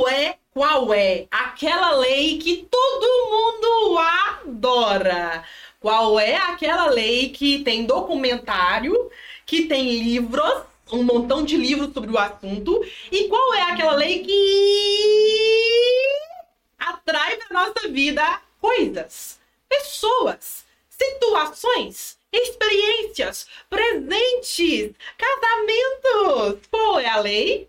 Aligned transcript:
qual 0.00 0.08
é, 0.08 0.38
qual 0.54 0.94
é 0.94 1.26
aquela 1.30 1.92
lei 1.96 2.38
que 2.38 2.66
todo 2.70 3.30
mundo 3.30 3.98
adora? 3.98 5.44
Qual 5.78 6.18
é 6.18 6.36
aquela 6.36 6.86
lei 6.86 7.28
que 7.28 7.62
tem 7.62 7.84
documentário, 7.84 9.10
que 9.44 9.66
tem 9.66 10.02
livros, 10.02 10.62
um 10.90 11.02
montão 11.02 11.44
de 11.44 11.56
livros 11.56 11.92
sobre 11.92 12.10
o 12.10 12.18
assunto, 12.18 12.82
e 13.12 13.28
qual 13.28 13.52
é 13.52 13.62
aquela 13.62 13.92
lei 13.92 14.24
que 14.24 14.40
atrai 16.78 17.36
para 17.36 17.66
nossa 17.66 17.88
vida 17.88 18.40
coisas, 18.58 19.38
pessoas, 19.68 20.64
situações, 20.88 22.16
experiências, 22.32 23.46
presentes, 23.68 24.92
casamentos. 25.18 26.66
Pô, 26.70 26.98
é 26.98 27.08
a 27.08 27.20
lei? 27.20 27.68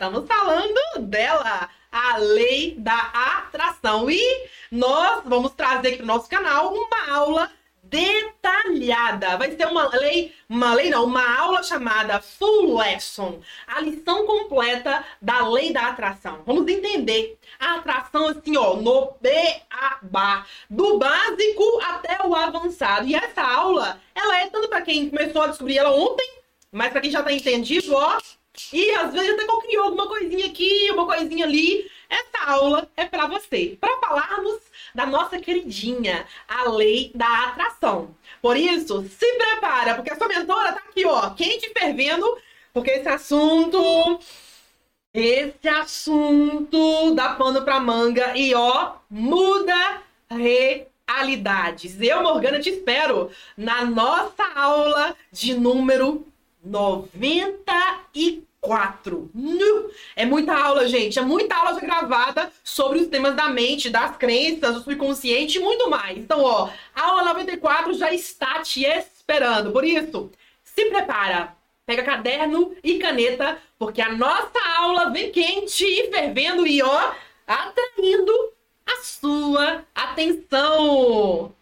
Estamos 0.00 0.26
falando 0.26 0.80
dela, 1.00 1.68
a 1.92 2.16
lei 2.16 2.74
da 2.78 2.96
atração. 3.36 4.10
E 4.10 4.48
nós 4.72 5.22
vamos 5.26 5.52
trazer 5.52 5.88
aqui 5.88 6.00
no 6.00 6.06
nosso 6.06 6.26
canal 6.26 6.72
uma 6.72 7.14
aula 7.14 7.52
detalhada. 7.82 9.36
Vai 9.36 9.54
ser 9.54 9.66
uma 9.66 9.94
lei, 9.94 10.34
uma 10.48 10.72
lei 10.72 10.88
não, 10.88 11.04
uma 11.04 11.38
aula 11.38 11.62
chamada 11.62 12.18
Full 12.18 12.78
Lesson, 12.78 13.42
a 13.66 13.78
lição 13.82 14.24
completa 14.24 15.04
da 15.20 15.46
lei 15.46 15.70
da 15.70 15.88
atração. 15.88 16.40
Vamos 16.46 16.66
entender 16.66 17.38
a 17.58 17.74
atração 17.74 18.28
assim, 18.28 18.56
ó, 18.56 18.76
no 18.76 19.12
beabá, 19.20 20.46
do 20.70 20.96
básico 20.96 21.78
até 21.82 22.26
o 22.26 22.34
avançado. 22.34 23.06
E 23.06 23.14
essa 23.14 23.42
aula, 23.42 24.00
ela 24.14 24.38
é 24.38 24.46
tanto 24.46 24.66
para 24.66 24.80
quem 24.80 25.10
começou 25.10 25.42
a 25.42 25.48
descobrir 25.48 25.76
ela 25.76 25.90
ontem, 25.90 26.26
mas 26.72 26.90
para 26.90 27.02
quem 27.02 27.10
já 27.10 27.22
tá 27.22 27.30
entendido, 27.30 27.94
ó, 27.94 28.18
e 28.72 28.90
às 28.96 29.12
vezes 29.12 29.30
até 29.30 29.46
criou 29.66 29.84
alguma 29.84 30.08
coisinha 30.08 30.46
aqui, 30.46 30.90
uma 30.90 31.06
coisinha 31.06 31.44
ali. 31.44 31.90
Essa 32.08 32.50
aula 32.50 32.88
é 32.96 33.04
para 33.04 33.26
você, 33.26 33.76
para 33.80 33.96
falarmos 33.98 34.60
da 34.94 35.06
nossa 35.06 35.38
queridinha, 35.38 36.26
a 36.48 36.68
lei 36.68 37.12
da 37.14 37.44
atração. 37.44 38.14
Por 38.42 38.56
isso, 38.56 39.02
se 39.08 39.32
prepara, 39.34 39.94
porque 39.94 40.10
a 40.10 40.16
sua 40.16 40.28
mentora 40.28 40.72
tá 40.72 40.82
aqui, 40.88 41.04
ó, 41.04 41.30
quente 41.30 41.70
fervendo, 41.72 42.26
porque 42.72 42.90
esse 42.90 43.08
assunto 43.08 44.20
esse 45.12 45.68
assunto 45.68 47.14
dá 47.16 47.34
pano 47.34 47.62
pra 47.62 47.80
manga 47.80 48.36
e 48.36 48.54
ó, 48.54 48.92
muda 49.10 50.02
realidades. 50.28 52.00
Eu, 52.00 52.22
Morgana, 52.22 52.60
te 52.60 52.70
espero 52.70 53.28
na 53.56 53.84
nossa 53.84 54.44
aula 54.54 55.16
de 55.32 55.54
número 55.54 56.24
94 56.62 58.49
quatro. 58.60 59.30
É 60.14 60.26
muita 60.26 60.54
aula, 60.54 60.86
gente. 60.86 61.18
É 61.18 61.22
muita 61.22 61.56
aula 61.56 61.80
gravada 61.80 62.52
sobre 62.62 62.98
os 63.00 63.08
temas 63.08 63.34
da 63.34 63.48
mente, 63.48 63.90
das 63.90 64.16
crenças, 64.16 64.74
do 64.74 64.82
subconsciente 64.82 65.58
e 65.58 65.60
muito 65.60 65.88
mais. 65.88 66.18
Então, 66.18 66.42
ó, 66.42 66.68
a 66.94 67.02
aula 67.02 67.24
94 67.24 67.94
já 67.94 68.12
está 68.12 68.60
te 68.60 68.84
esperando. 68.84 69.72
Por 69.72 69.84
isso, 69.84 70.30
se 70.62 70.86
prepara. 70.86 71.56
Pega 71.86 72.04
caderno 72.04 72.76
e 72.84 72.98
caneta, 72.98 73.58
porque 73.76 74.00
a 74.00 74.12
nossa 74.12 74.60
aula 74.78 75.10
vem 75.10 75.32
quente 75.32 75.84
e 75.84 76.08
fervendo 76.08 76.64
e, 76.64 76.80
ó, 76.82 77.12
atraindo 77.46 78.52
a 78.86 79.02
sua 79.02 79.84
atenção. 79.94 81.52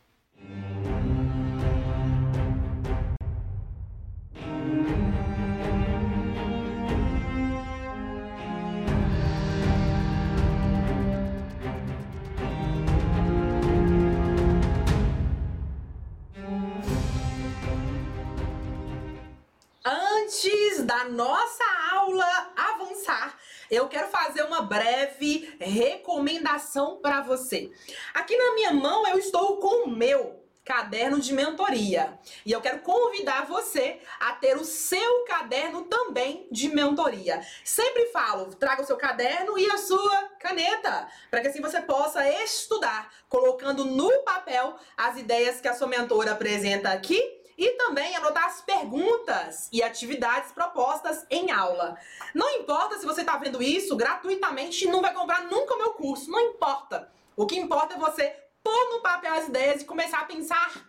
Antes 20.28 20.84
da 20.84 21.04
nossa 21.04 21.64
aula 21.90 22.52
avançar, 22.54 23.34
eu 23.70 23.88
quero 23.88 24.08
fazer 24.08 24.42
uma 24.42 24.60
breve 24.60 25.56
recomendação 25.58 27.00
para 27.00 27.22
você. 27.22 27.72
Aqui 28.12 28.36
na 28.36 28.54
minha 28.54 28.74
mão 28.74 29.08
eu 29.08 29.18
estou 29.18 29.56
com 29.56 29.86
o 29.86 29.90
meu 29.90 30.44
caderno 30.66 31.18
de 31.18 31.32
mentoria. 31.32 32.18
E 32.44 32.52
eu 32.52 32.60
quero 32.60 32.80
convidar 32.80 33.46
você 33.46 34.00
a 34.20 34.34
ter 34.34 34.54
o 34.58 34.66
seu 34.66 35.24
caderno 35.24 35.84
também 35.84 36.46
de 36.52 36.68
mentoria. 36.68 37.40
Sempre 37.64 38.04
falo, 38.08 38.54
traga 38.54 38.82
o 38.82 38.86
seu 38.86 38.98
caderno 38.98 39.58
e 39.58 39.64
a 39.70 39.78
sua 39.78 40.24
caneta, 40.38 41.08
para 41.30 41.40
que 41.40 41.48
assim 41.48 41.62
você 41.62 41.80
possa 41.80 42.28
estudar, 42.42 43.10
colocando 43.30 43.86
no 43.86 44.10
papel 44.24 44.76
as 44.94 45.16
ideias 45.16 45.58
que 45.58 45.68
a 45.68 45.74
sua 45.74 45.86
mentora 45.86 46.32
apresenta 46.32 46.90
aqui 46.90 47.37
e 47.58 47.70
também 47.70 48.14
anotar 48.14 48.46
as 48.46 48.60
perguntas 48.60 49.68
e 49.72 49.82
atividades 49.82 50.52
propostas 50.52 51.26
em 51.28 51.50
aula. 51.50 51.98
Não 52.32 52.48
importa 52.50 52.96
se 52.96 53.04
você 53.04 53.22
está 53.22 53.36
vendo 53.36 53.60
isso 53.60 53.96
gratuitamente 53.96 54.84
e 54.84 54.88
não 54.88 55.02
vai 55.02 55.12
comprar 55.12 55.42
nunca 55.42 55.74
o 55.74 55.78
meu 55.78 55.90
curso, 55.94 56.30
não 56.30 56.40
importa. 56.40 57.10
O 57.36 57.46
que 57.46 57.58
importa 57.58 57.94
é 57.94 57.98
você 57.98 58.32
pôr 58.62 58.90
no 58.90 59.02
papel 59.02 59.34
as 59.34 59.48
ideias 59.48 59.82
e 59.82 59.84
começar 59.84 60.20
a 60.20 60.24
pensar 60.24 60.88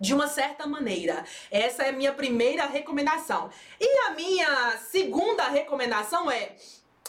de 0.00 0.12
uma 0.12 0.26
certa 0.26 0.66
maneira. 0.66 1.24
Essa 1.50 1.84
é 1.84 1.90
a 1.90 1.92
minha 1.92 2.12
primeira 2.12 2.66
recomendação. 2.66 3.50
E 3.80 3.98
a 4.06 4.10
minha 4.10 4.76
segunda 4.78 5.44
recomendação 5.44 6.30
é 6.30 6.56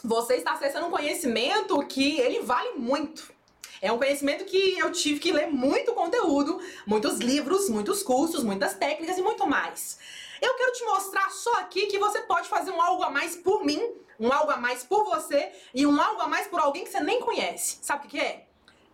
você 0.04 0.36
está 0.36 0.54
acessando 0.54 0.88
um 0.88 0.92
conhecimento 0.92 1.78
que 1.88 2.20
ele 2.20 2.42
vale 2.42 2.74
muito. 2.74 3.34
É 3.82 3.92
um 3.92 3.98
conhecimento 3.98 4.44
que 4.46 4.78
eu 4.78 4.92
tive 4.92 5.20
que 5.20 5.32
ler 5.32 5.48
muito 5.48 5.94
conteúdo, 5.94 6.60
muitos 6.86 7.20
livros, 7.20 7.70
muitos 7.70 8.04
cursos, 8.04 8.44
muitas 8.44 8.74
técnicas 8.74 9.18
e 9.18 9.22
muito 9.22 9.48
mais. 9.48 9.98
Eu 10.42 10.54
quero 10.56 10.74
te 10.74 10.84
mostrar 10.84 11.30
só 11.32 11.54
aqui 11.60 11.88
que 11.88 11.98
você 11.98 12.22
pode 12.22 12.50
fazer 12.50 12.72
um 12.72 12.82
algo 12.82 13.04
a 13.04 13.10
mais 13.10 13.36
por 13.38 13.64
mim, 13.64 13.82
um 14.20 14.32
algo 14.32 14.52
a 14.52 14.58
mais 14.58 14.84
por 14.84 15.06
você 15.06 15.52
e 15.74 15.86
um 15.86 16.00
algo 16.00 16.22
a 16.22 16.28
mais 16.28 16.48
por 16.48 16.60
alguém 16.60 16.84
que 16.84 16.92
você 16.92 17.00
nem 17.00 17.22
conhece. 17.22 17.80
Sabe 17.82 18.08
o 18.08 18.10
que 18.10 18.20
é? 18.20 18.48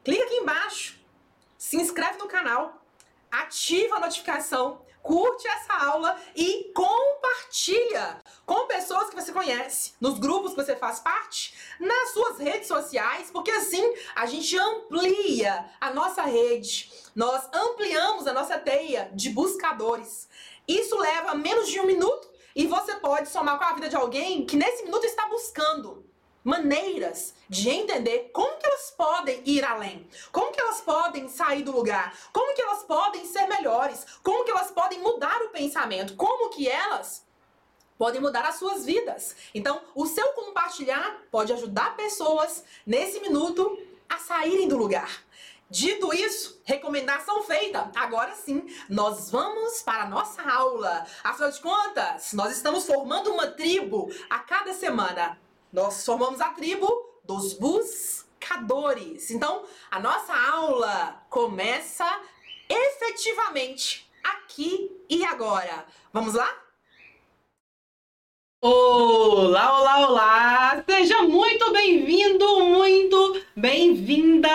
Clica 0.03 0.23
aqui 0.23 0.35
embaixo, 0.35 0.99
se 1.57 1.77
inscreve 1.77 2.19
no 2.19 2.27
canal, 2.27 2.85
ativa 3.31 3.95
a 3.95 3.99
notificação, 3.99 4.81
curte 5.01 5.47
essa 5.47 5.73
aula 5.73 6.19
e 6.35 6.71
compartilha 6.75 8.21
com 8.45 8.67
pessoas 8.67 9.09
que 9.09 9.15
você 9.15 9.31
conhece, 9.31 9.93
nos 9.99 10.19
grupos 10.19 10.51
que 10.51 10.63
você 10.63 10.75
faz 10.75 10.99
parte, 10.99 11.55
nas 11.79 12.11
suas 12.11 12.37
redes 12.37 12.67
sociais, 12.67 13.29
porque 13.31 13.51
assim 13.51 13.93
a 14.15 14.25
gente 14.25 14.57
amplia 14.57 15.65
a 15.81 15.91
nossa 15.93 16.21
rede, 16.21 16.91
nós 17.15 17.47
ampliamos 17.51 18.27
a 18.27 18.33
nossa 18.33 18.57
teia 18.57 19.09
de 19.13 19.29
buscadores. 19.31 20.29
Isso 20.67 20.97
leva 20.97 21.35
menos 21.35 21.67
de 21.67 21.79
um 21.79 21.85
minuto 21.85 22.29
e 22.55 22.67
você 22.67 22.95
pode 22.95 23.29
somar 23.29 23.57
com 23.57 23.65
a 23.65 23.73
vida 23.73 23.89
de 23.89 23.95
alguém 23.95 24.45
que 24.45 24.55
nesse 24.55 24.83
minuto 24.83 25.05
está 25.05 25.27
buscando 25.27 26.05
maneiras 26.45 27.33
de 27.49 27.69
entender 27.69 28.29
como 28.31 28.59
que 28.59 28.67
elas 28.67 28.93
podem 28.95 29.41
ir 29.45 29.65
além, 29.65 30.07
como 30.31 30.51
que 30.51 30.61
elas 30.61 30.79
podem 30.81 31.27
sair 31.27 31.63
do 31.63 31.71
lugar, 31.71 32.15
como 32.31 32.53
que 32.53 32.61
elas 32.61 32.83
podem 32.83 33.25
ser 33.25 33.47
melhores, 33.47 34.05
como 34.21 34.45
que 34.45 34.51
elas 34.51 34.69
podem 34.69 34.99
mudar 34.99 35.41
o 35.41 35.49
pensamento, 35.49 36.15
como 36.15 36.51
que 36.51 36.69
elas 36.69 37.24
podem 37.97 38.21
mudar 38.21 38.45
as 38.45 38.55
suas 38.55 38.85
vidas. 38.85 39.35
Então, 39.53 39.81
o 39.93 40.05
seu 40.05 40.27
compartilhar 40.33 41.21
pode 41.31 41.53
ajudar 41.53 41.95
pessoas 41.95 42.63
nesse 42.85 43.19
minuto 43.19 43.77
a 44.09 44.17
saírem 44.17 44.67
do 44.67 44.77
lugar. 44.77 45.23
Dito 45.69 46.13
isso, 46.13 46.61
recomendação 46.63 47.41
feita. 47.43 47.91
Agora 47.95 48.35
sim, 48.35 48.65
nós 48.87 49.31
vamos 49.31 49.81
para 49.81 50.03
a 50.03 50.07
nossa 50.07 50.41
aula. 50.43 51.05
Afinal 51.23 51.49
de 51.51 51.59
contas, 51.59 52.33
nós 52.33 52.55
estamos 52.55 52.85
formando 52.85 53.31
uma 53.31 53.47
tribo 53.47 54.09
a 54.29 54.39
cada 54.39 54.73
semana. 54.73 55.39
Nós 55.73 56.05
formamos 56.05 56.39
a 56.39 56.49
tribo 56.49 56.87
dos 57.23 57.53
buscadores. 57.53 59.31
Então, 59.31 59.65
a 59.89 59.99
nossa 59.99 60.33
aula 60.33 61.25
começa 61.29 62.05
efetivamente 62.69 64.09
aqui 64.23 64.91
e 65.09 65.25
agora. 65.25 65.85
Vamos 66.13 66.35
lá? 66.35 66.64
Olá, 68.67 69.79
olá, 69.79 70.07
olá! 70.07 70.83
Seja 70.89 71.21
muito 71.21 71.71
bem-vindo, 71.71 72.65
muito 72.65 73.39
bem-vinda 73.55 74.49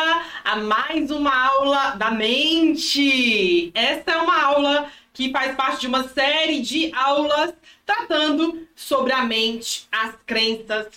a 0.44 0.56
mais 0.56 1.12
uma 1.12 1.32
aula 1.32 1.90
da 1.90 2.10
mente. 2.10 3.70
Essa 3.72 4.10
é 4.10 4.16
uma 4.16 4.42
aula 4.42 4.90
que 5.12 5.30
faz 5.30 5.54
parte 5.54 5.82
de 5.82 5.86
uma 5.86 6.08
série 6.08 6.60
de 6.60 6.92
aulas 6.92 7.54
tratando 7.86 8.66
sobre 8.74 9.12
a 9.12 9.22
mente, 9.22 9.86
as 9.92 10.16
crenças, 10.26 10.88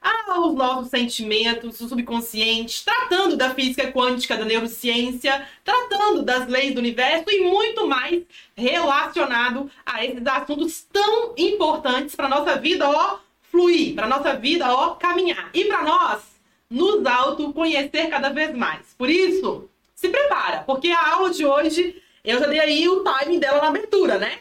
aos 0.00 0.54
nossos 0.54 0.88
sentimentos, 0.88 1.80
o 1.80 1.88
subconsciente, 1.88 2.84
tratando 2.84 3.36
da 3.36 3.54
física 3.54 3.90
quântica, 3.92 4.36
da 4.36 4.44
neurociência, 4.44 5.46
tratando 5.64 6.22
das 6.22 6.46
leis 6.46 6.74
do 6.74 6.78
universo 6.78 7.24
e 7.28 7.42
muito 7.42 7.86
mais 7.86 8.22
relacionado 8.56 9.70
a 9.84 10.04
esses 10.04 10.26
assuntos 10.26 10.86
tão 10.92 11.34
importantes 11.36 12.14
para 12.14 12.28
nossa 12.28 12.56
vida, 12.56 12.88
ó, 12.88 13.18
fluir, 13.50 13.94
para 13.94 14.06
nossa 14.06 14.34
vida, 14.36 14.72
ó, 14.72 14.94
caminhar. 14.94 15.50
E 15.52 15.64
para 15.64 15.82
nós, 15.82 16.22
nos 16.70 17.04
autoconhecer 17.04 18.08
cada 18.08 18.30
vez 18.30 18.54
mais. 18.56 18.94
Por 18.96 19.10
isso, 19.10 19.68
se 19.94 20.08
prepara, 20.08 20.62
porque 20.62 20.88
a 20.88 21.14
aula 21.14 21.30
de 21.30 21.44
hoje 21.44 22.00
eu 22.24 22.38
já 22.38 22.46
dei 22.46 22.60
aí 22.60 22.88
o 22.88 23.02
timing 23.02 23.38
dela 23.38 23.60
na 23.60 23.68
abertura, 23.68 24.18
né? 24.18 24.38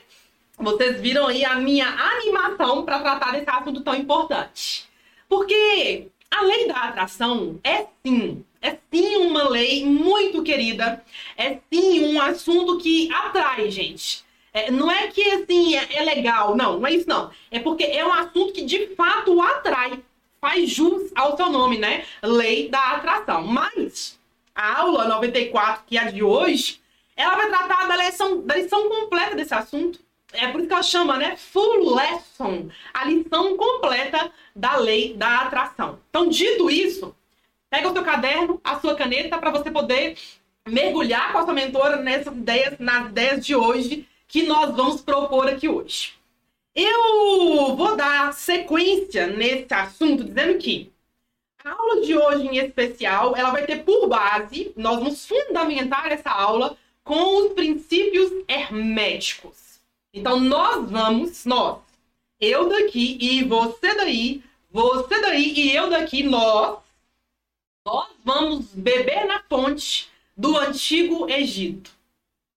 Vocês 0.57 0.99
viram 0.99 1.27
aí 1.27 1.45
a 1.45 1.55
minha 1.55 1.87
animação 1.87 2.83
para 2.83 2.99
tratar 2.99 3.31
desse 3.31 3.49
assunto 3.49 3.81
tão 3.81 3.95
importante. 3.95 4.88
Porque 5.29 6.07
a 6.31 6.41
lei 6.41 6.67
da 6.67 6.75
atração 6.85 7.59
é 7.63 7.85
sim, 8.03 8.43
é 8.61 8.75
sim 8.91 9.17
uma 9.17 9.47
lei 9.47 9.85
muito 9.85 10.43
querida, 10.43 11.03
é 11.37 11.59
sim 11.71 12.03
um 12.03 12.19
assunto 12.19 12.79
que 12.79 13.09
atrai, 13.13 13.69
gente. 13.69 14.25
É, 14.51 14.71
não 14.71 14.89
é 14.89 15.07
que 15.07 15.21
assim 15.31 15.75
é, 15.75 15.97
é, 15.97 16.03
legal, 16.03 16.57
não, 16.57 16.79
não 16.79 16.87
é 16.87 16.93
isso 16.93 17.07
não. 17.07 17.29
É 17.51 17.59
porque 17.59 17.83
é 17.83 18.05
um 18.05 18.11
assunto 18.11 18.51
que 18.51 18.63
de 18.63 18.87
fato 18.95 19.39
atrai, 19.39 20.03
faz 20.41 20.69
jus 20.69 21.11
ao 21.15 21.37
seu 21.37 21.49
nome, 21.49 21.77
né? 21.77 22.05
Lei 22.23 22.67
da 22.67 22.93
atração. 22.93 23.45
Mas 23.45 24.19
a 24.55 24.79
aula 24.79 25.07
94, 25.07 25.83
que 25.85 25.97
é 25.97 26.01
a 26.01 26.11
de 26.11 26.23
hoje, 26.23 26.81
ela 27.15 27.35
vai 27.35 27.49
tratar 27.49 27.87
da 27.87 27.95
lição, 27.97 28.41
da 28.41 28.55
lição 28.55 28.89
completa 28.89 29.35
desse 29.35 29.53
assunto. 29.53 29.99
É 30.31 30.47
por 30.47 30.59
isso 30.59 30.67
que 30.67 30.73
ela 30.73 30.83
chama, 30.83 31.17
né? 31.17 31.35
Full 31.35 31.95
lesson, 31.95 32.69
a 32.93 33.05
lição 33.05 33.57
completa 33.57 34.31
da 34.55 34.77
lei 34.77 35.13
da 35.15 35.41
atração. 35.41 35.99
Então, 36.09 36.27
dito 36.27 36.69
isso, 36.69 37.15
pega 37.69 37.89
o 37.89 37.93
seu 37.93 38.03
caderno, 38.03 38.61
a 38.63 38.79
sua 38.79 38.95
caneta, 38.95 39.37
para 39.37 39.51
você 39.51 39.71
poder 39.71 40.17
mergulhar 40.67 41.31
com 41.31 41.39
a 41.39 41.43
sua 41.45 41.53
mentora 41.53 41.97
nessas 41.97 42.33
ideias, 42.33 42.77
nas 42.79 43.09
ideias 43.09 43.45
de 43.45 43.55
hoje 43.55 44.07
que 44.27 44.43
nós 44.43 44.75
vamos 44.75 45.01
propor 45.01 45.47
aqui 45.47 45.67
hoje. 45.67 46.13
Eu 46.75 47.75
vou 47.75 47.95
dar 47.95 48.31
sequência 48.33 49.27
nesse 49.27 49.73
assunto 49.73 50.23
dizendo 50.23 50.59
que 50.59 50.91
a 51.63 51.71
aula 51.71 52.01
de 52.01 52.15
hoje 52.15 52.47
em 52.47 52.57
especial, 52.57 53.35
ela 53.35 53.49
vai 53.49 53.65
ter 53.65 53.83
por 53.83 54.07
base, 54.07 54.71
nós 54.77 54.97
vamos 54.97 55.27
fundamentar 55.27 56.11
essa 56.11 56.29
aula 56.29 56.77
com 57.03 57.45
os 57.45 57.53
princípios 57.53 58.31
herméticos. 58.47 59.68
Então 60.13 60.39
nós 60.39 60.89
vamos, 60.89 61.45
nós, 61.45 61.79
eu 62.39 62.67
daqui 62.69 63.17
e 63.19 63.43
você 63.43 63.95
daí, 63.95 64.43
você 64.71 65.21
daí 65.21 65.53
e 65.53 65.75
eu 65.75 65.89
daqui, 65.89 66.23
nós, 66.23 66.79
nós 67.85 68.09
vamos 68.23 68.67
beber 68.73 69.25
na 69.25 69.41
fonte 69.43 70.09
do 70.35 70.57
antigo 70.57 71.29
Egito 71.29 71.99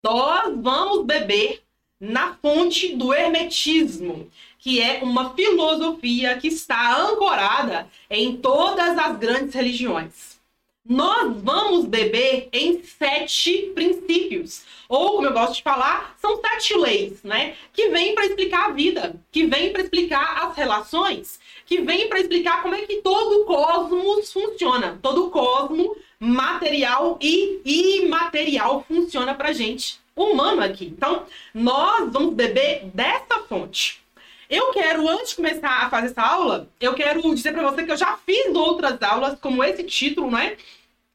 nós 0.04 0.54
vamos 0.62 1.06
beber 1.06 1.62
na 2.00 2.34
fonte 2.36 2.96
do 2.96 3.14
hermetismo, 3.14 4.32
que 4.58 4.82
é 4.82 5.04
uma 5.04 5.34
filosofia 5.34 6.38
que 6.40 6.48
está 6.48 6.98
ancorada 6.98 7.88
em 8.10 8.38
todas 8.38 8.98
as 8.98 9.18
grandes 9.18 9.54
religiões. 9.54 10.39
Nós 10.86 11.36
vamos 11.42 11.86
beber 11.86 12.50
em 12.52 12.82
sete 12.82 13.72
princípios, 13.76 14.64
ou 14.88 15.16
como 15.16 15.28
eu 15.28 15.34
gosto 15.34 15.56
de 15.56 15.64
falar, 15.64 16.16
são 16.18 16.40
sete 16.42 16.76
leis, 16.76 17.22
né? 17.22 17.56
Que 17.74 17.90
vêm 17.90 18.16
para 18.16 18.26
explicar 18.26 18.70
a 18.70 18.72
vida, 18.72 19.16
que 19.32 19.46
vêm 19.46 19.72
para 19.72 19.84
explicar 19.84 20.46
as 20.46 20.56
relações, 20.56 21.40
que 21.66 21.82
vêm 21.82 22.08
para 22.08 22.20
explicar 22.20 22.64
como 22.64 22.76
é 22.76 22.82
que 22.82 23.02
todo 23.02 23.42
o 23.42 23.46
cosmos 23.46 24.32
funciona, 24.32 24.98
todo 25.02 25.28
o 25.28 25.30
cosmos 25.30 25.98
material 26.20 27.20
e 27.22 27.62
imaterial 28.04 28.84
funciona 28.88 29.36
para 29.36 29.54
gente 29.54 30.00
humano 30.16 30.64
aqui. 30.64 30.86
Então, 30.86 31.26
nós 31.54 32.12
vamos 32.12 32.34
beber 32.34 32.86
dessa 32.94 33.40
fonte. 33.48 34.02
Eu 34.50 34.72
quero, 34.72 35.08
antes 35.08 35.30
de 35.30 35.36
começar 35.36 35.86
a 35.86 35.90
fazer 35.92 36.08
essa 36.08 36.24
aula, 36.24 36.68
eu 36.82 36.96
quero 36.96 37.22
dizer 37.36 37.52
para 37.52 37.70
você 37.70 37.84
que 37.84 37.92
eu 37.92 37.98
já 37.98 38.18
fiz 38.18 38.48
outras 38.56 39.00
aulas 39.04 39.38
como 39.40 39.64
esse 39.64 39.84
título, 39.84 40.32
né? 40.32 40.58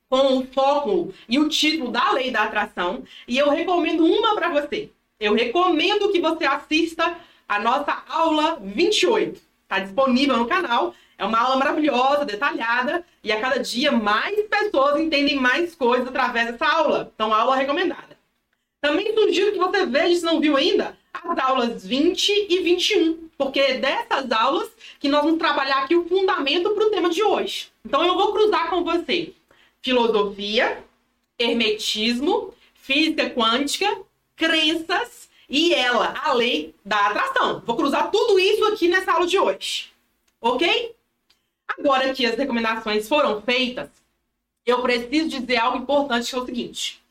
Com 0.09 0.39
o 0.39 0.47
foco 0.47 1.13
e 1.29 1.37
o 1.41 1.49
título 1.49 1.91
da 1.91 2.13
lei 2.13 2.31
da 2.31 2.45
atração. 2.45 3.03
E 3.27 3.37
eu 3.37 3.51
recomendo 3.51 4.07
uma 4.07 4.37
para 4.37 4.51
você. 4.51 4.89
Eu 5.19 5.35
recomendo 5.35 6.13
que 6.13 6.21
você 6.21 6.45
assista 6.45 7.17
a 7.49 7.59
nossa 7.59 8.05
aula 8.09 8.61
28. 8.63 9.41
Está 9.65 9.81
disponível 9.81 10.37
no 10.37 10.47
canal. 10.47 10.95
É 11.19 11.25
uma 11.25 11.41
aula 11.41 11.57
maravilhosa, 11.57 12.25
detalhada, 12.25 13.05
e 13.23 13.33
a 13.33 13.41
cada 13.41 13.59
dia 13.59 13.91
mais 13.91 14.41
pessoas 14.49 15.01
entendem 15.01 15.37
mais 15.37 15.75
coisas 15.75 16.07
através 16.07 16.53
dessa 16.53 16.67
aula. 16.67 17.11
Então, 17.13 17.35
aula 17.35 17.57
recomendada. 17.57 18.17
Também 18.81 19.13
sugiro 19.13 19.53
que 19.53 19.59
você 19.59 19.87
veja, 19.87 20.17
se 20.17 20.25
não 20.25 20.41
viu 20.41 20.57
ainda, 20.57 20.97
as 21.15 21.39
aulas 21.39 21.87
20 21.87 22.29
e 22.51 22.61
21, 22.61 23.29
porque 23.39 23.61
é 23.61 23.79
dessas 23.79 24.31
aulas 24.33 24.69
que 24.99 25.09
nós 25.09 25.23
vamos 25.23 25.39
trabalhar 25.39 25.85
aqui 25.85 25.95
o 25.95 26.09
fundamento 26.09 26.71
para 26.71 26.87
o 26.87 26.91
tema 26.91 27.09
de 27.09 27.23
hoje. 27.23 27.71
Então, 27.85 28.05
eu 28.05 28.15
vou 28.15 28.33
cruzar 28.33 28.69
com 28.69 28.83
você 28.83 29.33
filosofia, 29.81 30.83
hermetismo, 31.39 32.55
física 32.75 33.29
quântica, 33.29 33.87
crenças 34.35 35.29
e 35.47 35.75
ela, 35.75 36.15
a 36.25 36.33
lei 36.33 36.75
da 36.83 37.09
atração. 37.09 37.61
Vou 37.67 37.77
cruzar 37.77 38.11
tudo 38.11 38.39
isso 38.39 38.65
aqui 38.65 38.89
nessa 38.89 39.13
aula 39.13 39.27
de 39.27 39.39
hoje. 39.39 39.93
Ok? 40.41 40.95
Agora 41.69 42.15
que 42.15 42.25
as 42.25 42.37
recomendações 42.37 43.07
foram 43.07 43.43
feitas, 43.43 43.91
eu 44.65 44.81
preciso 44.81 45.29
dizer 45.29 45.59
algo 45.59 45.79
importante 45.79 46.31
que 46.31 46.37
é 46.37 46.39
o 46.39 46.47
seguinte. 46.47 47.03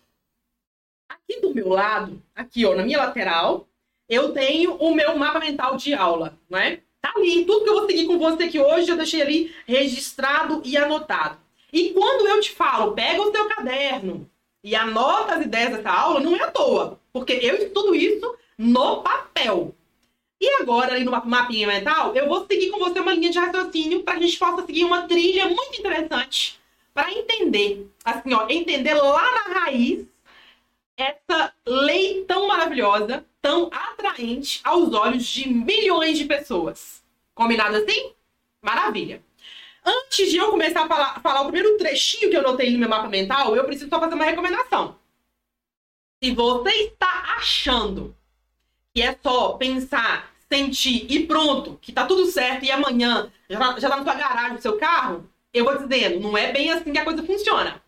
Aqui 1.07 1.39
do 1.41 1.53
meu 1.53 1.69
lado, 1.69 2.21
aqui 2.35 2.65
ó, 2.65 2.75
na 2.75 2.83
minha 2.83 2.97
lateral, 2.97 3.67
eu 4.09 4.31
tenho 4.33 4.75
o 4.75 4.93
meu 4.93 5.17
mapa 5.17 5.39
mental 5.39 5.77
de 5.77 5.93
aula, 5.93 6.37
não 6.49 6.59
é? 6.59 6.79
Tá 7.01 7.11
ali, 7.15 7.45
tudo 7.45 7.63
que 7.63 7.69
eu 7.69 7.75
vou 7.75 7.87
seguir 7.87 8.05
com 8.05 8.17
você 8.17 8.43
aqui 8.43 8.59
hoje, 8.59 8.89
eu 8.89 8.97
deixei 8.97 9.21
ali 9.21 9.55
registrado 9.67 10.61
e 10.63 10.77
anotado. 10.77 11.37
E 11.71 11.89
quando 11.89 12.27
eu 12.27 12.39
te 12.39 12.51
falo, 12.51 12.93
pega 12.93 13.21
o 13.21 13.31
seu 13.31 13.45
caderno 13.49 14.29
e 14.63 14.75
anota 14.75 15.35
as 15.35 15.45
ideias 15.45 15.71
dessa 15.71 15.91
aula, 15.91 16.19
não 16.19 16.35
é 16.35 16.43
à 16.43 16.51
toa, 16.51 16.99
porque 17.11 17.33
eu 17.33 17.55
estudo 17.55 17.93
isso 17.95 18.35
no 18.57 19.01
papel. 19.01 19.75
E 20.39 20.61
agora, 20.61 20.93
ali 20.93 21.03
no 21.03 21.11
mapinha 21.11 21.67
mental, 21.67 22.15
eu 22.15 22.27
vou 22.27 22.45
seguir 22.45 22.69
com 22.69 22.79
você 22.79 22.99
uma 22.99 23.13
linha 23.13 23.31
de 23.31 23.39
raciocínio 23.39 24.03
para 24.03 24.15
a 24.15 24.19
gente 24.19 24.37
possa 24.37 24.65
seguir 24.65 24.83
uma 24.83 25.03
trilha 25.07 25.45
muito 25.47 25.79
interessante 25.79 26.59
para 26.93 27.11
entender, 27.11 27.89
assim, 28.05 28.33
ó, 28.33 28.45
entender 28.47 28.93
lá 28.93 29.23
na 29.31 29.59
raiz 29.59 30.05
essa 30.95 31.53
lei 31.65 32.23
tão 32.25 32.47
maravilhosa, 32.47 33.25
tão 33.43 33.69
atraente 33.73 34.61
aos 34.63 34.93
olhos 34.93 35.25
de 35.25 35.49
milhões 35.49 36.17
de 36.17 36.23
pessoas. 36.23 37.03
Combinado 37.35 37.75
assim? 37.75 38.13
Maravilha. 38.61 39.21
Antes 39.85 40.31
de 40.31 40.37
eu 40.37 40.49
começar 40.49 40.85
a 40.85 40.87
falar, 40.87 41.21
falar 41.21 41.41
o 41.41 41.51
primeiro 41.51 41.77
trechinho 41.77 42.29
que 42.29 42.37
eu 42.37 42.41
notei 42.41 42.71
no 42.71 42.79
meu 42.79 42.87
mapa 42.87 43.09
mental, 43.09 43.53
eu 43.53 43.65
preciso 43.65 43.89
só 43.89 43.99
fazer 43.99 44.15
uma 44.15 44.23
recomendação. 44.23 44.97
Se 46.23 46.31
você 46.31 46.69
está 46.69 47.35
achando 47.37 48.15
que 48.93 49.01
é 49.01 49.19
só 49.21 49.53
pensar 49.57 50.33
sentir 50.49 51.05
e 51.11 51.27
pronto, 51.27 51.77
que 51.81 51.91
tá 51.91 52.05
tudo 52.05 52.25
certo 52.27 52.63
e 52.63 52.71
amanhã 52.71 53.29
já 53.49 53.59
tá, 53.59 53.79
já 53.79 53.89
tá 53.89 53.97
na 53.97 54.03
sua 54.03 54.15
garagem, 54.15 54.53
no 54.53 54.61
seu 54.61 54.77
carro, 54.77 55.29
eu 55.53 55.65
vou 55.65 55.77
dizendo, 55.77 56.21
não 56.21 56.37
é 56.37 56.53
bem 56.53 56.71
assim 56.71 56.93
que 56.93 56.99
a 56.99 57.03
coisa 57.03 57.23
funciona. 57.23 57.83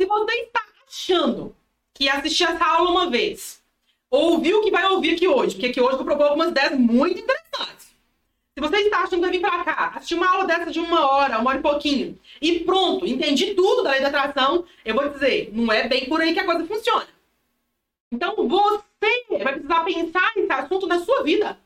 Se 0.00 0.06
você 0.06 0.32
está 0.40 0.64
achando 0.88 1.54
que 1.92 2.08
assistir 2.08 2.44
essa 2.44 2.64
aula 2.64 2.90
uma 2.90 3.10
vez, 3.10 3.62
ouviu 4.14 4.58
o 4.58 4.62
que 4.62 4.70
vai 4.70 4.86
ouvir 4.90 5.14
aqui 5.14 5.26
hoje, 5.26 5.54
porque 5.54 5.66
aqui 5.66 5.80
hoje 5.80 5.92
eu 5.92 5.96
vou 5.98 6.06
propor 6.06 6.24
algumas 6.24 6.48
ideias 6.50 6.78
muito 6.78 7.20
interessantes. 7.20 7.94
Se 8.56 8.60
você 8.60 8.76
está 8.76 8.98
achando 8.98 9.16
que 9.16 9.20
vai 9.20 9.30
vir 9.30 9.40
para 9.40 9.64
cá, 9.64 9.92
assistir 9.96 10.14
uma 10.14 10.30
aula 10.30 10.46
dessa 10.46 10.70
de 10.70 10.78
uma 10.78 11.10
hora, 11.10 11.38
uma 11.38 11.50
hora 11.50 11.58
e 11.58 11.62
pouquinho, 11.62 12.18
e 12.40 12.60
pronto, 12.60 13.04
entendi 13.04 13.54
tudo 13.54 13.82
da 13.82 13.90
lei 13.90 14.00
da 14.00 14.08
atração, 14.08 14.64
eu 14.84 14.94
vou 14.94 15.08
dizer, 15.08 15.50
não 15.52 15.72
é 15.72 15.88
bem 15.88 16.08
por 16.08 16.20
aí 16.20 16.32
que 16.32 16.38
a 16.38 16.44
coisa 16.44 16.64
funciona. 16.64 17.08
Então 18.12 18.36
você 18.36 19.26
vai 19.42 19.54
precisar 19.54 19.84
pensar 19.84 20.32
nesse 20.36 20.52
assunto 20.52 20.86
na 20.86 21.00
sua 21.00 21.22
vida 21.24 21.58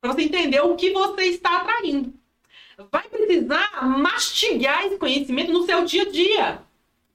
para 0.00 0.12
você 0.12 0.22
entender 0.22 0.60
o 0.60 0.76
que 0.76 0.90
você 0.90 1.24
está 1.24 1.58
atraindo. 1.58 2.14
Vai 2.90 3.08
precisar 3.08 3.84
mastigar 3.86 4.86
esse 4.86 4.96
conhecimento 4.96 5.52
no 5.52 5.66
seu 5.66 5.84
dia 5.84 6.02
a 6.02 6.10
dia, 6.10 6.62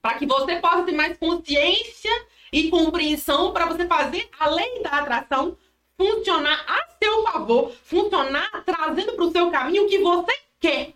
para 0.00 0.18
que 0.18 0.26
você 0.26 0.56
possa 0.56 0.82
ter 0.82 0.92
mais 0.92 1.16
consciência 1.16 2.10
e 2.52 2.70
compreensão 2.70 3.52
para 3.52 3.66
você 3.66 3.86
fazer 3.86 4.28
a 4.38 4.48
lei 4.48 4.82
da 4.82 4.90
atração 4.90 5.56
funcionar 5.96 6.64
a 6.68 6.86
seu 7.02 7.22
favor, 7.22 7.72
funcionar 7.84 8.62
trazendo 8.64 9.14
para 9.14 9.24
o 9.24 9.32
seu 9.32 9.50
caminho 9.50 9.84
o 9.84 9.88
que 9.88 9.98
você 9.98 10.32
quer, 10.60 10.92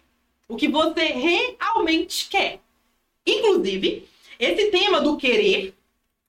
o 0.48 0.56
que 0.56 0.68
você 0.68 1.06
realmente 1.06 2.28
quer. 2.28 2.60
Inclusive, 3.26 4.08
esse 4.38 4.70
tema 4.70 5.00
do 5.00 5.16
querer 5.16 5.74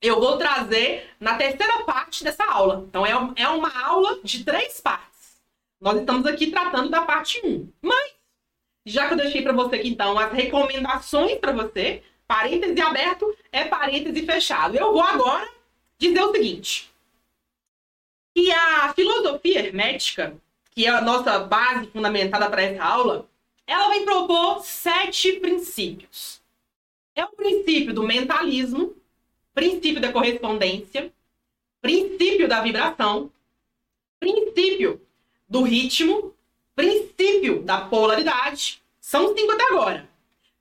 eu 0.01 0.19
vou 0.19 0.35
trazer 0.37 1.11
na 1.19 1.35
terceira 1.35 1.83
parte 1.83 2.23
dessa 2.23 2.43
aula. 2.43 2.83
Então, 2.87 3.05
é, 3.05 3.11
é 3.35 3.47
uma 3.47 3.71
aula 3.85 4.19
de 4.23 4.43
três 4.43 4.81
partes. 4.81 5.37
Nós 5.79 5.99
estamos 5.99 6.25
aqui 6.25 6.47
tratando 6.47 6.89
da 6.89 7.03
parte 7.03 7.39
1. 7.45 7.69
Mas, 7.81 8.13
já 8.83 9.07
que 9.07 9.13
eu 9.13 9.17
deixei 9.17 9.43
para 9.43 9.53
você 9.53 9.75
aqui, 9.75 9.89
então, 9.89 10.17
as 10.17 10.33
recomendações 10.33 11.37
para 11.37 11.51
você, 11.51 12.03
parêntese 12.31 12.79
aberto 12.79 13.37
é 13.51 13.65
parêntese 13.65 14.25
fechado. 14.25 14.77
Eu 14.77 14.93
vou 14.93 15.01
agora 15.01 15.51
dizer 15.97 16.21
o 16.21 16.31
seguinte. 16.31 16.89
Que 18.33 18.49
a 18.53 18.93
filosofia 18.93 19.59
hermética, 19.59 20.33
que 20.73 20.85
é 20.85 20.89
a 20.89 21.01
nossa 21.01 21.39
base 21.39 21.87
fundamentada 21.87 22.49
para 22.49 22.61
essa 22.61 22.81
aula, 22.81 23.27
ela 23.67 23.89
vem 23.89 24.05
propor 24.05 24.63
sete 24.63 25.33
princípios. 25.41 26.41
É 27.13 27.25
o 27.25 27.35
princípio 27.35 27.93
do 27.93 28.03
mentalismo, 28.03 28.95
princípio 29.53 29.99
da 29.99 30.13
correspondência, 30.13 31.11
princípio 31.81 32.47
da 32.47 32.61
vibração, 32.61 33.29
princípio 34.21 35.01
do 35.49 35.63
ritmo, 35.63 36.33
princípio 36.73 37.61
da 37.61 37.81
polaridade, 37.81 38.81
são 39.01 39.35
cinco 39.35 39.51
até 39.51 39.65
agora. 39.65 40.09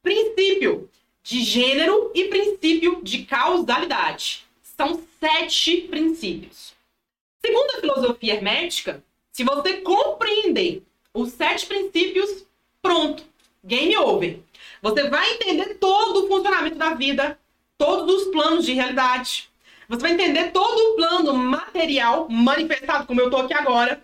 Princípio 0.02 0.90
de 1.22 1.42
gênero 1.42 2.10
e 2.14 2.28
princípio 2.28 3.00
de 3.02 3.24
causalidade. 3.24 4.44
São 4.62 5.02
sete 5.18 5.82
princípios. 5.82 6.74
Segundo 7.44 7.70
a 7.76 7.80
filosofia 7.80 8.34
hermética, 8.34 9.02
se 9.32 9.44
você 9.44 9.78
compreender 9.80 10.82
os 11.12 11.32
sete 11.32 11.66
princípios, 11.66 12.44
pronto, 12.80 13.24
game 13.64 13.96
over. 13.96 14.40
Você 14.82 15.08
vai 15.08 15.34
entender 15.34 15.74
todo 15.74 16.24
o 16.24 16.28
funcionamento 16.28 16.76
da 16.76 16.94
vida, 16.94 17.38
todos 17.76 18.22
os 18.22 18.32
planos 18.32 18.64
de 18.64 18.72
realidade. 18.72 19.50
Você 19.88 20.02
vai 20.02 20.12
entender 20.12 20.52
todo 20.52 20.78
o 20.78 20.96
plano 20.96 21.34
material 21.34 22.28
manifestado, 22.28 23.06
como 23.06 23.20
eu 23.20 23.26
estou 23.26 23.40
aqui 23.40 23.54
agora, 23.54 24.02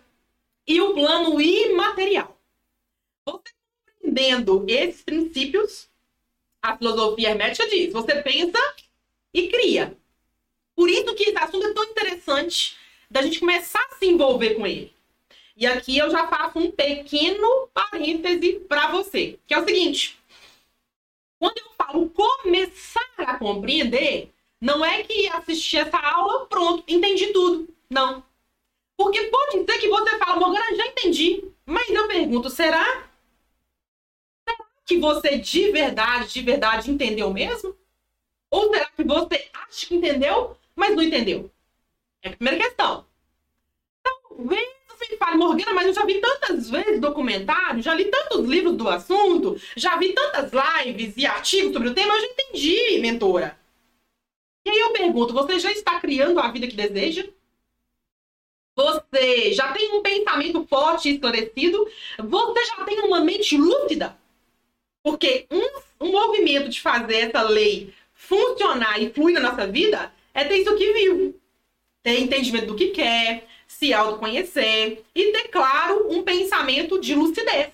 e 0.67 0.81
o 0.81 0.95
plano 0.95 1.41
imaterial. 1.41 2.37
Você 3.25 3.51
compreendendo 4.01 4.65
esses 4.69 5.03
princípios, 5.03 5.89
a 6.67 6.77
filosofia 6.77 7.31
hermética 7.31 7.69
diz: 7.69 7.93
você 7.93 8.17
pensa 8.23 8.59
e 9.33 9.49
cria. 9.49 9.97
Por 10.75 10.91
isso 10.91 11.15
que 11.15 11.25
esse 11.25 11.39
assunto 11.39 11.67
é 11.67 11.73
tão 11.73 11.85
interessante 11.85 12.77
da 13.11 13.23
gente 13.23 13.41
começar 13.41 13.83
a 13.91 13.95
se 13.97 14.07
envolver 14.07 14.55
com 14.55 14.67
ele. 14.67 14.93
E 15.57 15.67
aqui 15.67 15.97
eu 15.97 16.11
já 16.11 16.27
faço 16.27 16.59
um 16.59 16.71
pequeno 16.71 17.69
parêntese 17.73 18.61
para 18.69 18.89
você, 18.89 19.39
que 19.47 19.55
é 19.55 19.59
o 19.59 19.65
seguinte: 19.65 20.19
quando 21.39 21.59
eu 21.59 21.71
falo 21.79 22.11
começar 22.11 23.09
a 23.19 23.39
compreender, 23.39 24.31
não 24.61 24.85
é 24.85 25.03
que 25.03 25.29
assistir 25.29 25.79
essa 25.79 25.99
aula, 25.99 26.47
pronto, 26.47 26.83
entendi 26.89 27.29
tudo. 27.33 27.69
Não. 27.89 28.23
Porque 28.97 29.23
pode 29.25 29.65
ser 29.65 29.79
que 29.79 29.89
você 29.89 30.19
fale, 30.19 30.41
Morgana, 30.41 30.75
já 30.75 30.87
entendi. 30.87 31.45
Mas 31.65 31.89
eu 31.91 32.09
pergunto, 32.09 32.51
será? 32.51 33.06
Que 34.87 34.99
você 34.99 35.37
de 35.37 35.73
verdade, 35.73 36.33
de 36.33 36.43
verdade 36.43 36.91
entendeu 36.91 37.33
mesmo? 37.33 37.77
Ou 38.51 38.73
será 38.73 38.87
que 38.87 39.03
você 39.03 39.49
acha 39.53 39.87
que 39.87 39.97
entendeu, 39.97 40.57
mas 40.75 40.95
não 40.95 41.03
entendeu? 41.03 41.51
É 42.23 42.29
a 42.29 42.33
primeira 42.33 42.63
questão. 42.63 43.05
Talvez 44.03 44.69
você 44.89 45.17
fale, 45.17 45.37
Morgana, 45.37 45.75
mas 45.75 45.87
eu 45.87 45.95
já 45.95 46.05
vi 46.05 46.21
tantas 46.21 46.71
vezes 46.71 47.01
documentário, 47.01 47.83
já 47.83 47.95
li 47.95 48.07
tantos 48.07 48.47
livros 48.47 48.77
do 48.77 48.89
assunto, 48.89 49.61
já 49.77 49.97
vi 49.97 50.13
tantas 50.13 50.51
lives 50.53 51.15
e 51.17 51.27
artigos 51.27 51.73
sobre 51.73 51.89
o 51.89 51.95
tema, 51.95 52.15
eu 52.15 52.21
já 52.21 52.27
entendi, 52.27 52.99
mentora. 53.01 53.59
E 54.65 54.71
aí 54.71 54.79
eu 54.79 54.93
pergunto, 54.93 55.35
você 55.35 55.59
já 55.59 55.71
está 55.71 56.01
criando 56.01 56.41
a 56.41 56.51
vida 56.51 56.67
que 56.67 56.77
deseja? 56.77 57.29
Você 58.77 59.53
já 59.53 59.73
tem 59.73 59.93
um 59.97 60.03
pensamento 60.03 60.67
forte 60.67 61.09
e 61.09 61.15
esclarecido? 61.15 61.89
Você 62.19 62.65
já 62.67 62.85
tem 62.85 63.01
uma 63.01 63.21
mente 63.21 63.57
lúcida? 63.57 64.19
Porque 65.07 65.47
um, 65.53 66.07
um 66.09 66.11
movimento 66.11 66.69
de 66.69 66.81
fazer 66.81 67.29
essa 67.29 67.41
lei 67.41 67.95
funcionar 68.13 69.01
e 69.01 69.09
fluir 69.09 69.35
na 69.35 69.51
nossa 69.51 69.65
vida 69.65 70.13
é 70.35 70.43
ter 70.43 70.57
isso 70.57 70.71
aqui 70.71 70.93
vivo. 70.93 71.33
Ter 72.03 72.19
entendimento 72.19 72.67
do 72.67 72.75
que 72.75 72.89
quer, 72.89 73.47
se 73.69 73.95
autoconhecer 73.95 75.05
e 75.15 75.31
ter, 75.31 75.47
claro, 75.47 76.09
um 76.11 76.25
pensamento 76.25 77.01
de 77.01 77.15
lucidez. 77.15 77.71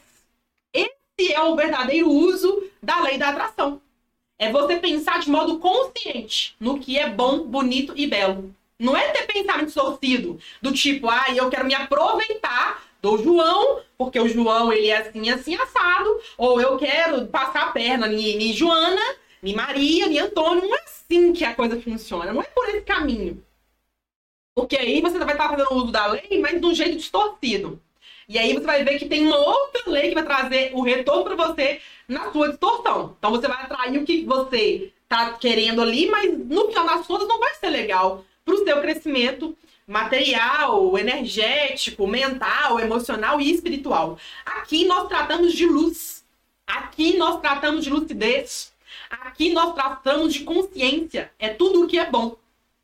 Esse 0.75 1.33
é 1.33 1.41
o 1.41 1.57
verdadeiro 1.57 2.11
uso 2.11 2.65
da 2.83 3.01
lei 3.01 3.17
da 3.17 3.31
atração. 3.31 3.81
É 4.39 4.53
você 4.53 4.77
pensar 4.77 5.19
de 5.21 5.31
modo 5.31 5.59
consciente 5.59 6.55
no 6.61 6.79
que 6.79 6.99
é 6.99 7.09
bom, 7.09 7.47
bonito 7.47 7.95
e 7.97 8.07
belo. 8.07 8.55
Não 8.79 8.95
é 8.95 9.09
ter 9.09 9.27
pensamento 9.27 9.73
torcido, 9.73 10.39
do 10.61 10.71
tipo, 10.71 11.09
ah, 11.09 11.25
eu 11.35 11.49
quero 11.49 11.65
me 11.65 11.75
aproveitar 11.75 12.92
do 13.03 13.19
João, 13.19 13.81
porque 13.99 14.19
o 14.21 14.29
João 14.29 14.73
ele 14.73 14.89
é 14.89 14.99
assim, 14.99 15.29
assim, 15.29 15.57
assado, 15.57 16.21
ou 16.39 16.61
eu 16.61 16.79
quero 16.79 17.27
passar 17.27 17.65
a 17.65 17.73
perna 17.73 18.07
em 18.07 18.53
Joana, 18.53 19.03
em 19.43 19.55
Maria, 19.55 20.07
em 20.07 20.21
Antônio. 20.21 20.63
Não 20.63 20.77
é 20.77 20.85
assim 20.85 21.33
que 21.33 21.45
a 21.45 21.55
coisa 21.55 21.81
funciona, 21.81 22.33
não 22.33 22.41
é 22.41 22.45
por 22.45 22.69
esse 22.69 22.83
caminho. 22.83 23.45
Porque 24.55 24.77
aí 24.77 25.01
você 25.01 25.19
vai 25.19 25.33
estar 25.33 25.49
fazendo 25.49 25.75
uso 25.75 25.91
da 25.91 26.07
lei, 26.07 26.41
mas 26.41 26.61
de 26.61 26.67
um 26.67 26.75
jeito 26.75 26.97
distorcido. 26.97 27.81
E 28.29 28.39
aí 28.39 28.55
você 28.55 28.65
vai 28.65 28.85
ver 28.85 28.99
que 28.99 29.09
tem 29.09 29.27
uma 29.27 29.37
outra 29.37 29.83
lei 29.87 30.11
que 30.11 30.15
vai 30.15 30.25
trazer 30.25 30.71
o 30.75 30.83
retorno 30.83 31.25
para 31.25 31.35
você 31.35 31.81
na 32.07 32.31
sua 32.31 32.51
distorção. 32.51 33.17
Então 33.19 33.31
você 33.31 33.49
vai 33.49 33.63
atrair 33.65 33.99
o 33.99 34.05
que 34.05 34.25
você 34.25 34.93
tá 35.09 35.33
querendo 35.33 35.83
ali, 35.83 36.07
mas 36.09 36.33
no 36.39 36.69
final 36.69 36.87
das 36.87 37.07
contas 37.07 37.27
não 37.27 37.41
vai 37.41 37.53
ser 37.55 37.71
legal 37.71 38.25
para 38.45 38.55
o 38.55 38.65
seu 38.65 38.81
crescimento 38.81 39.57
material, 39.93 40.97
energético, 40.97 42.07
mental, 42.07 42.81
emocional 42.81 43.39
e 43.43 43.53
espiritual. 43.53 44.19
Aqui 44.45 44.87
nós 44.87 45.07
tratamos 45.07 45.53
de 45.53 45.67
luz. 45.67 46.25
Aqui 46.67 47.19
nós 47.19 47.41
tratamos 47.43 47.85
de 47.85 47.91
lucidez. 47.91 48.73
Aqui 49.11 49.53
nós 49.53 49.75
tratamos 49.75 50.33
de 50.33 50.45
consciência. 50.45 51.31
É 51.39 51.51
tudo 51.51 51.85
o 51.85 51.87
que 51.87 51.99
é 51.99 52.11
bom. 52.11 52.37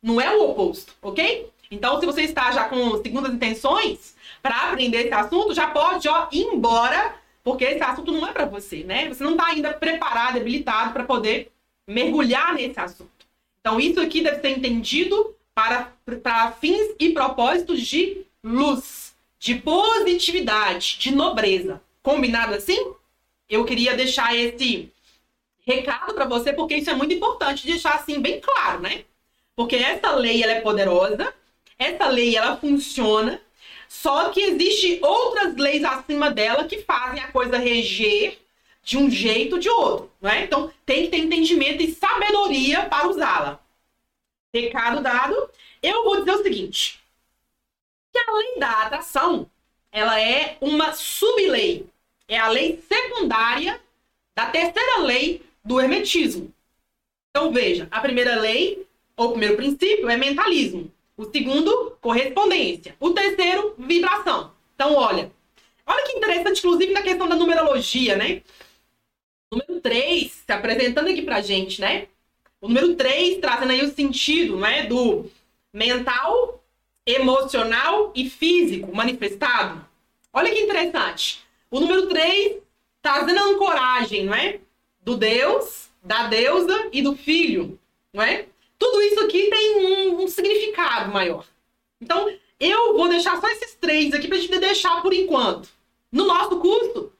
Não 0.03 0.21
é 0.21 0.29
o 0.37 0.51
oposto, 0.51 0.93
ok? 1.01 1.49
Então, 1.71 1.99
se 1.99 2.05
você 2.05 2.21
está 2.21 2.51
já 2.51 2.65
com 2.69 3.01
segundas 3.01 3.33
intenções 3.33 4.15
para 4.39 4.69
aprender 4.69 5.05
esse 5.05 5.13
assunto, 5.13 5.55
já 5.55 5.67
pode 5.67 6.07
ó, 6.07 6.27
ir 6.31 6.43
embora, 6.43 7.15
porque 7.43 7.65
esse 7.65 7.81
assunto 7.81 8.11
não 8.11 8.27
é 8.27 8.31
para 8.31 8.45
você, 8.45 8.83
né? 8.83 9.09
Você 9.09 9.23
não 9.23 9.31
está 9.31 9.47
ainda 9.47 9.73
preparado, 9.73 10.37
habilitado 10.37 10.93
para 10.93 11.03
poder 11.03 11.51
mergulhar 11.87 12.53
nesse 12.53 12.79
assunto. 12.79 13.25
Então, 13.59 13.79
isso 13.79 13.99
aqui 13.99 14.21
deve 14.21 14.41
ser 14.41 14.49
entendido 14.49 15.35
para, 15.59 15.91
para 16.23 16.51
fins 16.53 16.95
e 16.97 17.09
propósitos 17.09 17.81
de 17.81 18.21
luz, 18.41 19.13
de 19.37 19.55
positividade, 19.55 20.95
de 20.99 21.13
nobreza. 21.13 21.81
Combinado 22.01 22.55
assim? 22.55 22.93
Eu 23.49 23.65
queria 23.65 23.93
deixar 23.93 24.33
esse 24.33 24.89
recado 25.67 26.13
para 26.13 26.23
você, 26.23 26.53
porque 26.53 26.75
isso 26.75 26.89
é 26.89 26.93
muito 26.95 27.13
importante 27.13 27.67
deixar 27.67 27.95
assim 27.95 28.21
bem 28.21 28.39
claro, 28.39 28.79
né? 28.79 29.03
Porque 29.53 29.75
essa 29.75 30.15
lei 30.15 30.41
ela 30.41 30.53
é 30.53 30.61
poderosa, 30.61 31.33
essa 31.77 32.07
lei 32.07 32.37
ela 32.37 32.55
funciona, 32.55 33.41
só 33.89 34.29
que 34.29 34.39
existe 34.39 34.99
outras 35.01 35.57
leis 35.57 35.83
acima 35.83 36.31
dela 36.31 36.63
que 36.63 36.83
fazem 36.83 37.21
a 37.21 37.31
coisa 37.33 37.57
reger 37.57 38.39
de 38.81 38.97
um 38.97 39.11
jeito 39.11 39.55
ou 39.55 39.59
de 39.59 39.69
outro, 39.69 40.09
não 40.21 40.29
é? 40.29 40.45
Então 40.45 40.71
tem 40.85 41.03
que 41.03 41.09
ter 41.09 41.17
entendimento 41.17 41.83
e 41.83 41.93
sabedoria 41.93 42.83
para 42.83 43.09
usá-la. 43.09 43.59
Recado 44.53 45.01
dado. 45.01 45.49
Eu 45.81 46.03
vou 46.03 46.19
dizer 46.19 46.31
o 46.31 46.43
seguinte: 46.43 46.99
que 48.11 48.17
a 48.17 48.31
lei 48.31 48.59
da 48.59 48.71
atração 48.83 49.49
ela 49.91 50.19
é 50.19 50.57
uma 50.61 50.93
sublei, 50.93 51.87
é 52.27 52.37
a 52.37 52.47
lei 52.47 52.83
secundária 52.87 53.81
da 54.35 54.47
terceira 54.47 54.99
lei 54.99 55.43
do 55.63 55.79
hermetismo. 55.79 56.53
Então 57.29 57.51
veja, 57.51 57.87
a 57.91 57.99
primeira 57.99 58.39
lei 58.39 58.87
ou 59.15 59.31
primeiro 59.31 59.57
princípio 59.57 60.09
é 60.09 60.15
mentalismo. 60.15 60.91
O 61.17 61.25
segundo, 61.25 61.97
correspondência. 61.99 62.95
O 62.97 63.11
terceiro, 63.11 63.75
vibração. 63.77 64.53
Então, 64.73 64.95
olha. 64.95 65.29
Olha 65.85 66.05
que 66.05 66.13
interessante, 66.13 66.59
inclusive, 66.59 66.93
na 66.93 67.01
questão 67.01 67.27
da 67.27 67.35
numerologia, 67.35 68.15
né? 68.15 68.41
Número 69.51 69.81
3, 69.81 70.31
se 70.31 70.51
apresentando 70.53 71.09
aqui 71.09 71.21
pra 71.21 71.41
gente, 71.41 71.81
né? 71.81 72.07
O 72.61 72.67
número 72.67 72.95
3 72.95 73.39
trazendo 73.39 73.71
aí 73.71 73.83
o 73.83 73.93
sentido, 73.93 74.57
né? 74.57 74.85
Do 74.85 75.29
mental, 75.73 76.63
emocional 77.05 78.11
e 78.15 78.29
físico 78.29 78.93
manifestado. 78.93 79.85
Olha 80.33 80.51
que 80.51 80.59
interessante. 80.59 81.41
O 81.71 81.79
número 81.79 82.07
3 82.07 82.57
trazendo 83.01 83.39
a 83.39 83.45
ancoragem, 83.45 84.25
não 84.25 84.33
é? 84.33 84.59
Do 85.01 85.15
Deus, 85.15 85.89
da 86.03 86.27
deusa 86.27 86.89
e 86.91 87.01
do 87.01 87.15
filho, 87.15 87.79
não 88.13 88.23
é? 88.23 88.45
Tudo 88.77 89.01
isso 89.01 89.19
aqui 89.21 89.49
tem 89.49 89.85
um, 89.85 90.23
um 90.23 90.27
significado 90.27 91.11
maior. 91.11 91.45
Então, 92.01 92.31
eu 92.59 92.95
vou 92.95 93.07
deixar 93.07 93.39
só 93.39 93.47
esses 93.47 93.75
três 93.75 94.13
aqui 94.13 94.27
pra 94.27 94.37
gente 94.37 94.57
deixar 94.59 95.01
por 95.01 95.13
enquanto. 95.13 95.69
No 96.11 96.25
nosso 96.25 96.59
curso 96.59 97.11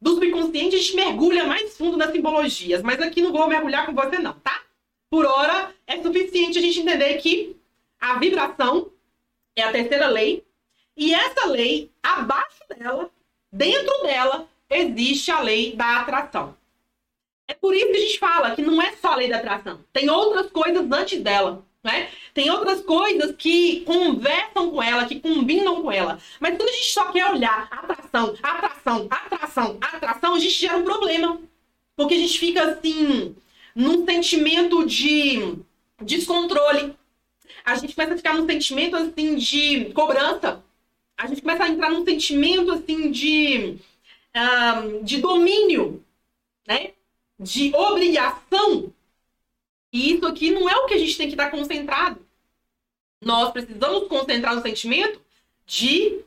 do 0.00 0.14
subconsciente, 0.14 0.76
a 0.76 0.78
gente 0.78 0.96
mergulha 0.96 1.46
mais 1.46 1.76
fundo 1.76 1.96
nas 1.96 2.10
simbologias, 2.12 2.82
mas 2.82 3.00
aqui 3.00 3.20
não 3.20 3.32
vou 3.32 3.46
mergulhar 3.48 3.86
com 3.86 3.94
você, 3.94 4.18
não, 4.18 4.32
tá? 4.34 4.62
Por 5.10 5.26
hora, 5.26 5.74
é 5.86 6.00
suficiente 6.00 6.58
a 6.58 6.62
gente 6.62 6.80
entender 6.80 7.16
que 7.16 7.56
a 8.00 8.18
vibração 8.18 8.90
é 9.56 9.62
a 9.62 9.72
terceira 9.72 10.08
lei, 10.08 10.44
e 10.96 11.12
essa 11.12 11.46
lei, 11.46 11.90
abaixo 12.02 12.60
dela, 12.68 13.10
dentro 13.52 14.02
dela, 14.02 14.48
existe 14.68 15.30
a 15.30 15.40
lei 15.40 15.74
da 15.74 16.00
atração. 16.00 16.56
É 17.48 17.54
por 17.54 17.74
isso 17.74 17.86
que 17.86 17.96
a 17.96 18.00
gente 18.00 18.18
fala 18.18 18.54
que 18.54 18.62
não 18.62 18.80
é 18.80 18.94
só 18.96 19.12
a 19.12 19.16
lei 19.16 19.28
da 19.28 19.38
atração. 19.38 19.80
Tem 19.92 20.08
outras 20.08 20.50
coisas 20.50 20.86
antes 20.92 21.20
dela. 21.20 21.64
Né? 21.82 22.10
Tem 22.34 22.50
outras 22.50 22.82
coisas 22.82 23.34
que 23.34 23.80
conversam 23.86 24.70
com 24.70 24.82
ela, 24.82 25.06
que 25.06 25.18
combinam 25.18 25.82
com 25.82 25.90
ela. 25.90 26.20
Mas 26.38 26.56
quando 26.56 26.68
a 26.68 26.72
gente 26.72 26.92
só 26.92 27.10
quer 27.10 27.30
olhar 27.30 27.66
atração, 27.70 28.36
atração, 28.42 29.08
atração, 29.10 29.78
atração, 29.80 30.34
a 30.34 30.38
gente 30.38 30.60
gera 30.60 30.76
um 30.76 30.84
problema. 30.84 31.40
Porque 31.96 32.14
a 32.14 32.18
gente 32.18 32.38
fica 32.38 32.62
assim, 32.62 33.34
num 33.74 34.04
sentimento 34.04 34.84
de 34.86 35.58
descontrole. 36.02 36.94
A 37.64 37.74
gente 37.76 37.94
começa 37.94 38.14
a 38.14 38.16
ficar 38.16 38.34
num 38.34 38.46
sentimento 38.46 38.96
assim 38.96 39.36
de 39.36 39.92
cobrança. 39.92 40.62
A 41.16 41.26
gente 41.26 41.42
começa 41.42 41.64
a 41.64 41.68
entrar 41.68 41.90
num 41.90 42.04
sentimento 42.04 42.70
assim 42.72 43.10
de, 43.10 43.78
um, 44.34 45.02
de 45.04 45.18
domínio, 45.18 46.04
né? 46.66 46.92
De 47.38 47.74
obrigação. 47.74 48.92
E 49.92 50.14
isso 50.14 50.26
aqui 50.26 50.50
não 50.50 50.68
é 50.68 50.76
o 50.76 50.86
que 50.86 50.94
a 50.94 50.98
gente 50.98 51.16
tem 51.16 51.26
que 51.26 51.34
estar 51.34 51.50
concentrado. 51.50 52.24
Nós 53.20 53.52
precisamos 53.52 54.08
concentrar 54.08 54.54
no 54.54 54.62
sentimento 54.62 55.20
de 55.66 56.20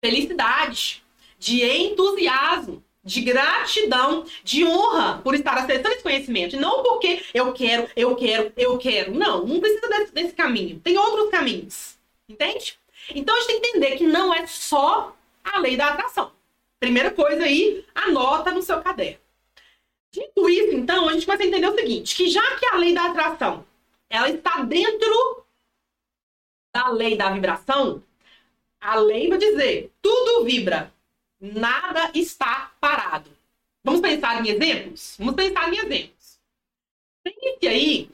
felicidade, 0.00 1.02
de 1.38 1.64
entusiasmo, 1.64 2.84
de 3.04 3.20
gratidão, 3.20 4.24
de 4.44 4.64
honra 4.64 5.20
por 5.22 5.34
estar 5.34 5.58
acessando 5.58 5.88
esse 5.88 6.02
conhecimento. 6.02 6.56
Não 6.56 6.82
porque 6.82 7.24
eu 7.34 7.52
quero, 7.52 7.88
eu 7.96 8.14
quero, 8.14 8.52
eu 8.56 8.78
quero. 8.78 9.14
Não, 9.14 9.46
não 9.46 9.60
precisa 9.60 9.88
desse, 9.88 10.12
desse 10.12 10.34
caminho. 10.34 10.78
Tem 10.80 10.96
outros 10.96 11.30
caminhos. 11.30 11.98
Entende? 12.28 12.78
Então 13.10 13.34
a 13.34 13.40
gente 13.40 13.46
tem 13.48 13.60
que 13.60 13.68
entender 13.68 13.96
que 13.96 14.06
não 14.06 14.32
é 14.32 14.46
só 14.46 15.16
a 15.42 15.58
lei 15.58 15.76
da 15.76 15.88
atração. 15.88 16.30
Primeira 16.78 17.10
coisa 17.10 17.44
aí, 17.44 17.84
anota 17.94 18.50
no 18.50 18.62
seu 18.62 18.80
caderno. 18.80 19.20
Dito 20.12 20.48
isso, 20.48 20.74
então, 20.74 21.08
a 21.08 21.14
gente 21.14 21.26
vai 21.26 21.36
entender 21.36 21.66
o 21.66 21.74
seguinte, 21.74 22.14
que 22.14 22.28
já 22.28 22.56
que 22.56 22.66
a 22.66 22.76
lei 22.76 22.92
da 22.92 23.06
atração, 23.06 23.64
ela 24.10 24.28
está 24.28 24.62
dentro 24.62 25.44
da 26.74 26.90
lei 26.90 27.16
da 27.16 27.30
vibração, 27.30 28.02
a 28.78 28.96
lei 28.96 29.28
vai 29.28 29.38
dizer, 29.38 29.90
tudo 30.02 30.44
vibra, 30.44 30.91
nada 31.42 32.12
está 32.14 32.72
parado. 32.80 33.28
Vamos 33.82 34.00
pensar 34.00 34.40
em 34.40 34.48
exemplos? 34.48 35.16
Vamos 35.18 35.34
pensar 35.34 35.68
em 35.72 35.76
exemplos. 35.76 36.38
Pense 37.24 37.66
aí, 37.66 38.08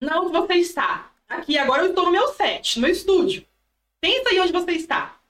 na 0.00 0.20
onde 0.20 0.32
você 0.32 0.54
está. 0.54 1.10
Aqui, 1.28 1.58
agora 1.58 1.82
eu 1.82 1.90
estou 1.90 2.04
no 2.04 2.12
meu 2.12 2.28
set, 2.28 2.76
no 2.76 2.82
meu 2.82 2.92
estúdio. 2.92 3.44
Pensa 4.00 4.30
aí 4.30 4.40
onde 4.40 4.52
você 4.52 4.72
está. 4.72 5.20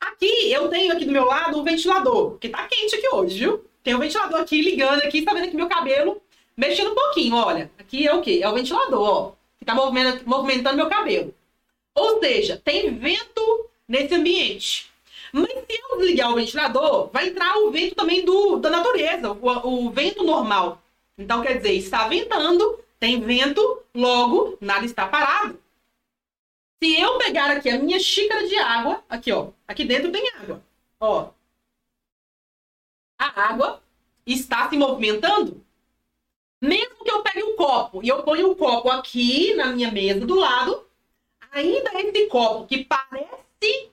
Aqui, 0.00 0.50
eu 0.52 0.68
tenho 0.68 0.92
aqui 0.92 1.04
do 1.04 1.12
meu 1.12 1.24
lado 1.24 1.58
um 1.58 1.64
ventilador, 1.64 2.38
que 2.38 2.48
tá 2.48 2.66
quente 2.68 2.94
aqui 2.94 3.08
hoje, 3.08 3.38
viu? 3.38 3.64
Tem 3.82 3.94
um 3.94 3.98
ventilador 3.98 4.40
aqui 4.40 4.62
ligando 4.62 5.00
aqui, 5.00 5.22
tá 5.22 5.32
vendo 5.32 5.46
aqui 5.46 5.56
meu 5.56 5.68
cabelo 5.68 6.22
mexendo 6.56 6.92
um 6.92 6.94
pouquinho, 6.94 7.36
olha. 7.36 7.70
Aqui 7.78 8.06
é 8.06 8.14
o 8.14 8.22
quê? 8.22 8.40
É 8.42 8.48
o 8.48 8.54
ventilador, 8.54 9.00
ó, 9.00 9.32
que 9.58 9.64
tá 9.64 9.74
movimentando, 9.74 10.22
movimentando 10.26 10.76
meu 10.76 10.88
cabelo. 10.88 11.34
Ou 11.94 12.20
seja, 12.20 12.60
tem 12.62 12.96
vento 12.96 13.70
nesse 13.88 14.14
ambiente. 14.14 14.90
Desligar 15.96 16.30
o 16.32 16.34
ventilador, 16.36 17.10
vai 17.12 17.28
entrar 17.28 17.56
o 17.58 17.70
vento 17.70 17.94
também 17.94 18.24
do, 18.24 18.56
da 18.58 18.70
natureza, 18.70 19.32
o, 19.32 19.86
o 19.86 19.90
vento 19.90 20.22
normal. 20.22 20.82
Então, 21.18 21.42
quer 21.42 21.56
dizer, 21.56 21.72
está 21.72 22.06
ventando, 22.08 22.78
tem 23.00 23.20
vento, 23.20 23.82
logo 23.94 24.58
nada 24.60 24.84
está 24.84 25.06
parado. 25.06 25.58
Se 26.82 27.00
eu 27.00 27.16
pegar 27.18 27.50
aqui 27.50 27.70
a 27.70 27.78
minha 27.78 27.98
xícara 27.98 28.46
de 28.46 28.56
água, 28.56 29.02
aqui 29.08 29.32
ó, 29.32 29.48
aqui 29.66 29.84
dentro 29.84 30.12
tem 30.12 30.30
água, 30.34 30.62
ó 31.00 31.30
a 33.18 33.48
água 33.50 33.82
está 34.26 34.68
se 34.68 34.76
movimentando, 34.76 35.64
mesmo 36.60 37.04
que 37.04 37.10
eu 37.10 37.22
pegue 37.22 37.42
um 37.42 37.56
copo 37.56 38.02
e 38.02 38.08
eu 38.08 38.22
ponha 38.22 38.46
o 38.46 38.52
um 38.52 38.54
copo 38.54 38.90
aqui 38.90 39.54
na 39.54 39.72
minha 39.72 39.90
mesa 39.90 40.26
do 40.26 40.34
lado, 40.34 40.86
ainda 41.50 41.90
esse 42.00 42.26
copo 42.26 42.66
que 42.66 42.84
parece 42.84 43.90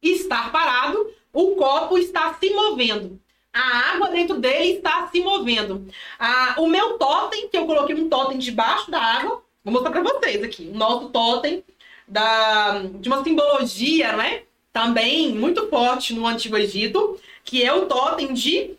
estar 0.00 0.50
parado, 0.50 1.12
o 1.32 1.56
copo 1.56 1.96
está 1.98 2.34
se 2.34 2.50
movendo. 2.50 3.18
A 3.52 3.92
água 3.92 4.08
dentro 4.08 4.38
dele 4.38 4.76
está 4.76 5.08
se 5.08 5.20
movendo. 5.20 5.86
Ah, 6.18 6.54
o 6.58 6.66
meu 6.66 6.98
totem, 6.98 7.48
que 7.48 7.56
eu 7.56 7.66
coloquei 7.66 7.94
um 7.94 8.08
totem 8.08 8.38
debaixo 8.38 8.90
da 8.90 9.00
água, 9.00 9.42
vou 9.62 9.72
mostrar 9.72 9.90
para 9.90 10.02
vocês 10.02 10.42
aqui. 10.42 10.70
O 10.72 10.76
nosso 10.76 11.10
totem 11.10 11.62
da, 12.08 12.78
de 12.94 13.08
uma 13.08 13.22
simbologia, 13.22 14.16
né? 14.16 14.42
Também 14.72 15.34
muito 15.34 15.68
forte 15.68 16.14
no 16.14 16.26
Antigo 16.26 16.56
Egito, 16.56 17.20
que 17.44 17.62
é 17.62 17.72
o 17.72 17.86
totem 17.86 18.32
de 18.32 18.74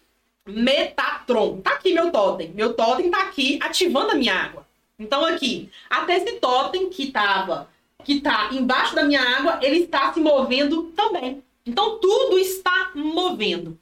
Metatron. 0.45 1.62
Tá 1.62 1.73
aqui 1.73 1.93
meu 1.93 2.12
totem. 2.12 2.49
Meu 2.49 2.73
totem 2.73 3.12
tá 3.12 3.21
aqui 3.23 3.60
ativando 3.62 4.12
a 4.12 4.15
minha 4.15 4.34
água. 4.34 4.65
Então 4.97 5.23
aqui, 5.23 5.69
até 5.89 6.17
esse 6.17 6.34
totem 6.39 6.89
que 6.89 7.12
tava, 7.12 7.69
que 8.04 8.21
tá 8.21 8.49
embaixo 8.51 8.95
da 8.95 9.04
minha 9.04 9.21
água, 9.21 9.60
ele 9.62 9.80
está 9.84 10.12
se 10.13 10.19
movendo 10.19 10.91
também. 10.95 11.43
Então 11.65 11.99
tudo 11.99 12.38
está 12.38 12.91
movendo. 12.93 13.78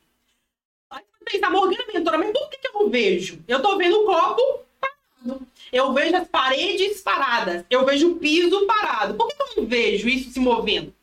Aí 0.90 1.04
você 1.18 1.26
pensa, 1.26 1.50
Morgana 1.50 1.86
Mentora, 1.94 2.18
mas 2.18 2.32
por 2.32 2.50
que, 2.50 2.58
que 2.58 2.68
eu 2.68 2.90
vejo? 2.90 3.44
Eu 3.48 3.62
tô 3.62 3.78
vendo 3.78 4.02
o 4.02 4.06
copo 4.06 4.42
parado. 4.80 5.48
Eu 5.72 5.94
vejo 5.94 6.16
as 6.16 6.28
paredes 6.28 7.02
paradas. 7.02 7.66
Eu 7.70 7.86
vejo 7.86 8.12
o 8.12 8.16
piso 8.16 8.66
parado. 8.66 9.16
Por 9.16 9.28
que, 9.28 9.36
que 9.36 9.42
eu 9.42 9.64
não 9.64 9.66
vejo 9.68 10.08
isso 10.08 10.32
se 10.32 10.40
movendo? 10.40 10.94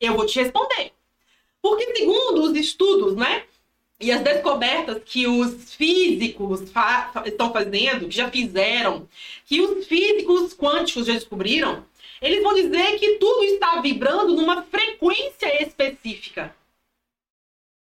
Eu 0.00 0.14
vou 0.14 0.26
te 0.26 0.40
responder. 0.40 0.92
Porque 1.60 1.96
segundo 1.96 2.42
os 2.42 2.56
estudos, 2.56 3.16
né? 3.16 3.44
E 4.00 4.12
as 4.12 4.22
descobertas 4.22 5.02
que 5.04 5.26
os 5.26 5.74
físicos 5.74 6.70
fa 6.70 7.10
estão 7.26 7.52
fazendo, 7.52 8.08
que 8.08 8.14
já 8.14 8.30
fizeram, 8.30 9.08
que 9.44 9.60
os 9.60 9.86
físicos 9.88 10.54
quânticos 10.54 11.06
já 11.06 11.14
descobriram, 11.14 11.84
eles 12.20 12.42
vão 12.42 12.54
dizer 12.54 12.98
que 12.98 13.16
tudo 13.16 13.44
está 13.44 13.80
vibrando 13.80 14.34
numa 14.34 14.62
frequência 14.62 15.62
específica. 15.62 16.54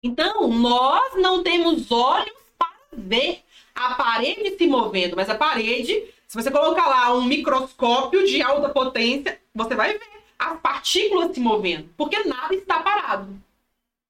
Então, 0.03 0.49
nós 0.49 1.15
não 1.17 1.43
temos 1.43 1.91
olhos 1.91 2.39
para 2.59 2.73
ver 2.93 3.43
a 3.75 3.95
parede 3.95 4.57
se 4.57 4.67
movendo, 4.67 5.17
mas 5.17 5.29
a 5.29 5.35
parede, 5.35 5.93
se 6.27 6.35
você 6.35 6.51
colocar 6.51 6.89
lá 6.89 7.13
um 7.15 7.25
microscópio 7.25 8.27
de 8.27 8.41
alta 8.41 8.71
potência, 8.71 9.41
você 9.55 9.75
vai 9.75 9.99
ver 9.99 10.23
as 10.39 10.59
partículas 10.61 11.35
se 11.35 11.41
movendo, 11.41 11.93
porque 11.97 12.25
nada 12.25 12.55
está 12.55 12.81
parado. 12.83 13.39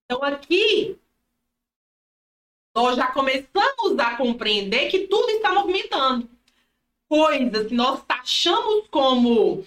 Então, 0.05 0.23
aqui 0.23 0.97
nós 2.75 2.97
já 2.97 3.09
começamos 3.09 3.99
a 3.99 4.17
compreender 4.17 4.91
que 4.91 5.09
tudo 5.09 5.29
está 5.31 5.53
movimentando. 5.53 6.29
Coisas 7.09 7.67
que 7.67 7.75
nós 7.75 8.05
taxamos 8.05 8.87
como 8.89 9.67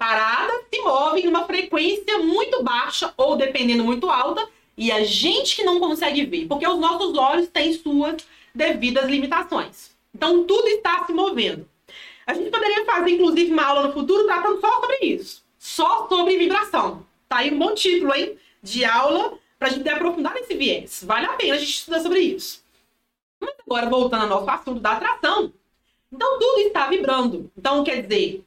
paradas 0.00 0.62
se 0.72 0.80
movem 0.80 1.26
em 1.26 1.28
uma 1.28 1.44
frequência 1.44 2.18
muito 2.20 2.62
baixa 2.62 3.12
ou 3.18 3.36
dependendo 3.36 3.84
muito 3.84 4.08
alta 4.08 4.48
e 4.74 4.90
a 4.90 5.04
gente 5.04 5.54
que 5.54 5.62
não 5.62 5.78
consegue 5.78 6.24
ver, 6.24 6.46
porque 6.46 6.66
os 6.66 6.78
nossos 6.78 7.14
olhos 7.18 7.48
têm 7.48 7.74
suas 7.74 8.26
devidas 8.54 9.10
limitações. 9.10 9.90
Então 10.14 10.44
tudo 10.44 10.66
está 10.68 11.04
se 11.04 11.12
movendo. 11.12 11.68
A 12.26 12.32
gente 12.32 12.50
poderia 12.50 12.82
fazer 12.86 13.10
inclusive 13.10 13.52
uma 13.52 13.62
aula 13.62 13.88
no 13.88 13.92
futuro 13.92 14.24
tratando 14.24 14.58
só 14.58 14.80
sobre 14.80 14.98
isso, 15.02 15.44
só 15.58 16.08
sobre 16.08 16.38
vibração. 16.38 17.06
Tá 17.28 17.36
aí 17.38 17.52
um 17.52 17.58
bom 17.58 17.74
título, 17.74 18.14
hein? 18.14 18.38
De 18.62 18.86
aula 18.86 19.38
para 19.58 19.68
a 19.68 19.70
gente 19.70 19.86
aprofundar 19.86 20.32
nesse 20.32 20.54
viés. 20.54 21.04
Vale 21.04 21.26
a 21.26 21.34
pena 21.34 21.56
a 21.56 21.58
gente 21.58 21.72
estudar 21.72 22.00
sobre 22.00 22.20
isso. 22.20 22.64
Mas 23.38 23.54
agora, 23.66 23.90
voltando 23.90 24.22
ao 24.22 24.28
nosso 24.30 24.48
assunto 24.48 24.80
da 24.80 24.92
atração, 24.92 25.52
então 26.10 26.38
tudo 26.38 26.60
está 26.60 26.86
vibrando. 26.86 27.50
Então, 27.56 27.84
quer 27.84 28.00
dizer, 28.00 28.42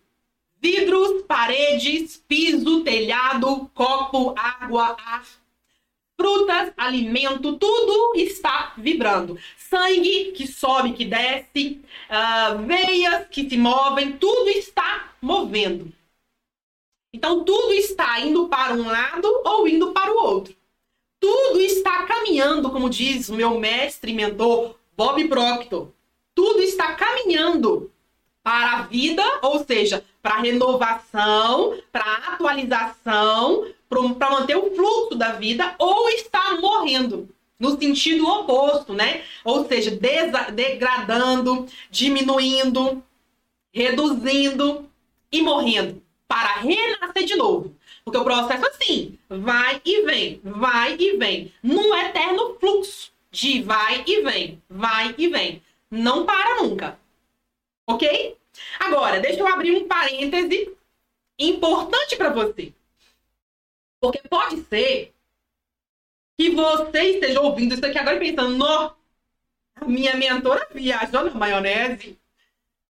vidros, 0.63 1.23
paredes, 1.27 2.23
piso, 2.27 2.81
telhado, 2.83 3.69
copo, 3.73 4.33
água, 4.37 4.95
ar, 5.05 5.25
frutas, 6.17 6.71
alimento, 6.77 7.57
tudo 7.57 8.13
está 8.15 8.73
vibrando. 8.77 9.37
Sangue 9.57 10.31
que 10.31 10.47
sobe, 10.47 10.93
que 10.93 11.03
desce, 11.03 11.81
uh, 12.09 12.65
veias 12.65 13.27
que 13.27 13.49
se 13.49 13.57
movem, 13.57 14.13
tudo 14.13 14.49
está 14.49 15.13
movendo. 15.21 15.91
Então, 17.13 17.43
tudo 17.43 17.73
está 17.73 18.19
indo 18.21 18.47
para 18.47 18.73
um 18.73 18.87
lado 18.87 19.27
ou 19.43 19.67
indo 19.67 19.91
para 19.91 20.11
o 20.11 20.17
outro 20.17 20.55
tudo 21.23 21.61
está 21.61 22.03
caminhando, 22.03 22.69
como 22.69 22.89
diz 22.89 23.29
o 23.29 23.33
meu 23.33 23.57
mestre 23.57 24.11
e 24.11 24.13
mentor 24.13 24.75
Bob 24.97 25.25
Proctor. 25.29 25.87
Tudo 26.35 26.61
está 26.61 26.95
caminhando 26.95 27.92
para 28.43 28.73
a 28.73 28.81
vida, 28.81 29.23
ou 29.41 29.63
seja, 29.63 30.03
para 30.21 30.41
renovação, 30.41 31.79
para 31.91 32.03
atualização, 32.33 33.65
para 34.19 34.31
manter 34.31 34.57
o 34.57 34.75
fluxo 34.75 35.15
da 35.15 35.31
vida, 35.31 35.73
ou 35.79 36.09
está 36.09 36.59
morrendo 36.59 37.29
no 37.57 37.79
sentido 37.79 38.27
oposto, 38.27 38.93
né? 38.93 39.23
Ou 39.45 39.65
seja, 39.67 39.97
degradando, 40.51 41.65
diminuindo, 41.89 43.01
reduzindo 43.71 44.89
e 45.31 45.41
morrendo 45.41 46.03
para 46.27 46.55
renascer 46.55 47.23
de 47.23 47.35
novo. 47.35 47.75
Porque 48.03 48.17
o 48.17 48.23
processo 48.23 48.65
assim, 48.67 49.17
vai 49.29 49.81
e 49.85 50.01
vem, 50.01 50.41
vai 50.43 50.97
e 50.99 51.15
vem, 51.15 51.53
num 51.63 51.95
eterno 51.95 52.57
fluxo 52.59 53.11
de 53.31 53.61
vai 53.61 54.03
e 54.05 54.21
vem, 54.21 54.61
vai 54.69 55.15
e 55.17 55.27
vem. 55.29 55.61
Não 55.89 56.25
para 56.25 56.61
nunca. 56.61 56.99
Ok? 57.87 58.37
Agora, 58.79 59.19
deixa 59.19 59.39
eu 59.39 59.47
abrir 59.47 59.71
um 59.71 59.87
parêntese 59.87 60.75
importante 61.37 62.15
para 62.15 62.29
você. 62.29 62.73
Porque 63.99 64.19
pode 64.27 64.61
ser 64.63 65.13
que 66.37 66.49
você 66.49 67.01
esteja 67.01 67.41
ouvindo 67.41 67.73
isso 67.73 67.85
aqui 67.85 67.97
agora 67.97 68.17
e 68.17 68.19
pensando, 68.19 68.57
no, 68.57 68.95
minha 69.87 70.15
mentora 70.15 70.67
viajou 70.73 71.23
na 71.23 71.31
maionese. 71.31 72.17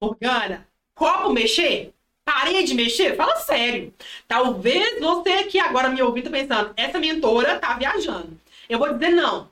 Morgana, 0.01 0.66
copo 0.94 1.31
mexer? 1.31 1.92
Parei 2.25 2.64
de 2.64 2.75
mexer? 2.75 3.16
Fala 3.16 3.37
sério. 3.37 3.92
Talvez 4.27 4.99
você 4.99 5.33
aqui 5.35 5.59
agora 5.59 5.88
me 5.88 6.03
ouvindo 6.03 6.31
pensando, 6.31 6.73
essa 6.77 6.99
mentora 6.99 7.59
tá 7.59 7.75
viajando. 7.75 8.38
Eu 8.68 8.79
vou 8.79 8.92
dizer 8.92 9.11
não. 9.11 9.49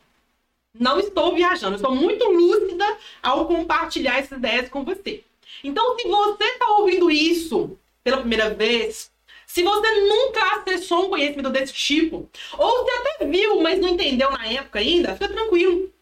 Não 0.78 0.98
estou 0.98 1.34
viajando. 1.34 1.76
estou 1.76 1.94
muito 1.94 2.24
lúcida 2.24 2.84
ao 3.22 3.46
compartilhar 3.46 4.18
essas 4.18 4.38
ideias 4.38 4.68
com 4.68 4.84
você. 4.84 5.22
Então, 5.62 5.96
se 5.98 6.08
você 6.08 6.44
está 6.44 6.66
ouvindo 6.78 7.10
isso 7.10 7.78
pela 8.02 8.18
primeira 8.18 8.50
vez, 8.50 9.12
se 9.46 9.62
você 9.62 10.00
nunca 10.00 10.56
acessou 10.56 11.06
um 11.06 11.10
conhecimento 11.10 11.50
desse 11.50 11.74
tipo, 11.74 12.28
ou 12.58 12.84
se 12.84 12.90
até 12.90 13.26
viu, 13.26 13.60
mas 13.60 13.78
não 13.78 13.90
entendeu 13.90 14.30
na 14.30 14.46
época 14.46 14.78
ainda, 14.78 15.12
fica 15.12 15.28
tranquilo. 15.28 15.92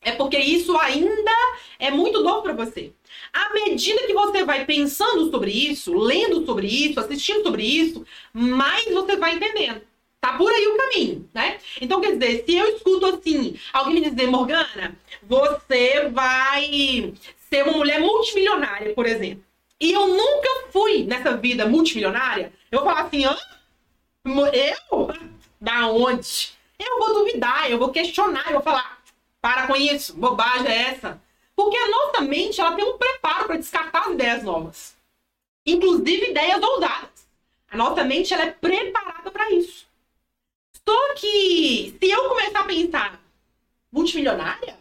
É 0.00 0.12
porque 0.12 0.38
isso 0.38 0.76
ainda 0.78 1.32
é 1.78 1.90
muito 1.90 2.22
novo 2.22 2.42
para 2.42 2.52
você. 2.52 2.92
À 3.32 3.52
medida 3.52 4.06
que 4.06 4.12
você 4.12 4.44
vai 4.44 4.64
pensando 4.64 5.30
sobre 5.30 5.50
isso, 5.50 5.94
lendo 5.94 6.44
sobre 6.44 6.66
isso, 6.66 7.00
assistindo 7.00 7.42
sobre 7.42 7.62
isso, 7.62 8.04
mais 8.32 8.84
você 8.92 9.16
vai 9.16 9.34
entendendo. 9.34 9.82
Tá 10.24 10.38
por 10.38 10.50
aí 10.50 10.66
o 10.68 10.78
caminho, 10.78 11.28
né? 11.34 11.58
Então, 11.82 12.00
quer 12.00 12.16
dizer, 12.16 12.46
se 12.46 12.56
eu 12.56 12.74
escuto 12.74 13.04
assim, 13.04 13.60
alguém 13.74 13.96
me 13.96 14.08
dizer, 14.08 14.26
Morgana, 14.26 14.98
você 15.22 16.08
vai 16.08 17.12
ser 17.50 17.62
uma 17.64 17.76
mulher 17.76 18.00
multimilionária, 18.00 18.94
por 18.94 19.04
exemplo. 19.04 19.44
E 19.78 19.92
eu 19.92 20.08
nunca 20.08 20.48
fui 20.72 21.04
nessa 21.04 21.36
vida 21.36 21.66
multimilionária, 21.66 22.54
eu 22.72 22.80
vou 22.80 22.88
falar 22.88 23.02
assim, 23.02 23.26
hã? 23.26 23.36
Eu? 24.54 25.12
Da 25.60 25.88
onde? 25.88 26.52
Eu 26.78 26.98
vou 26.98 27.12
duvidar, 27.16 27.70
eu 27.70 27.78
vou 27.78 27.90
questionar, 27.90 28.46
eu 28.46 28.54
vou 28.54 28.62
falar, 28.62 29.02
para 29.42 29.66
com 29.66 29.76
isso, 29.76 30.16
bobagem 30.16 30.72
é 30.72 30.88
essa. 30.88 31.20
Porque 31.54 31.76
a 31.76 31.90
nossa 31.90 32.22
mente 32.22 32.62
ela 32.62 32.74
tem 32.74 32.82
um 32.86 32.96
preparo 32.96 33.44
para 33.44 33.58
descartar 33.58 34.06
as 34.06 34.14
ideias 34.14 34.42
novas. 34.42 34.96
Inclusive 35.66 36.30
ideias 36.30 36.62
ousadas. 36.62 37.28
A 37.70 37.76
nossa 37.76 38.02
mente 38.04 38.32
ela 38.32 38.44
é 38.44 38.52
preparada 38.52 39.30
para 39.30 39.50
isso. 39.50 39.84
Só 40.88 41.14
que 41.14 41.96
se 42.00 42.10
eu 42.10 42.28
começar 42.28 42.60
a 42.60 42.64
pensar 42.64 43.20
multimilionária, 43.90 44.76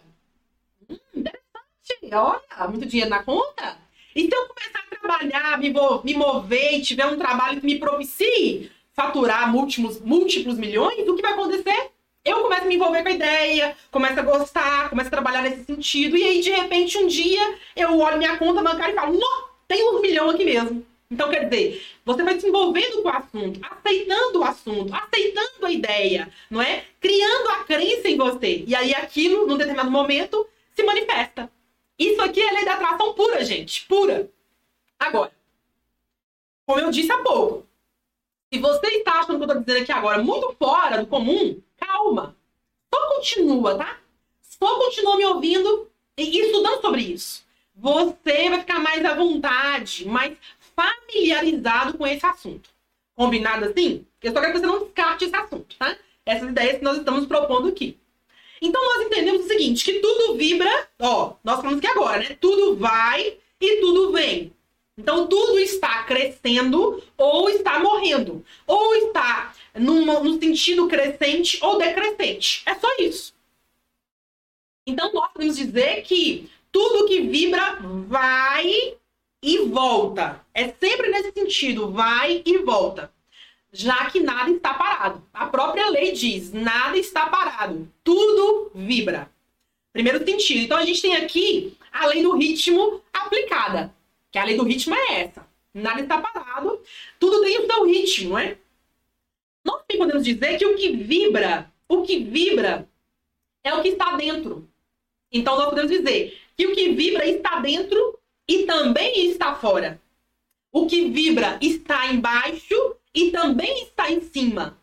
hum, 0.90 0.98
interessante, 1.16 2.14
olha, 2.14 2.68
muito 2.68 2.86
dinheiro 2.86 3.10
na 3.10 3.24
conta. 3.24 3.78
E 4.16 4.30
eu 4.32 4.48
começar 4.48 4.80
a 4.80 4.96
trabalhar, 4.96 5.58
me, 5.58 5.74
me 6.04 6.14
mover 6.14 6.74
e 6.74 6.82
tiver 6.82 7.06
um 7.06 7.18
trabalho 7.18 7.60
que 7.60 7.66
me 7.66 7.80
propicie 7.80 8.72
faturar 8.94 9.52
múltiplos, 9.52 10.00
múltiplos 10.02 10.58
milhões, 10.58 11.08
o 11.08 11.16
que 11.16 11.22
vai 11.22 11.34
acontecer? 11.34 11.94
eu 12.26 12.42
começo 12.42 12.64
a 12.64 12.66
me 12.66 12.76
envolver 12.76 13.04
com 13.04 13.10
a 13.10 13.14
ideia, 13.14 13.76
começo 13.92 14.20
a 14.20 14.24
gostar, 14.24 14.90
começo 14.90 15.08
a 15.08 15.12
trabalhar 15.12 15.42
nesse 15.42 15.66
sentido. 15.66 16.16
E 16.16 16.24
aí, 16.24 16.42
de 16.42 16.52
repente, 16.52 16.98
um 16.98 17.08
dia, 17.08 17.56
eu 17.76 18.00
olho 18.00 18.18
minha 18.18 18.38
conta 18.38 18.62
bancária 18.62 18.94
e 18.94 18.96
falo, 18.96 19.20
não, 19.20 19.48
tem 19.68 19.90
um 19.90 20.00
milhão 20.00 20.30
aqui 20.30 20.46
mesmo. 20.46 20.86
Então, 21.14 21.30
quer 21.30 21.48
dizer, 21.48 21.86
você 22.04 22.24
vai 22.24 22.40
se 22.40 22.48
envolvendo 22.48 23.04
com 23.04 23.08
o 23.08 23.12
assunto, 23.12 23.60
aceitando 23.64 24.40
o 24.40 24.44
assunto, 24.44 24.92
aceitando 24.96 25.64
a 25.64 25.72
ideia, 25.72 26.34
não 26.50 26.60
é? 26.60 26.86
Criando 27.00 27.50
a 27.50 27.64
crença 27.64 28.10
em 28.10 28.18
você. 28.18 28.64
E 28.66 28.74
aí, 28.74 28.96
aquilo, 28.96 29.46
num 29.46 29.56
determinado 29.56 29.92
momento, 29.92 30.48
se 30.76 30.82
manifesta. 30.82 31.52
Isso 32.00 32.20
aqui 32.20 32.42
é 32.42 32.52
lei 32.52 32.66
da 32.66 32.74
atração 32.74 33.14
pura, 33.14 33.46
gente. 33.46 33.86
Pura. 33.86 34.28
Agora, 35.00 35.32
como 36.66 36.80
eu 36.80 36.90
disse 36.90 37.12
há 37.12 37.20
pouco, 37.20 37.68
se 38.52 38.60
você 38.60 38.88
está 38.88 39.20
achando 39.20 39.38
que 39.38 39.44
eu 39.44 39.48
estou 39.48 39.60
dizendo 39.60 39.84
aqui 39.84 39.92
agora 39.92 40.24
muito 40.24 40.56
fora 40.58 40.98
do 40.98 41.06
comum, 41.06 41.62
calma. 41.78 42.36
Só 42.92 43.08
continua, 43.14 43.78
tá? 43.78 44.00
Só 44.42 44.80
continua 44.80 45.18
me 45.18 45.26
ouvindo 45.26 45.92
e 46.18 46.40
estudando 46.40 46.82
sobre 46.82 47.02
isso. 47.02 47.46
Você 47.76 48.50
vai 48.50 48.60
ficar 48.62 48.80
mais 48.80 49.06
à 49.06 49.14
vontade, 49.14 50.08
mais 50.08 50.38
familiarizado 50.76 51.98
com 51.98 52.06
esse 52.06 52.26
assunto. 52.26 52.70
Combinado 53.16 53.66
assim? 53.66 54.06
Eu 54.22 54.32
só 54.32 54.40
quero 54.40 54.54
que 54.54 54.60
você 54.60 54.66
não 54.66 54.84
descarte 54.84 55.26
esse 55.26 55.36
assunto, 55.36 55.76
tá? 55.78 55.96
Essas 56.26 56.50
ideias 56.50 56.78
que 56.78 56.84
nós 56.84 56.98
estamos 56.98 57.26
propondo 57.26 57.68
aqui. 57.68 57.98
Então 58.62 58.84
nós 58.84 59.06
entendemos 59.06 59.46
o 59.46 59.48
seguinte, 59.48 59.84
que 59.84 60.00
tudo 60.00 60.36
vibra, 60.36 60.90
ó, 61.00 61.34
nós 61.44 61.58
falamos 61.58 61.80
que 61.80 61.88
agora, 61.88 62.20
né? 62.20 62.38
Tudo 62.40 62.78
vai 62.78 63.38
e 63.60 63.82
tudo 63.82 64.12
vem. 64.12 64.54
Então 64.98 65.28
tudo 65.28 65.60
está 65.60 66.04
crescendo 66.04 67.04
ou 67.18 67.50
está 67.50 67.80
morrendo, 67.80 68.46
ou 68.66 68.96
está 68.96 69.54
no 69.76 70.40
sentido 70.40 70.88
crescente 70.88 71.60
ou 71.62 71.78
decrescente. 71.78 72.64
É 72.66 72.76
só 72.76 72.88
isso. 73.00 73.34
Então, 74.86 75.12
nós 75.14 75.32
podemos 75.32 75.56
dizer 75.56 76.02
que 76.04 76.50
tudo 76.72 77.08
que 77.08 77.22
vibra 77.22 77.80
vai 78.08 78.98
e 79.44 79.58
volta. 79.66 80.42
É 80.54 80.70
sempre 80.70 81.10
nesse 81.10 81.34
sentido, 81.34 81.92
vai 81.92 82.42
e 82.46 82.60
volta. 82.60 83.12
Já 83.72 84.10
que 84.10 84.22
nada 84.22 84.50
está 84.50 84.74
parado. 84.74 85.22
A 85.34 85.48
própria 85.48 85.90
lei 85.90 86.14
diz: 86.14 86.54
nada 86.54 86.98
está 86.98 87.28
parado. 87.28 87.92
Tudo 88.04 88.72
vibra. 88.74 89.30
Primeiro 89.92 90.26
sentido. 90.26 90.62
Então, 90.62 90.78
a 90.78 90.86
gente 90.86 91.02
tem 91.02 91.16
aqui 91.16 91.76
a 91.92 92.06
lei 92.08 92.24
do 92.24 92.36
ritmo 92.38 93.02
aplicada. 93.12 93.94
Que 94.32 94.40
a 94.40 94.46
lei 94.46 94.56
do 94.56 94.64
ritmo 94.64 94.96
é 94.96 95.22
essa. 95.22 95.46
Nada 95.74 96.02
está 96.02 96.20
parado. 96.20 96.80
Tudo 97.20 97.42
tem 97.42 97.60
o 97.60 97.66
seu 97.66 97.86
ritmo, 97.86 98.30
não 98.30 98.40
é? 98.40 98.58
Nós 99.66 99.82
podemos 99.98 100.24
dizer 100.24 100.58
que 100.58 100.66
o 100.66 100.76
que 100.76 100.96
vibra, 100.96 101.72
o 101.88 102.04
que 102.04 102.24
vibra 102.24 102.88
é 103.64 103.74
o 103.74 103.82
que 103.82 103.90
está 103.90 104.16
dentro. 104.16 104.68
Então 105.32 105.56
nós 105.56 105.70
podemos 105.70 105.92
dizer 105.92 106.40
que 106.56 106.68
o 106.68 106.76
que 106.76 106.90
vibra 106.90 107.26
está 107.26 107.60
dentro 107.60 108.13
e 108.48 108.66
também 108.66 109.30
está 109.30 109.56
fora. 109.56 110.02
O 110.72 110.88
que 110.88 111.10
vibra 111.10 111.58
está 111.62 112.08
embaixo 112.08 112.96
e 113.14 113.32
também 113.32 113.84
está 113.84 114.12
em 114.12 114.22
cima. 114.22 114.78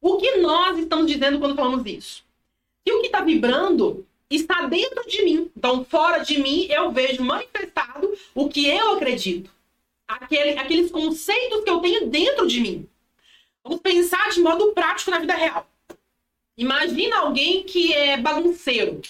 O 0.00 0.18
que 0.18 0.36
nós 0.38 0.78
estamos 0.78 1.06
dizendo 1.06 1.38
quando 1.38 1.56
falamos 1.56 1.86
isso? 1.86 2.24
Que 2.84 2.92
o 2.92 3.00
que 3.00 3.06
está 3.06 3.20
vibrando 3.22 4.06
está 4.28 4.66
dentro 4.66 5.06
de 5.08 5.22
mim. 5.24 5.50
Então, 5.56 5.84
fora 5.84 6.18
de 6.18 6.38
mim, 6.38 6.66
eu 6.68 6.90
vejo 6.90 7.22
manifestado 7.22 8.12
o 8.34 8.48
que 8.48 8.66
eu 8.66 8.92
acredito. 8.92 9.50
Aquele, 10.06 10.58
aqueles 10.58 10.90
conceitos 10.90 11.64
que 11.64 11.70
eu 11.70 11.80
tenho 11.80 12.08
dentro 12.08 12.46
de 12.46 12.60
mim. 12.60 12.88
Vamos 13.64 13.80
pensar 13.80 14.30
de 14.30 14.40
modo 14.40 14.72
prático 14.72 15.10
na 15.10 15.20
vida 15.20 15.34
real. 15.34 15.66
Imagina 16.58 17.20
alguém 17.20 17.62
que 17.62 17.94
é 17.94 18.16
bagunceiro. 18.16 19.00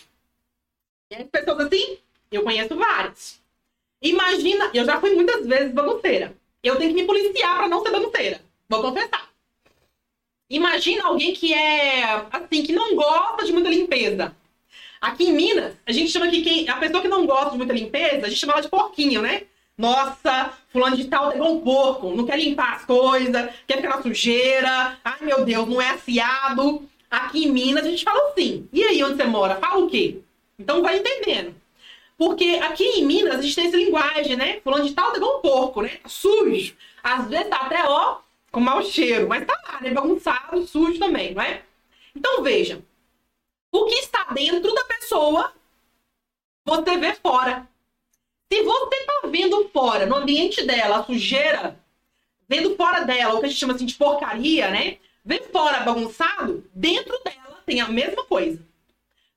Tem 1.08 1.26
pessoas 1.26 1.66
assim? 1.66 1.98
Eu 2.30 2.42
conheço 2.42 2.76
várias. 2.76 3.41
Imagina, 4.02 4.70
eu 4.74 4.84
já 4.84 5.00
fui 5.00 5.14
muitas 5.14 5.46
vezes 5.46 5.72
bagunceira. 5.72 6.36
Eu 6.62 6.76
tenho 6.76 6.90
que 6.90 7.00
me 7.00 7.06
policiar 7.06 7.56
para 7.56 7.68
não 7.68 7.82
ser 7.82 7.90
bagunceira. 7.90 8.40
Vou 8.68 8.82
confessar. 8.82 9.28
Imagina 10.50 11.06
alguém 11.06 11.32
que 11.32 11.54
é 11.54 12.26
assim, 12.30 12.62
que 12.62 12.72
não 12.72 12.94
gosta 12.94 13.44
de 13.44 13.52
muita 13.52 13.70
limpeza. 13.70 14.34
Aqui 15.00 15.24
em 15.24 15.32
Minas, 15.32 15.74
a 15.86 15.92
gente 15.92 16.10
chama 16.10 16.28
que 16.28 16.42
quem, 16.42 16.68
a 16.68 16.76
pessoa 16.76 17.00
que 17.00 17.08
não 17.08 17.26
gosta 17.26 17.50
de 17.52 17.56
muita 17.56 17.72
limpeza, 17.72 18.26
a 18.26 18.28
gente 18.28 18.38
chama 18.38 18.52
ela 18.52 18.62
de 18.62 18.68
porquinho, 18.68 19.22
né? 19.22 19.44
Nossa, 19.76 20.52
fulano 20.68 20.96
de 20.96 21.06
tal 21.06 21.32
é 21.32 21.42
um 21.42 21.60
porco, 21.60 22.14
não 22.14 22.26
quer 22.26 22.38
limpar 22.38 22.74
as 22.74 22.84
coisas, 22.84 23.50
quer 23.66 23.76
ficar 23.76 23.96
na 23.96 24.02
sujeira. 24.02 24.98
Ai, 25.02 25.18
meu 25.22 25.44
Deus, 25.44 25.68
não 25.68 25.80
é 25.80 25.90
aciado. 25.90 26.88
Aqui 27.10 27.46
em 27.46 27.52
Minas 27.52 27.84
a 27.84 27.90
gente 27.90 28.04
fala 28.04 28.30
assim. 28.30 28.68
E 28.72 28.84
aí, 28.84 29.02
onde 29.02 29.16
você 29.16 29.24
mora? 29.24 29.56
Fala 29.56 29.84
o 29.84 29.88
quê? 29.88 30.18
Então 30.58 30.82
vai 30.82 30.98
entendendo. 30.98 31.54
Porque 32.24 32.60
aqui 32.62 32.84
em 32.84 33.04
Minas 33.04 33.40
a 33.40 33.42
gente 33.42 33.56
tem 33.56 33.66
essa 33.66 33.76
linguagem, 33.76 34.36
né? 34.36 34.60
Fulano 34.60 34.84
de 34.84 34.94
tal 34.94 35.12
é 35.12 35.16
igual 35.16 35.38
um 35.38 35.40
porco, 35.40 35.82
né? 35.82 35.98
Sujo. 36.06 36.76
Às 37.02 37.26
vezes 37.26 37.48
tá 37.48 37.56
até, 37.56 37.82
ó, 37.84 38.18
com 38.52 38.60
mau 38.60 38.80
cheiro. 38.84 39.28
Mas 39.28 39.44
tá 39.44 39.60
lá, 39.66 39.80
né? 39.80 39.90
Bagunçado, 39.90 40.64
sujo 40.64 41.00
também, 41.00 41.34
não 41.34 41.42
é? 41.42 41.64
Então 42.14 42.40
veja. 42.40 42.80
O 43.72 43.86
que 43.86 43.96
está 43.96 44.22
dentro 44.32 44.72
da 44.72 44.84
pessoa, 44.84 45.52
você 46.64 46.96
vê 46.96 47.12
fora. 47.14 47.68
Se 48.52 48.62
você 48.62 49.04
tá 49.04 49.22
vendo 49.24 49.68
fora, 49.70 50.06
no 50.06 50.14
ambiente 50.14 50.64
dela, 50.64 50.98
a 50.98 51.04
sujeira, 51.04 51.76
vendo 52.48 52.76
fora 52.76 53.00
dela, 53.00 53.34
o 53.34 53.40
que 53.40 53.46
a 53.46 53.48
gente 53.48 53.58
chama 53.58 53.74
assim 53.74 53.84
de 53.84 53.96
porcaria, 53.96 54.70
né? 54.70 54.98
Vê 55.24 55.42
fora 55.50 55.80
bagunçado, 55.80 56.64
dentro 56.72 57.20
dela 57.24 57.60
tem 57.66 57.80
a 57.80 57.88
mesma 57.88 58.22
coisa. 58.26 58.64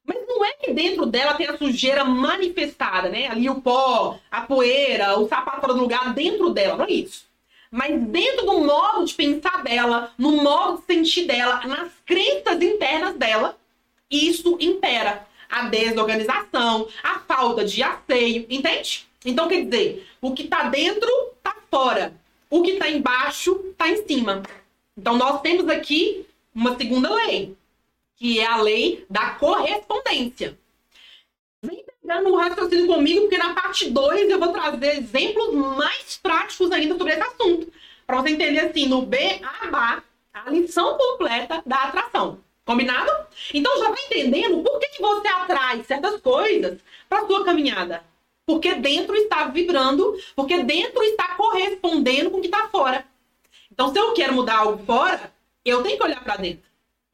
Mas 0.05 0.17
não 0.27 0.45
é 0.45 0.53
que 0.53 0.73
dentro 0.73 1.05
dela 1.05 1.33
tem 1.33 1.47
a 1.47 1.57
sujeira 1.57 2.05
manifestada, 2.05 3.09
né? 3.09 3.27
Ali 3.27 3.49
o 3.49 3.61
pó, 3.61 4.19
a 4.29 4.41
poeira, 4.41 5.19
o 5.19 5.27
sapato 5.27 5.61
fora 5.61 5.73
do 5.73 5.79
lugar, 5.79 6.13
dentro 6.13 6.51
dela, 6.51 6.77
não 6.77 6.85
é 6.85 6.91
isso. 6.91 7.25
Mas 7.71 7.99
dentro 7.99 8.45
do 8.45 8.59
modo 8.59 9.05
de 9.05 9.13
pensar 9.13 9.63
dela, 9.63 10.13
no 10.17 10.31
modo 10.43 10.77
de 10.77 10.85
sentir 10.85 11.25
dela, 11.25 11.65
nas 11.65 11.91
crenças 12.05 12.61
internas 12.61 13.15
dela, 13.15 13.57
isso 14.09 14.57
impera 14.59 15.27
a 15.49 15.63
desorganização, 15.63 16.87
a 17.03 17.19
falta 17.19 17.65
de 17.65 17.81
asseio, 17.81 18.45
entende? 18.49 19.07
Então, 19.25 19.47
quer 19.47 19.65
dizer, 19.65 20.07
o 20.21 20.33
que 20.33 20.43
está 20.43 20.69
dentro 20.69 21.09
está 21.37 21.55
fora, 21.69 22.13
o 22.49 22.61
que 22.61 22.71
está 22.71 22.89
embaixo 22.89 23.59
está 23.71 23.89
em 23.89 24.05
cima. 24.07 24.43
Então, 24.97 25.17
nós 25.17 25.41
temos 25.41 25.67
aqui 25.67 26.25
uma 26.53 26.77
segunda 26.77 27.13
lei. 27.13 27.55
Que 28.15 28.39
é 28.39 28.45
a 28.45 28.61
lei 28.61 29.05
da 29.09 29.31
correspondência. 29.31 30.57
Vem 31.61 31.83
pegando 32.01 32.29
o 32.29 32.37
raciocínio 32.37 32.87
comigo, 32.87 33.21
porque 33.21 33.37
na 33.37 33.53
parte 33.53 33.89
2 33.89 34.29
eu 34.29 34.39
vou 34.39 34.51
trazer 34.51 34.97
exemplos 34.97 35.53
mais 35.53 36.17
práticos 36.17 36.71
ainda 36.71 36.97
sobre 36.97 37.13
esse 37.13 37.21
assunto. 37.21 37.71
Para 38.05 38.21
você 38.21 38.29
entender 38.29 38.59
assim, 38.59 38.87
no 38.87 39.01
BABA, 39.01 40.03
a 40.33 40.49
lição 40.49 40.97
completa 40.97 41.61
da 41.65 41.83
atração. 41.83 42.39
Combinado? 42.65 43.11
Então 43.53 43.79
já 43.79 43.89
vai 43.89 44.05
entendendo 44.05 44.63
por 44.63 44.79
que, 44.79 44.87
que 44.89 45.01
você 45.01 45.27
atrai 45.27 45.83
certas 45.83 46.19
coisas 46.21 46.79
para 47.07 47.25
sua 47.27 47.43
caminhada. 47.43 48.03
Porque 48.45 48.75
dentro 48.75 49.15
está 49.15 49.45
vibrando, 49.45 50.15
porque 50.35 50.63
dentro 50.63 51.03
está 51.03 51.35
correspondendo 51.35 52.29
com 52.29 52.37
o 52.37 52.41
que 52.41 52.47
está 52.47 52.67
fora. 52.67 53.05
Então, 53.71 53.91
se 53.91 53.99
eu 53.99 54.13
quero 54.13 54.33
mudar 54.33 54.59
algo 54.59 54.85
fora, 54.85 55.33
eu 55.65 55.81
tenho 55.83 55.97
que 55.97 56.03
olhar 56.03 56.23
para 56.23 56.37
dentro. 56.37 56.63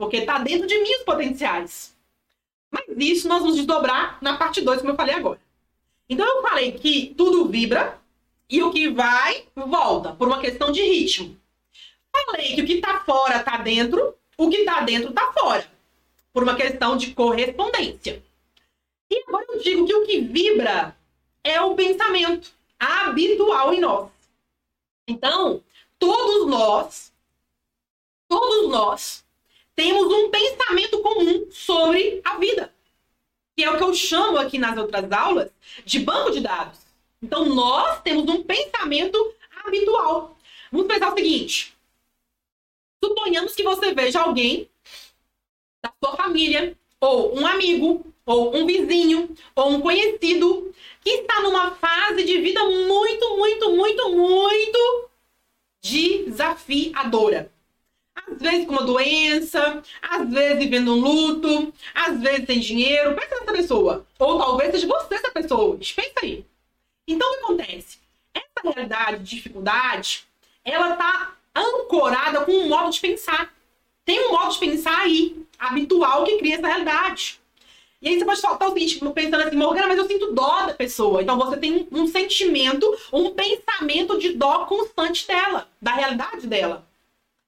Porque 0.02 0.18
está 0.18 0.40
dentro 0.40 0.66
de 0.66 0.80
mim 0.80 0.90
os 0.96 1.04
potenciais. 1.04 1.96
Mas 2.72 2.86
isso 2.98 3.28
nós 3.28 3.42
vamos 3.42 3.56
desdobrar 3.56 4.18
na 4.20 4.36
parte 4.36 4.60
2, 4.60 4.80
como 4.80 4.94
eu 4.94 4.96
falei 4.96 5.14
agora. 5.14 5.40
Então, 6.10 6.26
eu 6.26 6.42
falei 6.42 6.72
que 6.72 7.14
tudo 7.16 7.48
vibra 7.48 8.02
e 8.50 8.64
o 8.64 8.72
que 8.72 8.90
vai, 8.90 9.46
volta, 9.56 10.14
por 10.14 10.28
uma 10.28 10.40
questão 10.40 10.72
de 10.72 10.82
ritmo. 10.82 11.40
Falei 12.12 12.56
que 12.56 12.64
o 12.64 12.66
que 12.66 12.74
está 12.74 13.02
fora 13.02 13.38
está 13.38 13.58
dentro, 13.58 14.16
o 14.36 14.50
que 14.50 14.58
está 14.58 14.82
dentro 14.82 15.12
está 15.12 15.32
fora, 15.34 15.72
por 16.34 16.42
uma 16.42 16.56
questão 16.56 16.98
de 16.98 17.14
correspondência. 17.14 18.24
E 19.08 19.24
agora 19.28 19.46
eu 19.50 19.60
digo 19.60 19.86
que 19.86 19.94
o 19.94 20.06
que 20.08 20.22
vibra 20.22 20.98
é 21.44 21.62
o 21.62 21.76
pensamento 21.76 22.52
habitual 22.80 23.72
em 23.72 23.80
nós. 23.80 24.10
Então, 25.08 25.64
todos 26.00 26.48
nós, 26.48 27.14
todos 28.28 28.68
nós, 28.68 29.24
temos 29.82 30.14
um 30.14 30.30
pensamento 30.30 31.00
comum 31.00 31.48
sobre 31.50 32.22
a 32.24 32.38
vida. 32.38 32.72
Que 33.58 33.64
é 33.64 33.72
o 33.72 33.78
que 33.78 33.84
eu 33.84 33.96
chamo 33.96 34.38
aqui 34.38 34.60
nas 34.60 34.78
outras 34.78 35.12
aulas 35.12 35.50
de 35.84 36.00
banco 36.00 36.30
de 36.30 36.40
dados. 36.40 36.80
Então, 37.20 37.46
nós 37.46 38.00
temos 38.04 38.30
um 38.30 38.44
pensamento 38.44 39.34
habitual. 39.66 40.38
Vamos 40.72 40.86
pensar 40.86 41.12
o 41.12 41.16
seguinte: 41.16 41.76
suponhamos 43.04 43.56
que 43.56 43.64
você 43.64 43.92
veja 43.92 44.22
alguém 44.22 44.70
da 45.84 45.92
sua 46.00 46.16
família, 46.16 46.78
ou 47.00 47.40
um 47.40 47.48
amigo, 47.48 48.06
ou 48.24 48.56
um 48.56 48.68
vizinho, 48.68 49.36
ou 49.56 49.72
um 49.72 49.82
conhecido 49.82 50.72
que 51.04 51.10
está 51.10 51.42
numa 51.42 51.72
fase 51.72 52.24
de 52.24 52.40
vida 52.40 52.64
muito, 52.64 53.36
muito, 53.36 53.72
muito, 53.72 54.10
muito 54.12 55.10
desafiadora. 55.82 57.52
Às 58.16 58.40
vezes 58.40 58.66
com 58.66 58.74
uma 58.74 58.84
doença, 58.84 59.82
às 60.02 60.30
vezes 60.30 60.60
vivendo 60.60 60.94
um 60.94 61.00
luto, 61.00 61.74
às 61.94 62.20
vezes 62.20 62.46
sem 62.46 62.60
dinheiro. 62.60 63.16
Pensa 63.16 63.40
nessa 63.40 63.54
pessoa. 63.54 64.06
Ou 64.20 64.38
talvez 64.38 64.72
seja 64.72 64.88
você 64.88 65.16
essa 65.16 65.32
pessoa. 65.32 65.78
Pensa 65.78 66.14
aí. 66.22 66.46
Então 67.08 67.28
o 67.28 67.38
que 67.38 67.44
acontece? 67.44 68.00
Essa 68.34 68.74
realidade 68.74 69.24
de 69.24 69.36
dificuldade, 69.36 70.26
ela 70.64 70.96
tá 70.96 71.36
ancorada 71.56 72.46
com 72.46 72.52
um 72.52 72.70
modo 72.70 72.92
de 72.92 73.00
pensar. 73.00 73.54
Tem 74.06 74.28
um 74.28 74.32
modo 74.32 74.54
de 74.54 74.60
pensar 74.60 74.98
aí, 75.00 75.46
habitual, 75.60 76.24
que 76.24 76.38
cria 76.38 76.56
essa 76.56 76.68
realidade. 76.68 77.40
E 78.02 78.10
aí 78.10 78.18
você 78.18 78.26
pode 78.26 78.42
faltar 78.42 78.68
o 78.68 78.74
seguinte, 78.74 79.00
pensando 79.14 79.44
assim, 79.44 79.56
Morgana, 79.56 79.88
mas 79.88 79.98
eu 80.00 80.08
sinto 80.08 80.34
dó 80.34 80.66
da 80.66 80.74
pessoa. 80.74 81.22
Então 81.22 81.38
você 81.38 81.56
tem 81.58 81.88
um 81.92 82.08
sentimento, 82.08 82.98
um 83.14 83.30
pensamento 83.30 84.18
de 84.18 84.34
dó 84.34 84.66
constante 84.66 85.28
dela, 85.28 85.70
da 85.80 85.94
realidade 85.94 86.48
dela. 86.48 86.88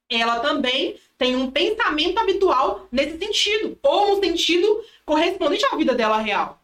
Ela 0.08 0.40
também 0.40 0.98
tem 1.16 1.36
um 1.36 1.50
pensamento 1.50 2.18
habitual 2.18 2.86
nesse 2.90 3.18
sentido, 3.18 3.78
ou 3.82 4.12
um 4.16 4.22
sentido 4.22 4.84
correspondente 5.04 5.64
à 5.66 5.76
vida 5.76 5.94
dela 5.94 6.18
real. 6.18 6.60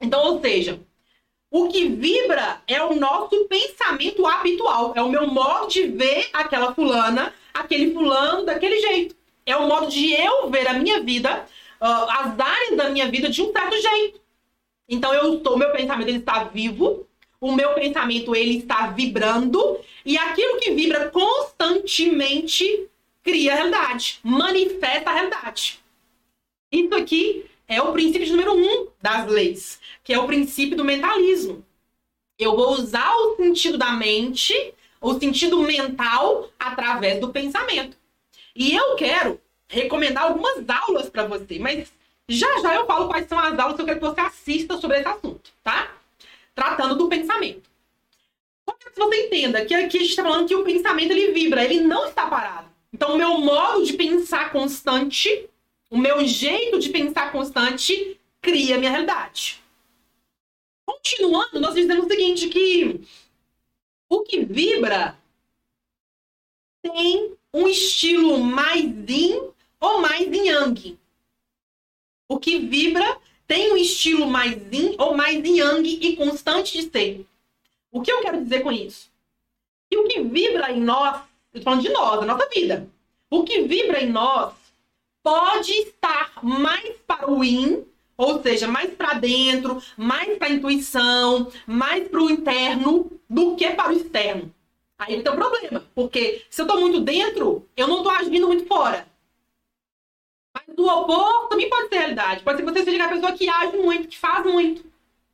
Então, 0.00 0.24
ou 0.24 0.40
seja, 0.40 0.80
o 1.50 1.68
que 1.68 1.88
vibra 1.88 2.62
é 2.66 2.82
o 2.82 2.94
nosso 2.94 3.46
pensamento 3.46 4.26
habitual, 4.26 4.92
é 4.94 5.02
o 5.02 5.08
meu 5.08 5.26
modo 5.26 5.68
de 5.68 5.86
ver 5.86 6.28
aquela 6.32 6.74
fulana, 6.74 7.34
aquele 7.54 7.92
fulano 7.92 8.44
daquele 8.44 8.80
jeito. 8.80 9.16
É 9.46 9.56
o 9.56 9.66
modo 9.66 9.88
de 9.88 10.12
eu 10.12 10.50
ver 10.50 10.68
a 10.68 10.74
minha 10.74 11.00
vida 11.00 11.46
uh, 11.80 12.10
as 12.10 12.38
áreas 12.38 12.76
da 12.76 12.90
minha 12.90 13.08
vida 13.10 13.28
de 13.28 13.42
um 13.42 13.50
certo 13.50 13.80
jeito. 13.80 14.20
Então 14.88 15.12
eu 15.12 15.36
estou, 15.36 15.56
meu 15.56 15.72
pensamento 15.72 16.08
ele 16.08 16.18
está 16.18 16.44
vivo, 16.44 17.07
o 17.40 17.52
meu 17.52 17.74
pensamento 17.74 18.34
ele 18.34 18.58
está 18.58 18.88
vibrando 18.88 19.78
e 20.04 20.16
aquilo 20.16 20.58
que 20.58 20.72
vibra 20.72 21.10
constantemente 21.10 22.88
cria 23.22 23.52
a 23.52 23.56
realidade, 23.56 24.18
manifesta 24.22 25.10
a 25.10 25.14
realidade. 25.14 25.80
Isso 26.72 26.94
aqui 26.94 27.46
é 27.66 27.80
o 27.80 27.92
princípio 27.92 28.30
número 28.30 28.54
um 28.54 28.88
das 29.00 29.26
leis, 29.26 29.78
que 30.02 30.12
é 30.12 30.18
o 30.18 30.26
princípio 30.26 30.76
do 30.76 30.84
mentalismo. 30.84 31.64
Eu 32.38 32.56
vou 32.56 32.72
usar 32.72 33.12
o 33.14 33.36
sentido 33.36 33.76
da 33.76 33.92
mente, 33.92 34.54
o 35.00 35.18
sentido 35.18 35.60
mental 35.62 36.48
através 36.58 37.20
do 37.20 37.30
pensamento. 37.30 37.96
E 38.54 38.74
eu 38.74 38.96
quero 38.96 39.40
recomendar 39.68 40.24
algumas 40.24 40.64
aulas 40.68 41.10
para 41.10 41.26
você, 41.26 41.58
mas 41.58 41.92
já 42.28 42.48
já 42.60 42.74
eu 42.74 42.86
falo 42.86 43.08
quais 43.08 43.28
são 43.28 43.38
as 43.38 43.58
aulas 43.58 43.76
que 43.76 43.82
eu 43.82 43.86
quero 43.86 44.00
que 44.00 44.06
você 44.06 44.20
assista 44.20 44.78
sobre 44.78 44.98
esse 44.98 45.08
assunto, 45.08 45.50
tá? 45.62 45.97
Tratando 46.58 46.96
do 46.96 47.08
pensamento. 47.08 47.70
Só 48.68 48.74
que 48.74 48.90
você 48.98 49.26
entenda 49.26 49.64
que 49.64 49.72
aqui 49.72 49.96
a 49.96 50.00
gente 50.00 50.10
está 50.10 50.24
falando 50.24 50.48
que 50.48 50.56
o 50.56 50.64
pensamento 50.64 51.12
ele 51.12 51.30
vibra, 51.30 51.64
ele 51.64 51.82
não 51.82 52.08
está 52.08 52.26
parado. 52.26 52.68
Então, 52.92 53.14
o 53.14 53.16
meu 53.16 53.38
modo 53.38 53.84
de 53.84 53.92
pensar 53.92 54.50
constante, 54.50 55.48
o 55.88 55.96
meu 55.96 56.26
jeito 56.26 56.80
de 56.80 56.88
pensar 56.88 57.30
constante, 57.30 58.18
cria 58.42 58.74
a 58.74 58.78
minha 58.78 58.90
realidade. 58.90 59.62
Continuando, 60.84 61.60
nós 61.60 61.76
dizemos 61.76 62.06
o 62.06 62.08
seguinte: 62.08 62.48
que 62.48 63.02
o 64.08 64.22
que 64.22 64.44
vibra 64.44 65.16
tem 66.82 67.36
um 67.54 67.68
estilo 67.68 68.40
mais 68.40 68.82
yin 68.82 69.52
ou 69.78 70.00
mais 70.00 70.26
yang. 70.26 70.98
O 72.26 72.40
que 72.40 72.58
vibra 72.58 73.16
tem 73.48 73.72
um 73.72 73.76
estilo 73.76 74.26
mais 74.26 74.54
yin 74.70 74.94
ou 74.98 75.16
mais 75.16 75.42
yang 75.42 75.88
e 75.88 76.14
constante 76.14 76.78
de 76.78 76.90
ser. 76.90 77.26
O 77.90 78.02
que 78.02 78.12
eu 78.12 78.20
quero 78.20 78.44
dizer 78.44 78.62
com 78.62 78.70
isso? 78.70 79.10
Que 79.90 79.96
o 79.96 80.06
que 80.06 80.20
vibra 80.20 80.70
em 80.70 80.80
nós, 80.80 81.22
eu 81.54 81.62
falando 81.62 81.82
de 81.82 81.88
nós, 81.88 82.20
da 82.20 82.26
nossa 82.26 82.46
vida. 82.50 82.86
O 83.30 83.44
que 83.44 83.62
vibra 83.62 84.02
em 84.02 84.10
nós 84.10 84.52
pode 85.22 85.72
estar 85.72 86.32
mais 86.42 86.94
para 87.06 87.30
o 87.30 87.42
yin, 87.42 87.84
ou 88.18 88.42
seja, 88.42 88.68
mais 88.68 88.90
para 88.90 89.14
dentro, 89.14 89.82
mais 89.96 90.36
para 90.36 90.48
a 90.48 90.52
intuição, 90.52 91.50
mais 91.66 92.06
para 92.06 92.20
o 92.20 92.30
interno 92.30 93.10
do 93.28 93.56
que 93.56 93.70
para 93.70 93.88
o 93.90 93.96
externo. 93.96 94.54
Aí 94.98 95.22
tem 95.22 95.32
um 95.32 95.36
problema, 95.36 95.86
porque 95.94 96.44
se 96.50 96.60
eu 96.60 96.66
estou 96.66 96.80
muito 96.80 97.00
dentro, 97.00 97.66
eu 97.74 97.88
não 97.88 97.98
estou 97.98 98.12
agindo 98.12 98.46
muito 98.46 98.66
fora. 98.66 99.07
Mas 100.66 100.78
o 100.78 100.86
oposto 100.86 101.48
também 101.48 101.68
pode 101.68 101.88
ser 101.88 101.98
realidade. 101.98 102.42
Pode 102.42 102.58
ser 102.58 102.64
que 102.64 102.72
você 102.72 102.84
seja 102.84 102.96
uma 102.96 103.08
pessoa 103.08 103.32
que 103.32 103.48
age 103.48 103.76
muito, 103.76 104.08
que 104.08 104.18
faz 104.18 104.44
muito. 104.44 104.84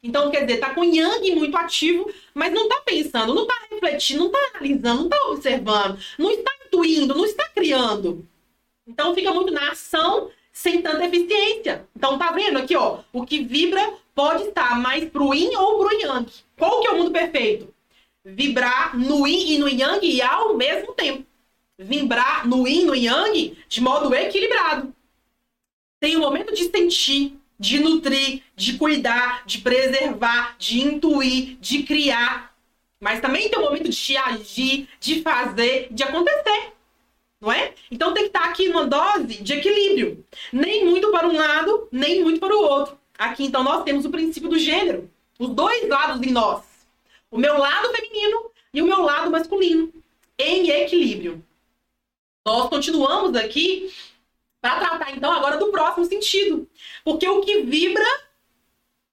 Então, 0.02 0.30
quer 0.30 0.44
dizer, 0.44 0.58
tá 0.58 0.74
com 0.74 0.84
Yang 0.84 1.34
muito 1.34 1.56
ativo, 1.56 2.12
mas 2.34 2.52
não 2.52 2.68
tá 2.68 2.82
pensando, 2.84 3.34
não 3.34 3.46
tá 3.46 3.54
refletindo, 3.70 4.24
não 4.24 4.30
tá 4.30 4.38
analisando, 4.52 5.02
não 5.02 5.08
tá 5.08 5.16
observando, 5.28 5.98
não 6.18 6.30
está 6.30 6.52
intuindo, 6.66 7.14
não 7.14 7.24
está 7.24 7.48
criando. 7.48 8.26
Então, 8.86 9.14
fica 9.14 9.32
muito 9.32 9.50
na 9.50 9.70
ação 9.70 10.30
sem 10.52 10.82
tanta 10.82 11.06
eficiência. 11.06 11.88
Então, 11.96 12.18
tá 12.18 12.32
vendo 12.32 12.58
aqui, 12.58 12.76
ó, 12.76 12.98
o 13.14 13.24
que 13.24 13.42
vibra 13.42 13.94
pode 14.14 14.44
estar 14.44 14.78
mais 14.78 15.08
pro 15.08 15.32
Yin 15.32 15.56
ou 15.56 15.78
pro 15.78 15.98
Yang. 15.98 16.30
Qual 16.58 16.80
que 16.82 16.86
é 16.86 16.90
o 16.90 16.98
mundo 16.98 17.10
perfeito? 17.10 17.72
Vibrar 18.22 18.96
no 18.98 19.26
Yin 19.26 19.54
e 19.54 19.58
no 19.58 19.68
Yang 19.68 20.20
ao 20.22 20.54
mesmo 20.54 20.92
tempo. 20.92 21.24
Vibrar 21.78 22.46
no 22.46 22.68
Yin 22.68 22.82
e 22.82 22.84
no 22.84 22.94
Yang 22.94 23.56
de 23.68 23.80
modo 23.80 24.14
equilibrado 24.14 24.94
tem 26.04 26.18
o 26.18 26.20
momento 26.20 26.54
de 26.54 26.64
sentir, 26.64 27.34
de 27.58 27.80
nutrir, 27.80 28.42
de 28.54 28.76
cuidar, 28.76 29.42
de 29.46 29.62
preservar, 29.62 30.54
de 30.58 30.82
intuir, 30.82 31.56
de 31.58 31.82
criar. 31.82 32.54
Mas 33.00 33.22
também 33.22 33.48
tem 33.48 33.58
o 33.58 33.62
momento 33.62 33.88
de 33.88 34.16
agir, 34.18 34.86
de 35.00 35.22
fazer, 35.22 35.88
de 35.90 36.02
acontecer. 36.02 36.74
Não 37.40 37.50
é? 37.50 37.72
Então 37.90 38.12
tem 38.12 38.24
que 38.24 38.28
estar 38.28 38.44
aqui 38.44 38.68
numa 38.68 38.86
dose 38.86 39.42
de 39.42 39.54
equilíbrio. 39.54 40.22
Nem 40.52 40.84
muito 40.84 41.10
para 41.10 41.26
um 41.26 41.34
lado, 41.34 41.88
nem 41.90 42.22
muito 42.22 42.38
para 42.38 42.54
o 42.54 42.60
outro. 42.60 42.98
Aqui 43.16 43.44
então 43.44 43.62
nós 43.62 43.82
temos 43.82 44.04
o 44.04 44.10
princípio 44.10 44.50
do 44.50 44.58
gênero. 44.58 45.10
Os 45.38 45.48
dois 45.48 45.88
lados 45.88 46.20
em 46.20 46.32
nós. 46.32 46.64
O 47.30 47.38
meu 47.38 47.56
lado 47.56 47.88
feminino 47.94 48.50
e 48.74 48.82
o 48.82 48.86
meu 48.86 49.00
lado 49.00 49.30
masculino. 49.30 49.90
Em 50.38 50.68
equilíbrio. 50.68 51.42
Nós 52.46 52.68
continuamos 52.68 53.34
aqui 53.34 53.90
para 54.64 54.78
tratar 54.78 55.14
então 55.14 55.30
agora 55.30 55.58
do 55.58 55.70
próximo 55.70 56.06
sentido. 56.06 56.66
Porque 57.04 57.28
o 57.28 57.42
que 57.42 57.64
vibra 57.64 58.06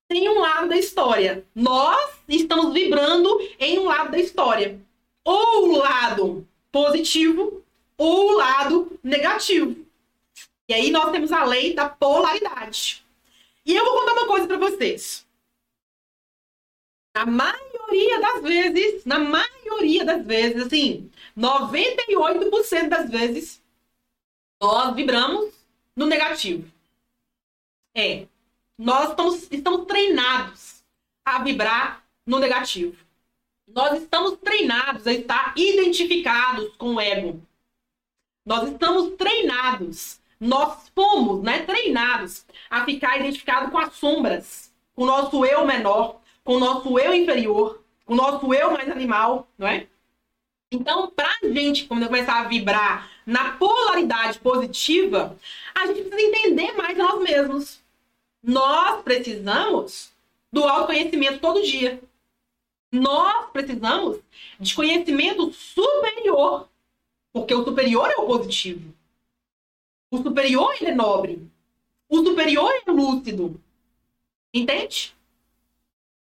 tem 0.07 0.29
um 0.29 0.39
lado 0.39 0.69
da 0.69 0.77
história. 0.77 1.45
Nós 1.53 2.13
estamos 2.25 2.73
vibrando 2.73 3.37
em 3.59 3.77
um 3.77 3.83
lado 3.83 4.11
da 4.11 4.17
história. 4.17 4.79
Ou 5.25 5.67
o 5.67 5.77
lado 5.77 6.47
positivo 6.71 7.61
ou 7.97 8.29
o 8.29 8.37
lado 8.37 8.97
negativo. 9.03 9.75
E 10.69 10.73
aí 10.73 10.89
nós 10.89 11.11
temos 11.11 11.33
a 11.33 11.43
lei 11.43 11.73
da 11.73 11.89
polaridade. 11.89 13.03
E 13.65 13.75
eu 13.75 13.83
vou 13.83 13.99
contar 13.99 14.13
uma 14.13 14.27
coisa 14.27 14.47
para 14.47 14.57
vocês. 14.57 15.27
Na 17.13 17.25
maioria 17.25 18.21
das 18.21 18.41
vezes, 18.41 19.03
na 19.03 19.19
maioria 19.19 20.05
das 20.05 20.25
vezes, 20.25 20.65
assim, 20.65 21.11
98% 21.37 22.87
das 22.87 23.09
vezes, 23.09 23.60
nós 24.61 24.93
vibramos 24.93 25.51
no 25.95 26.05
negativo. 26.05 26.71
É. 27.95 28.27
Nós 28.77 29.09
estamos, 29.09 29.47
estamos 29.51 29.87
treinados 29.87 30.83
a 31.25 31.43
vibrar 31.43 32.03
no 32.25 32.37
negativo. 32.37 32.95
Nós 33.67 34.01
estamos 34.01 34.37
treinados 34.37 35.07
a 35.07 35.13
estar 35.13 35.53
identificados 35.57 36.75
com 36.75 36.95
o 36.95 37.01
ego. 37.01 37.41
Nós 38.45 38.69
estamos 38.69 39.15
treinados, 39.17 40.19
nós 40.39 40.89
fomos 40.89 41.43
né, 41.43 41.63
treinados 41.63 42.45
a 42.69 42.83
ficar 42.85 43.19
identificados 43.19 43.71
com 43.71 43.77
as 43.77 43.93
sombras, 43.93 44.73
com 44.95 45.03
o 45.03 45.05
nosso 45.05 45.45
eu 45.45 45.65
menor, 45.65 46.19
com 46.43 46.55
o 46.55 46.59
nosso 46.59 46.97
eu 46.99 47.13
inferior, 47.13 47.83
com 48.03 48.13
o 48.13 48.17
nosso 48.17 48.53
eu 48.53 48.71
mais 48.71 48.89
animal, 48.89 49.47
não 49.57 49.67
é? 49.67 49.87
Então, 50.71 51.09
para 51.11 51.29
a 51.43 51.47
gente 51.47 51.85
quando 51.85 52.05
começar 52.05 52.39
a 52.39 52.47
vibrar 52.47 53.11
na 53.25 53.57
polaridade 53.57 54.39
positiva, 54.39 55.37
a 55.75 55.87
gente 55.87 56.03
precisa 56.03 56.21
entender 56.21 56.71
mais 56.73 56.97
nós 56.97 57.21
mesmos. 57.21 57.81
Nós 58.41 59.03
precisamos 59.03 60.11
do 60.51 60.63
autoconhecimento 60.63 61.39
todo 61.39 61.61
dia. 61.61 62.01
Nós 62.91 63.49
precisamos 63.51 64.19
de 64.59 64.73
conhecimento 64.73 65.51
superior 65.53 66.69
porque 67.33 67.53
o 67.53 67.63
superior 67.63 68.09
é 68.09 68.15
o 68.15 68.25
positivo. 68.25 68.93
O 70.09 70.17
superior 70.17 70.75
é 70.81 70.93
nobre. 70.93 71.47
O 72.09 72.17
superior 72.23 72.71
é 72.85 72.91
lúcido. 72.91 73.59
Entende? 74.53 75.15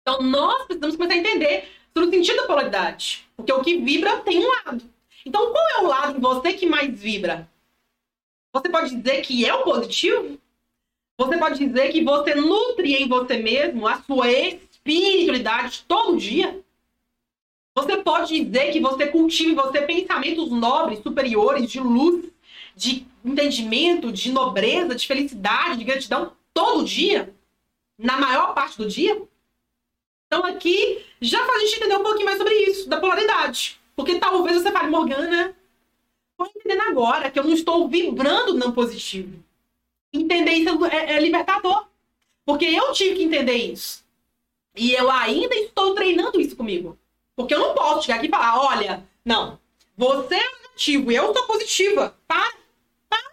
Então 0.02 0.22
nós 0.22 0.66
precisamos 0.66 0.96
começar 0.96 1.14
a 1.14 1.18
entender 1.18 1.68
sobre 1.92 2.08
o 2.08 2.12
sentido 2.12 2.36
da 2.36 2.46
polaridade. 2.46 3.28
Porque 3.36 3.52
o 3.52 3.62
que 3.62 3.78
vibra 3.78 4.18
tem 4.20 4.38
um 4.38 4.48
lado. 4.48 4.82
Então 5.24 5.52
qual 5.52 5.68
é 5.68 5.82
o 5.82 5.86
lado 5.86 6.16
em 6.16 6.20
você 6.20 6.52
que 6.52 6.66
mais 6.66 6.98
vibra? 6.98 7.48
Você 8.52 8.68
pode 8.68 8.96
dizer 8.96 9.20
que 9.22 9.44
é 9.44 9.54
o 9.54 9.64
positivo? 9.64 10.38
Você 11.18 11.36
pode 11.36 11.58
dizer 11.58 11.90
que 11.90 12.02
você 12.02 12.34
nutre 12.34 12.94
em 12.94 13.08
você 13.08 13.36
mesmo 13.38 13.86
a 13.86 14.00
sua 14.02 14.30
espiritualidade 14.30 15.84
todo 15.86 16.16
dia? 16.16 16.62
Você 17.74 17.96
pode 17.98 18.42
dizer 18.42 18.72
que 18.72 18.80
você 18.80 19.06
cultiva 19.06 19.50
em 19.50 19.54
você 19.54 19.82
pensamentos 19.82 20.50
nobres, 20.50 21.00
superiores, 21.00 21.70
de 21.70 21.78
luz, 21.78 22.26
de 22.74 23.06
entendimento, 23.24 24.10
de 24.10 24.32
nobreza, 24.32 24.94
de 24.94 25.06
felicidade, 25.06 25.78
de 25.78 25.84
gratidão 25.84 26.32
todo 26.54 26.84
dia? 26.84 27.32
Na 27.96 28.16
maior 28.16 28.54
parte 28.54 28.78
do 28.78 28.88
dia? 28.88 29.20
Então 30.28 30.44
aqui 30.44 31.04
já 31.20 31.44
faz 31.44 31.56
a 31.56 31.66
gente 31.66 31.76
entender 31.76 31.96
um 31.96 32.02
pouquinho 32.02 32.26
mais 32.26 32.38
sobre 32.38 32.54
isso, 32.54 32.88
da 32.88 33.00
polaridade. 33.00 33.80
Porque 33.96 34.20
talvez 34.20 34.62
você 34.62 34.70
fale, 34.70 34.90
Morgana, 34.90 35.56
estou 36.30 36.46
entendendo 36.54 36.82
agora 36.82 37.30
que 37.30 37.38
eu 37.38 37.44
não 37.44 37.52
estou 37.52 37.88
vibrando 37.88 38.54
não 38.54 38.70
positivo. 38.70 39.42
Entender 40.12 40.52
isso 40.52 40.86
é, 40.86 41.14
é 41.14 41.20
libertador. 41.20 41.86
Porque 42.44 42.66
eu 42.66 42.92
tive 42.92 43.16
que 43.16 43.24
entender 43.24 43.56
isso. 43.56 44.04
E 44.76 44.92
eu 44.92 45.10
ainda 45.10 45.54
estou 45.56 45.94
treinando 45.94 46.40
isso 46.40 46.54
comigo. 46.54 46.96
Porque 47.34 47.54
eu 47.54 47.58
não 47.58 47.74
posso 47.74 48.02
chegar 48.02 48.18
aqui 48.18 48.26
e 48.26 48.30
falar, 48.30 48.60
olha, 48.60 49.04
não, 49.24 49.58
você 49.96 50.36
é 50.36 50.58
negativo 50.78 51.10
eu 51.10 51.34
sou 51.34 51.46
positiva. 51.46 52.16
Para, 52.26 52.54
para. 53.08 53.32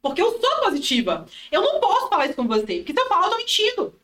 Porque 0.00 0.22
eu 0.22 0.40
sou 0.40 0.60
positiva. 0.64 1.26
Eu 1.50 1.60
não 1.60 1.80
posso 1.80 2.08
falar 2.08 2.26
isso 2.26 2.34
com 2.36 2.48
você. 2.48 2.78
Porque 2.78 2.92
se 2.92 3.00
eu 3.00 3.08
falar, 3.08 3.26
eu 3.26 3.30
tô 3.30 3.36
mentindo. 3.36 4.00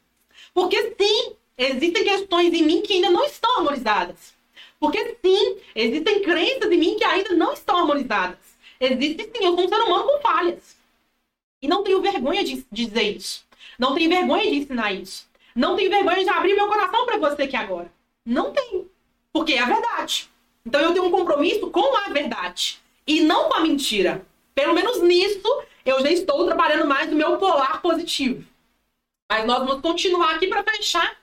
Porque 0.52 0.94
sim, 0.98 1.36
existem 1.58 2.04
questões 2.04 2.54
em 2.54 2.62
mim 2.62 2.80
que 2.80 2.94
ainda 2.94 3.10
não 3.10 3.24
estão 3.24 3.58
harmonizadas. 3.58 4.32
Porque 4.78 5.16
sim, 5.24 5.56
existem 5.74 6.22
crenças 6.22 6.70
em 6.70 6.78
mim 6.78 6.96
que 6.96 7.04
ainda 7.04 7.34
não 7.34 7.52
estão 7.52 7.76
harmonizadas. 7.78 8.38
Existe 8.80 9.24
sim, 9.24 9.44
eu 9.44 9.56
sou 9.56 9.64
um 9.64 9.68
ser 9.68 9.80
humano 9.80 10.04
com 10.04 10.20
falhas. 10.20 10.76
E 11.60 11.66
não 11.66 11.82
tenho 11.82 12.00
vergonha 12.00 12.44
de, 12.44 12.64
dizer 12.70 13.16
isso. 13.16 13.44
Não 13.78 13.94
tenho 13.94 14.08
vergonha 14.08 14.44
de 14.44 14.56
ensinar 14.56 14.92
isso. 14.92 15.28
Não 15.54 15.74
tenho 15.74 15.90
vergonha 15.90 16.22
de 16.22 16.30
abrir 16.30 16.54
meu 16.54 16.68
coração 16.68 17.04
para 17.04 17.18
você 17.18 17.42
aqui 17.42 17.56
agora. 17.56 17.92
Não 18.24 18.52
tenho. 18.52 18.88
Porque 19.32 19.54
é 19.54 19.58
a 19.58 19.66
verdade. 19.66 20.30
Então 20.64 20.80
eu 20.80 20.92
tenho 20.92 21.06
um 21.06 21.10
compromisso 21.10 21.68
com 21.70 21.96
a 21.96 22.10
verdade 22.10 22.80
e 23.06 23.20
não 23.22 23.48
com 23.48 23.54
a 23.54 23.60
mentira. 23.60 24.24
Pelo 24.54 24.74
menos 24.74 25.02
nisso 25.02 25.62
eu 25.84 26.00
já 26.00 26.10
estou 26.10 26.44
trabalhando 26.44 26.86
mais 26.86 27.10
no 27.10 27.16
meu 27.16 27.36
polar 27.38 27.82
positivo. 27.82 28.44
Mas 29.28 29.44
nós 29.46 29.58
vamos 29.58 29.80
continuar 29.80 30.36
aqui 30.36 30.46
para 30.46 30.62
fechar 30.62 31.16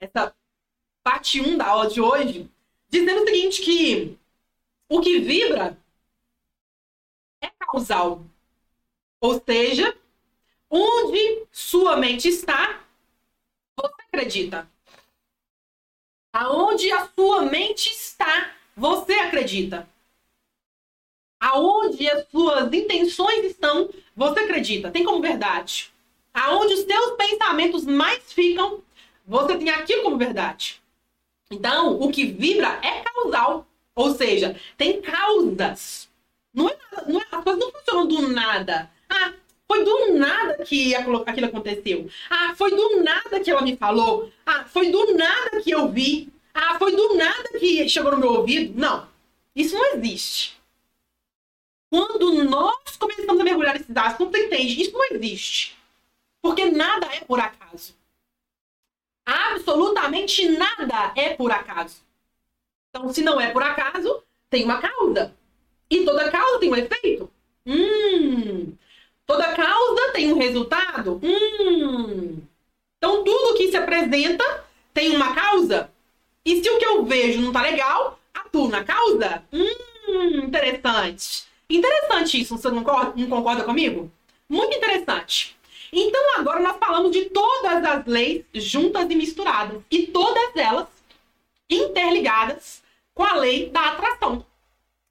essa 0.00 0.34
parte 1.02 1.40
1 1.40 1.56
da 1.56 1.66
aula 1.66 1.88
de 1.88 2.00
hoje, 2.00 2.50
dizendo 2.88 3.22
o 3.22 3.26
seguinte 3.26 3.62
que 3.62 4.18
o 4.88 5.00
que 5.00 5.18
vibra 5.18 5.78
é 7.40 7.50
causal. 7.58 8.24
Ou 9.20 9.42
seja, 9.44 9.96
onde 10.70 11.46
sua 11.50 11.96
mente 11.96 12.28
está, 12.28 12.84
você 13.76 14.02
acredita. 14.02 14.68
Aonde 16.32 16.92
a 16.92 17.08
sua 17.08 17.42
mente 17.42 17.90
está, 17.90 18.54
você 18.76 19.14
acredita. 19.14 19.88
Aonde 21.40 22.08
as 22.08 22.28
suas 22.30 22.72
intenções 22.72 23.44
estão, 23.44 23.88
você 24.14 24.40
acredita. 24.40 24.90
Tem 24.90 25.04
como 25.04 25.22
verdade. 25.22 25.92
Aonde 26.32 26.74
os 26.74 26.80
seus 26.80 27.16
pensamentos 27.16 27.84
mais 27.84 28.32
ficam, 28.32 28.82
você 29.28 29.58
tem 29.58 29.68
aquilo 29.68 30.02
como 30.02 30.16
verdade. 30.16 30.80
Então, 31.50 32.00
o 32.00 32.10
que 32.10 32.24
vibra 32.24 32.80
é 32.82 33.02
causal. 33.02 33.66
Ou 33.94 34.14
seja, 34.14 34.56
tem 34.76 35.02
causas. 35.02 36.08
Não 36.54 36.68
é, 36.68 36.76
não 37.06 37.20
é, 37.20 37.26
as 37.30 37.44
coisas 37.44 37.60
não 37.60 37.70
funcionam 37.70 38.06
do 38.06 38.28
nada. 38.28 38.90
Ah, 39.08 39.34
foi 39.66 39.84
do 39.84 40.14
nada 40.14 40.64
que 40.64 40.94
aquilo 40.94 41.46
aconteceu. 41.46 42.08
Ah, 42.30 42.54
foi 42.56 42.70
do 42.70 43.02
nada 43.02 43.38
que 43.40 43.50
ela 43.50 43.60
me 43.60 43.76
falou. 43.76 44.32
Ah, 44.46 44.64
foi 44.64 44.90
do 44.90 45.14
nada 45.14 45.60
que 45.62 45.70
eu 45.70 45.88
vi. 45.88 46.32
Ah, 46.54 46.78
foi 46.78 46.96
do 46.96 47.14
nada 47.14 47.50
que 47.58 47.86
chegou 47.86 48.12
no 48.12 48.18
meu 48.18 48.32
ouvido. 48.32 48.78
Não. 48.80 49.06
Isso 49.54 49.74
não 49.74 49.94
existe. 49.94 50.58
Quando 51.90 52.44
nós 52.44 52.96
começamos 52.98 53.40
a 53.40 53.44
mergulhar 53.44 53.74
nesses 53.74 53.96
assuntos, 53.96 54.40
entende? 54.40 54.80
Isso 54.80 54.92
não 54.92 55.04
existe. 55.10 55.76
Porque 56.40 56.70
nada 56.70 57.06
é 57.12 57.20
por 57.20 57.40
acaso. 57.40 57.97
Absolutamente 59.28 60.48
nada 60.48 61.12
é 61.14 61.34
por 61.34 61.52
acaso. 61.52 61.98
Então, 62.88 63.12
se 63.12 63.20
não 63.20 63.38
é 63.38 63.50
por 63.50 63.62
acaso, 63.62 64.22
tem 64.48 64.64
uma 64.64 64.80
causa. 64.80 65.34
E 65.90 66.02
toda 66.02 66.30
causa 66.30 66.58
tem 66.58 66.72
um 66.72 66.76
efeito. 66.76 67.30
Hum. 67.66 68.72
Toda 69.26 69.54
causa 69.54 70.12
tem 70.14 70.32
um 70.32 70.38
resultado? 70.38 71.20
Hum. 71.22 72.38
Então, 72.96 73.22
tudo 73.22 73.54
que 73.58 73.70
se 73.70 73.76
apresenta 73.76 74.64
tem 74.94 75.14
uma 75.14 75.34
causa? 75.34 75.90
E 76.42 76.62
se 76.62 76.70
o 76.70 76.78
que 76.78 76.86
eu 76.86 77.04
vejo 77.04 77.42
não 77.42 77.52
tá 77.52 77.60
legal, 77.60 78.18
atuo 78.32 78.68
na 78.68 78.82
causa? 78.82 79.44
Hum, 79.52 80.44
interessante. 80.44 81.44
Interessante 81.68 82.40
isso, 82.40 82.56
você 82.56 82.70
não 82.70 82.82
concorda 82.82 83.62
comigo? 83.62 84.10
Muito 84.48 84.74
interessante. 84.74 85.57
Então, 85.92 86.22
agora 86.36 86.60
nós 86.60 86.76
falamos 86.78 87.12
de 87.12 87.26
todas 87.26 87.84
as 87.84 88.06
leis 88.06 88.44
juntas 88.54 89.08
e 89.10 89.14
misturadas. 89.14 89.80
E 89.90 90.06
todas 90.06 90.54
elas 90.56 90.86
interligadas 91.68 92.82
com 93.14 93.24
a 93.24 93.34
lei 93.34 93.70
da 93.70 93.92
atração. 93.92 94.44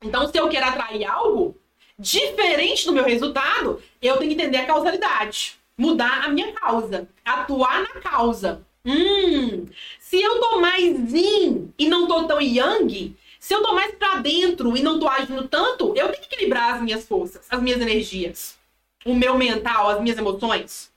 Então, 0.01 0.27
se 0.27 0.37
eu 0.37 0.47
quero 0.49 0.65
atrair 0.65 1.05
algo, 1.05 1.55
diferente 1.97 2.85
do 2.85 2.93
meu 2.93 3.03
resultado, 3.03 3.81
eu 4.01 4.17
tenho 4.17 4.29
que 4.29 4.41
entender 4.41 4.57
a 4.57 4.65
causalidade, 4.65 5.57
mudar 5.77 6.23
a 6.23 6.29
minha 6.29 6.51
causa, 6.53 7.09
atuar 7.25 7.81
na 7.81 8.01
causa. 8.01 8.65
Hum, 8.85 9.65
se 9.99 10.21
eu 10.21 10.39
tô 10.39 10.61
mais 10.61 11.13
yin 11.13 11.73
e 11.77 11.89
não 11.89 12.07
tô 12.07 12.23
tão 12.23 12.39
yang, 12.39 13.15
se 13.39 13.53
eu 13.53 13.61
tô 13.61 13.73
mais 13.73 13.93
pra 13.95 14.19
dentro 14.19 14.77
e 14.77 14.81
não 14.81 14.99
tô 14.99 15.07
agindo 15.07 15.47
tanto, 15.47 15.93
eu 15.95 16.09
tenho 16.09 16.21
que 16.21 16.33
equilibrar 16.33 16.75
as 16.75 16.81
minhas 16.81 17.05
forças, 17.05 17.45
as 17.49 17.61
minhas 17.61 17.81
energias, 17.81 18.56
o 19.05 19.13
meu 19.13 19.37
mental, 19.37 19.89
as 19.89 20.01
minhas 20.01 20.17
emoções. 20.17 20.91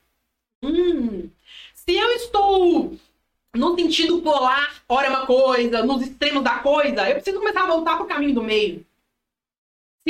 Hum, 0.62 1.28
se 1.74 1.94
eu 1.96 2.10
estou 2.12 2.96
no 3.54 3.74
sentido 3.76 4.22
polar, 4.22 4.82
ora 4.88 5.06
é 5.06 5.10
uma 5.10 5.26
coisa, 5.26 5.84
nos 5.84 6.02
extremos 6.02 6.44
da 6.44 6.58
coisa, 6.58 7.08
eu 7.08 7.16
preciso 7.16 7.38
começar 7.38 7.64
a 7.64 7.68
voltar 7.68 7.96
pro 7.96 8.06
caminho 8.06 8.34
do 8.34 8.42
meio 8.42 8.84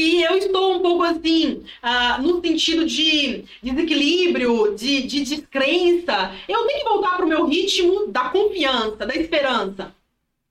se 0.00 0.22
eu 0.22 0.36
estou 0.36 0.76
um 0.76 0.80
pouco 0.80 1.02
assim, 1.02 1.64
uh, 1.82 2.22
no 2.22 2.40
sentido 2.40 2.86
de 2.86 3.44
desequilíbrio, 3.62 4.74
de, 4.74 5.02
de 5.02 5.24
descrença, 5.24 6.34
eu 6.48 6.66
tenho 6.66 6.78
que 6.78 6.88
voltar 6.88 7.16
para 7.16 7.24
o 7.24 7.28
meu 7.28 7.44
ritmo 7.46 8.06
da 8.06 8.28
confiança, 8.30 9.04
da 9.04 9.14
esperança. 9.14 9.94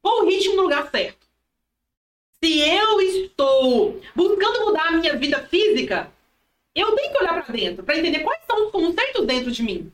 Qual 0.01 0.21
o 0.21 0.25
ritmo 0.27 0.55
no 0.55 0.63
lugar 0.63 0.89
certo? 0.91 1.27
Se 2.43 2.59
eu 2.59 3.01
estou 3.01 3.99
buscando 4.15 4.65
mudar 4.65 4.87
a 4.87 4.91
minha 4.91 5.15
vida 5.15 5.39
física, 5.49 6.11
eu 6.79 6.95
tenho 6.95 7.11
que 7.11 7.17
olhar 7.17 7.43
para 7.43 7.53
dentro 7.53 7.83
para 7.83 7.97
entender 7.97 8.19
quais 8.19 8.41
são 8.45 8.65
os 8.65 8.71
conceitos 8.71 9.25
dentro 9.25 9.51
de 9.51 9.63
mim. 9.63 9.91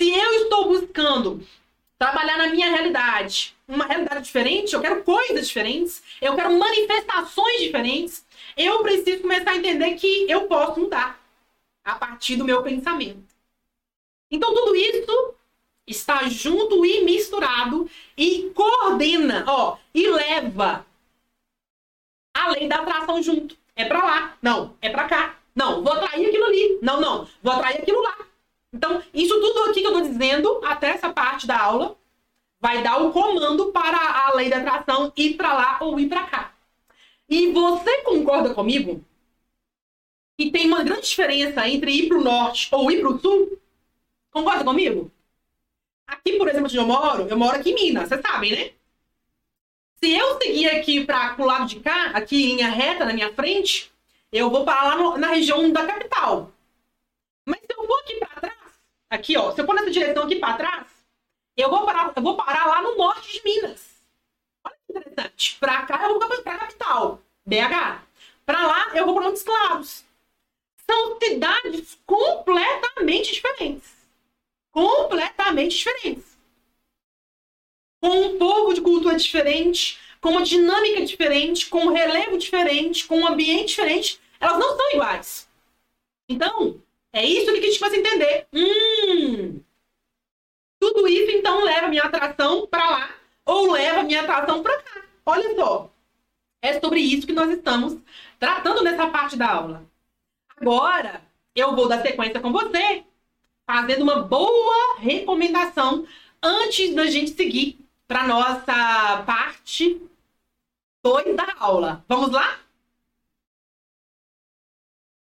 Se 0.00 0.10
eu 0.10 0.42
estou 0.42 0.68
buscando 0.68 1.46
trabalhar 1.98 2.38
na 2.38 2.46
minha 2.48 2.70
realidade, 2.70 3.54
uma 3.68 3.86
realidade 3.86 4.24
diferente, 4.24 4.74
eu 4.74 4.80
quero 4.80 5.04
coisas 5.04 5.46
diferentes, 5.46 6.02
eu 6.20 6.34
quero 6.34 6.58
manifestações 6.58 7.60
diferentes, 7.60 8.24
eu 8.56 8.82
preciso 8.82 9.22
começar 9.22 9.50
a 9.50 9.56
entender 9.56 9.94
que 9.94 10.30
eu 10.30 10.46
posso 10.46 10.80
mudar 10.80 11.20
a 11.84 11.94
partir 11.94 12.36
do 12.36 12.44
meu 12.44 12.62
pensamento. 12.62 13.28
Então 14.30 14.54
tudo 14.54 14.74
isso 14.74 15.34
está 15.86 16.28
junto 16.28 16.86
e 16.86 17.04
misturado 17.04 17.90
e 18.16 18.50
coordena, 18.54 19.44
ó, 19.46 19.76
e 19.92 20.08
leva 20.08 20.86
a 22.32 22.50
lei 22.52 22.68
da 22.68 22.76
atração 22.76 23.22
junto. 23.22 23.59
É 23.80 23.84
para 23.86 24.04
lá, 24.04 24.36
não, 24.42 24.76
é 24.82 24.90
para 24.90 25.08
cá. 25.08 25.38
Não, 25.54 25.82
vou 25.82 25.90
atrair 25.90 26.26
aquilo 26.26 26.44
ali. 26.44 26.78
Não, 26.82 27.00
não, 27.00 27.26
vou 27.42 27.52
atrair 27.54 27.80
aquilo 27.80 28.02
lá. 28.02 28.14
Então, 28.74 29.02
isso 29.14 29.40
tudo 29.40 29.70
aqui 29.70 29.80
que 29.80 29.86
eu 29.86 29.92
tô 29.94 30.02
dizendo, 30.02 30.60
até 30.64 30.90
essa 30.90 31.10
parte 31.10 31.46
da 31.46 31.58
aula, 31.58 31.96
vai 32.60 32.82
dar 32.82 33.02
o 33.02 33.10
comando 33.10 33.72
para 33.72 33.96
a 33.96 34.34
lei 34.34 34.50
da 34.50 34.58
atração 34.58 35.10
ir 35.16 35.34
para 35.34 35.54
lá 35.54 35.78
ou 35.80 35.98
ir 35.98 36.10
para 36.10 36.24
cá. 36.24 36.52
E 37.26 37.50
você 37.52 38.02
concorda 38.02 38.52
comigo 38.52 39.02
que 40.36 40.50
tem 40.50 40.66
uma 40.66 40.84
grande 40.84 41.08
diferença 41.08 41.66
entre 41.66 41.90
ir 41.90 42.08
para 42.08 42.18
o 42.18 42.24
norte 42.24 42.68
ou 42.70 42.90
ir 42.90 43.00
para 43.00 43.10
o 43.10 43.18
sul? 43.18 43.58
Concorda 44.30 44.62
comigo? 44.62 45.10
Aqui, 46.06 46.32
por 46.36 46.48
exemplo, 46.48 46.66
onde 46.66 46.76
eu 46.76 46.86
moro, 46.86 47.26
eu 47.28 47.38
moro 47.38 47.56
aqui 47.56 47.70
em 47.70 47.74
Minas, 47.74 48.10
vocês 48.10 48.20
sabem, 48.20 48.52
né? 48.52 48.72
Se 50.02 50.10
eu 50.10 50.40
seguir 50.40 50.68
aqui 50.70 51.04
para 51.04 51.36
o 51.38 51.44
lado 51.44 51.66
de 51.66 51.78
cá, 51.80 52.06
aqui 52.14 52.36
em 52.36 52.56
linha 52.56 52.70
reta 52.70 53.04
na 53.04 53.12
minha 53.12 53.34
frente, 53.34 53.92
eu 54.32 54.48
vou 54.48 54.64
parar 54.64 54.84
lá 54.84 54.96
no, 54.96 55.18
na 55.18 55.28
região 55.28 55.70
da 55.70 55.86
capital. 55.86 56.50
Mas 57.46 57.60
se 57.60 57.66
eu 57.76 57.86
vou 57.86 57.98
aqui 57.98 58.16
para 58.16 58.40
trás, 58.40 58.80
aqui 59.10 59.36
ó, 59.36 59.52
se 59.52 59.60
eu 59.60 59.66
for 59.66 59.74
nessa 59.74 59.90
direção 59.90 60.24
aqui 60.24 60.36
para 60.36 60.56
trás, 60.56 60.86
eu 61.54 61.68
vou 61.68 61.84
parar, 61.84 62.12
eu 62.16 62.22
vou 62.22 62.34
parar 62.34 62.66
lá 62.66 62.80
no 62.80 62.96
norte 62.96 63.30
de 63.30 63.44
Minas. 63.44 63.90
Olha 64.64 64.76
que 64.86 64.98
interessante. 64.98 65.58
Para 65.60 65.82
cá 65.84 66.02
eu 66.04 66.18
vou 66.18 66.42
para 66.42 66.54
a 66.54 66.58
capital, 66.58 67.20
BH. 67.44 68.02
Para 68.46 68.66
lá 68.66 68.96
eu 68.96 69.04
vou 69.04 69.14
para 69.14 69.24
Montes 69.24 69.42
Claros. 69.42 70.04
São 70.90 71.18
cidades 71.20 71.98
completamente 72.06 73.32
diferentes. 73.32 73.94
Completamente 74.72 75.76
diferentes. 75.76 76.29
Com 78.00 78.08
um 78.08 78.38
povo 78.38 78.72
de 78.72 78.80
cultura 78.80 79.16
diferente, 79.16 79.98
com 80.20 80.30
uma 80.30 80.42
dinâmica 80.42 81.04
diferente, 81.04 81.66
com 81.68 81.86
um 81.86 81.92
relevo 81.92 82.38
diferente, 82.38 83.06
com 83.06 83.20
um 83.20 83.26
ambiente 83.26 83.68
diferente. 83.68 84.20
Elas 84.38 84.58
não 84.58 84.76
são 84.76 84.90
iguais. 84.92 85.48
Então, 86.28 86.80
é 87.12 87.24
isso 87.24 87.52
que 87.52 87.58
a 87.58 87.62
gente 87.62 87.80
vai 87.80 87.94
entender. 87.96 88.46
Hum, 88.52 89.60
tudo 90.78 91.06
isso 91.08 91.30
então 91.30 91.62
leva 91.64 91.88
minha 91.88 92.04
atração 92.04 92.66
para 92.66 92.88
lá 92.88 93.14
ou 93.44 93.72
leva 93.72 94.02
minha 94.02 94.22
atração 94.22 94.62
para 94.62 94.80
cá. 94.82 95.02
Olha 95.26 95.54
só. 95.54 95.90
É 96.62 96.78
sobre 96.78 97.00
isso 97.00 97.26
que 97.26 97.32
nós 97.32 97.50
estamos 97.50 97.96
tratando 98.38 98.82
nessa 98.82 99.06
parte 99.08 99.36
da 99.36 99.50
aula. 99.50 99.84
Agora, 100.56 101.22
eu 101.54 101.74
vou 101.74 101.88
dar 101.88 102.02
sequência 102.02 102.38
com 102.40 102.52
você, 102.52 103.02
fazendo 103.66 104.02
uma 104.02 104.22
boa 104.22 104.98
recomendação 104.98 106.06
antes 106.42 106.94
da 106.94 107.06
gente 107.06 107.30
seguir 107.30 107.78
para 108.10 108.26
nossa 108.26 109.22
parte 109.24 110.02
2 111.00 111.36
da 111.36 111.54
aula. 111.60 112.04
Vamos 112.08 112.32
lá? 112.32 112.58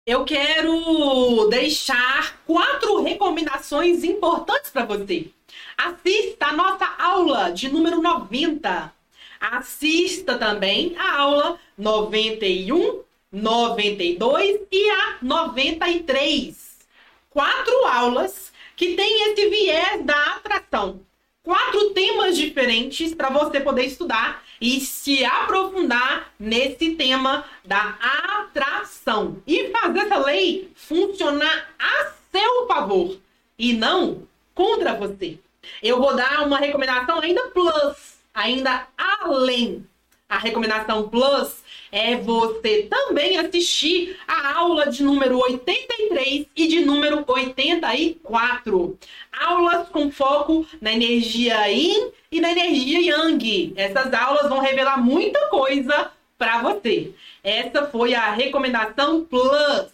Eu 0.05 0.23
quero 0.23 1.47
deixar 1.49 2.39
quatro 2.45 3.01
recomendações 3.01 4.03
importantes 4.03 4.69
para 4.69 4.85
você. 4.85 5.31
Assista 5.75 6.45
a 6.45 6.53
nossa 6.53 6.85
aula 6.99 7.49
de 7.49 7.69
número 7.69 8.03
90. 8.03 8.93
Assista 9.39 10.37
também 10.37 10.95
a 10.95 11.21
aula 11.21 11.59
91, 11.75 13.01
92 13.31 14.61
e 14.71 14.89
a 14.91 15.17
93. 15.23 16.87
Quatro 17.31 17.85
aulas 17.87 18.53
que 18.75 18.95
têm 18.95 19.31
esse 19.31 19.49
viés 19.49 20.05
da 20.05 20.35
atração. 20.35 21.04
Quatro 21.45 21.91
temas 21.91 22.35
diferentes 22.35 23.13
para 23.13 23.29
você 23.29 23.59
poder 23.59 23.83
estudar 23.83 24.43
e 24.59 24.79
se 24.79 25.23
aprofundar 25.23 26.33
nesse 26.39 26.95
tema 26.95 27.45
da 27.63 27.99
atração 28.01 29.37
e 29.45 29.69
fazer 29.69 29.99
essa 29.99 30.17
lei 30.17 30.71
funcionar 30.75 31.69
a 31.77 32.11
seu 32.31 32.65
favor 32.65 33.19
e 33.59 33.73
não 33.73 34.23
contra 34.55 34.95
você. 34.95 35.37
Eu 35.83 35.99
vou 35.99 36.15
dar 36.15 36.47
uma 36.47 36.57
recomendação 36.57 37.19
ainda 37.19 37.43
plus, 37.49 38.17
ainda 38.33 38.87
além. 38.97 39.85
A 40.27 40.39
recomendação 40.39 41.07
plus 41.09 41.63
é 41.91 42.15
você 42.15 42.83
também 42.89 43.37
assistir 43.37 44.17
a 44.27 44.57
aula 44.59 44.87
de 44.87 45.03
número 45.03 45.37
83 45.37 46.45
e 46.55 46.67
de 46.67 46.85
número 46.85 47.23
84. 47.27 48.99
Aulas 49.31 49.89
com 49.89 50.11
foco 50.11 50.67
na 50.81 50.93
energia 50.93 51.67
Yin 51.67 52.11
e 52.31 52.41
na 52.41 52.51
energia 52.51 52.99
Yang. 53.01 53.73
Essas 53.75 54.13
aulas 54.13 54.49
vão 54.49 54.59
revelar 54.59 54.97
muita 54.97 55.47
coisa 55.47 56.11
para 56.37 56.61
você. 56.61 57.13
Essa 57.43 57.87
foi 57.87 58.13
a 58.13 58.31
recomendação 58.31 59.23
plus 59.25 59.91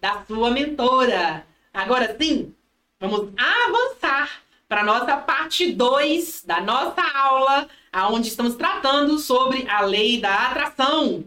da 0.00 0.24
sua 0.26 0.50
mentora. 0.50 1.46
Agora 1.72 2.16
sim, 2.20 2.52
vamos 3.00 3.32
avançar 3.36 4.42
para 4.68 4.84
nossa 4.84 5.16
parte 5.16 5.72
2 5.72 6.44
da 6.44 6.60
nossa 6.60 7.00
aula, 7.00 7.68
aonde 7.92 8.28
estamos 8.28 8.54
tratando 8.54 9.18
sobre 9.18 9.68
a 9.68 9.82
lei 9.82 10.20
da 10.20 10.34
atração. 10.48 11.24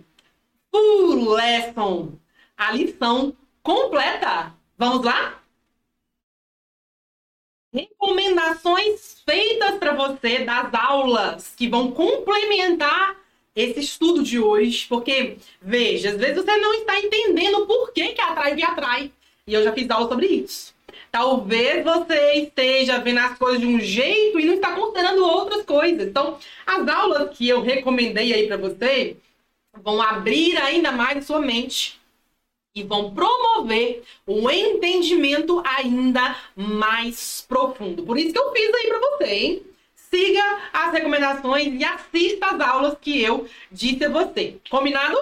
Full 0.72 1.34
lesson. 1.34 2.14
A 2.58 2.72
lição 2.72 3.36
completa. 3.62 4.54
Vamos 4.78 5.06
lá? 5.06 5.42
Recomendações 7.74 9.22
feitas 9.26 9.78
para 9.78 9.94
você 9.94 10.40
das 10.40 10.74
aulas 10.74 11.54
que 11.56 11.70
vão 11.70 11.92
complementar 11.92 13.16
esse 13.56 13.80
estudo 13.80 14.24
de 14.24 14.40
hoje, 14.40 14.86
porque 14.88 15.38
veja, 15.62 16.12
às 16.12 16.18
vezes 16.18 16.44
você 16.44 16.58
não 16.58 16.74
está 16.74 17.00
entendendo 17.00 17.66
por 17.66 17.92
que 17.92 18.10
que 18.10 18.22
atrai 18.22 18.56
e 18.58 18.64
atrai. 18.64 19.12
E 19.48 19.54
eu 19.54 19.64
já 19.64 19.74
fiz 19.74 19.90
aula 19.90 20.08
sobre 20.08 20.28
isso. 20.28 20.74
Talvez 21.12 21.84
você 21.84 22.36
esteja 22.36 22.98
vendo 23.00 23.20
as 23.20 23.38
coisas 23.38 23.60
de 23.60 23.68
um 23.68 23.82
jeito 23.82 24.40
e 24.40 24.46
não 24.46 24.54
está 24.54 24.74
considerando 24.74 25.26
outras 25.26 25.64
coisas. 25.64 26.08
Então, 26.08 26.40
as 26.66 26.88
aulas 26.88 27.38
que 27.38 27.50
eu 27.50 27.62
recomendei 27.62 28.34
aí 28.34 28.48
para 28.48 28.56
você 28.56 29.18
vão 29.84 30.02
abrir 30.02 30.58
ainda 30.58 30.92
mais 30.92 31.26
sua 31.26 31.40
mente 31.40 32.00
e 32.74 32.82
vão 32.84 33.14
promover 33.14 34.04
um 34.26 34.50
entendimento 34.50 35.62
ainda 35.66 36.38
mais 36.56 37.46
profundo. 37.46 38.04
Por 38.04 38.18
isso 38.18 38.32
que 38.32 38.40
eu 38.40 38.54
fiz 38.54 38.74
aí 38.74 38.88
para 38.88 39.00
você, 39.00 39.34
hein? 39.34 39.64
Siga 39.94 40.60
as 40.72 40.94
recomendações 40.94 41.74
e 41.74 41.84
assista 41.84 42.48
as 42.48 42.62
aulas 42.62 42.98
que 43.00 43.22
eu 43.22 43.48
disse 43.70 44.06
a 44.06 44.10
você. 44.10 44.58
Combinado? 44.70 45.18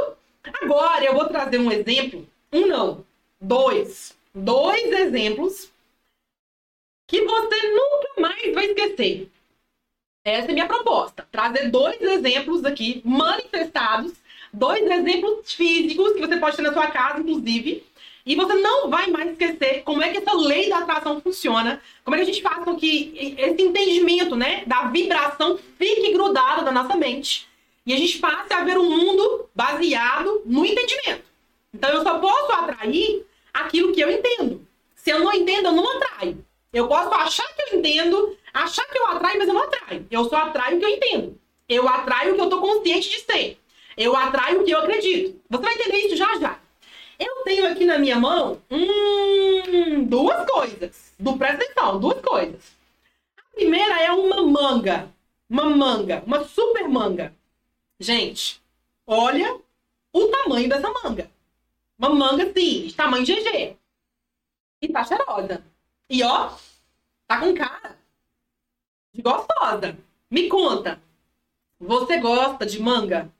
Agora 0.61 1.03
eu 1.03 1.13
vou 1.13 1.25
trazer 1.25 1.59
um 1.59 1.71
exemplo. 1.71 2.27
Um 2.53 2.67
não, 2.67 3.03
dois. 3.41 4.15
Dois 4.33 4.91
exemplos 4.91 5.71
que 7.09 7.21
você 7.21 7.69
nunca 7.69 8.21
mais 8.21 8.53
vai 8.53 8.67
esquecer. 8.67 9.29
Essa 10.23 10.47
é 10.47 10.51
a 10.51 10.53
minha 10.53 10.67
proposta. 10.67 11.27
Trazer 11.29 11.69
dois 11.69 12.01
exemplos 12.01 12.63
aqui 12.63 13.01
manifestados 13.03 14.13
dois 14.53 14.83
exemplos 14.89 15.53
físicos 15.53 16.13
que 16.13 16.19
você 16.19 16.37
pode 16.37 16.55
ter 16.55 16.61
na 16.63 16.73
sua 16.73 16.87
casa, 16.87 17.19
inclusive. 17.19 17.83
E 18.25 18.35
você 18.35 18.53
não 18.55 18.89
vai 18.89 19.07
mais 19.07 19.31
esquecer 19.31 19.81
como 19.83 20.03
é 20.03 20.09
que 20.09 20.17
essa 20.17 20.33
lei 20.33 20.69
da 20.69 20.79
atração 20.79 21.19
funciona, 21.21 21.81
como 22.03 22.15
é 22.15 22.19
que 22.19 22.23
a 22.23 22.33
gente 22.33 22.41
faz 22.41 22.63
com 22.63 22.75
que 22.75 23.35
esse 23.37 23.61
entendimento, 23.61 24.35
né, 24.35 24.63
da 24.67 24.83
vibração 24.85 25.57
fique 25.77 26.11
grudado 26.11 26.63
na 26.63 26.71
nossa 26.71 26.95
mente. 26.95 27.47
E 27.85 27.93
a 27.93 27.97
gente 27.97 28.19
passe 28.19 28.53
a 28.53 28.63
ver 28.63 28.77
um 28.77 28.89
mundo 28.89 29.49
baseado 29.55 30.43
no 30.45 30.65
entendimento. 30.65 31.23
Então 31.73 31.89
eu 31.89 32.03
só 32.03 32.19
posso 32.19 32.51
atrair 32.51 33.25
aquilo 33.53 33.93
que 33.93 34.01
eu 34.01 34.11
entendo. 34.11 34.67
Se 34.95 35.09
eu 35.11 35.19
não 35.19 35.33
entendo, 35.33 35.67
eu 35.67 35.71
não 35.71 35.97
atraio. 35.97 36.45
Eu 36.71 36.87
posso 36.87 37.13
achar 37.13 37.47
que 37.55 37.61
eu 37.61 37.79
entendo, 37.79 38.37
achar 38.53 38.85
que 38.87 38.97
eu 38.97 39.07
atraio, 39.07 39.39
mas 39.39 39.47
eu 39.47 39.53
não 39.53 39.63
atraio. 39.63 40.07
Eu 40.09 40.25
só 40.25 40.37
atraio 40.37 40.77
o 40.77 40.79
que 40.79 40.85
eu 40.85 40.89
entendo. 40.89 41.39
Eu 41.67 41.87
atraio 41.87 42.33
o 42.33 42.35
que 42.35 42.41
eu 42.41 42.49
tô 42.49 42.61
consciente 42.61 43.09
de 43.09 43.19
ser. 43.19 43.59
Eu 43.97 44.15
atraio 44.15 44.61
o 44.61 44.63
que 44.63 44.71
eu 44.71 44.79
acredito. 44.79 45.41
Você 45.49 45.63
vai 45.63 45.73
entender 45.73 45.97
isso 45.97 46.15
já 46.15 46.39
já. 46.39 46.59
Eu 47.19 47.43
tenho 47.43 47.67
aqui 47.67 47.85
na 47.85 47.97
minha 47.97 48.17
mão 48.17 48.61
hum, 48.71 50.05
duas 50.05 50.49
coisas. 50.49 51.13
Do, 51.19 51.37
presta 51.37 51.63
atenção, 51.63 51.99
duas 51.99 52.21
coisas. 52.21 52.77
A 53.37 53.55
primeira 53.55 54.01
é 54.01 54.11
uma 54.11 54.41
manga. 54.41 55.11
Uma 55.49 55.69
manga. 55.69 56.23
Uma 56.25 56.45
super 56.45 56.87
manga. 56.87 57.35
Gente, 57.99 58.61
olha 59.05 59.59
o 60.13 60.27
tamanho 60.27 60.69
dessa 60.69 60.89
manga. 61.03 61.29
Uma 61.97 62.09
manga, 62.09 62.43
assim, 62.43 62.87
de 62.87 62.93
tamanho 62.93 63.25
GG. 63.25 63.75
E 64.81 64.87
tá 64.87 65.03
cheirosa. 65.03 65.61
E 66.09 66.23
ó, 66.23 66.51
tá 67.27 67.39
com 67.39 67.53
cara 67.53 67.97
de 69.13 69.21
gostosa. 69.21 69.97
Me 70.31 70.47
conta, 70.47 70.99
você 71.79 72.17
gosta 72.17 72.65
de 72.65 72.81
manga? 72.81 73.31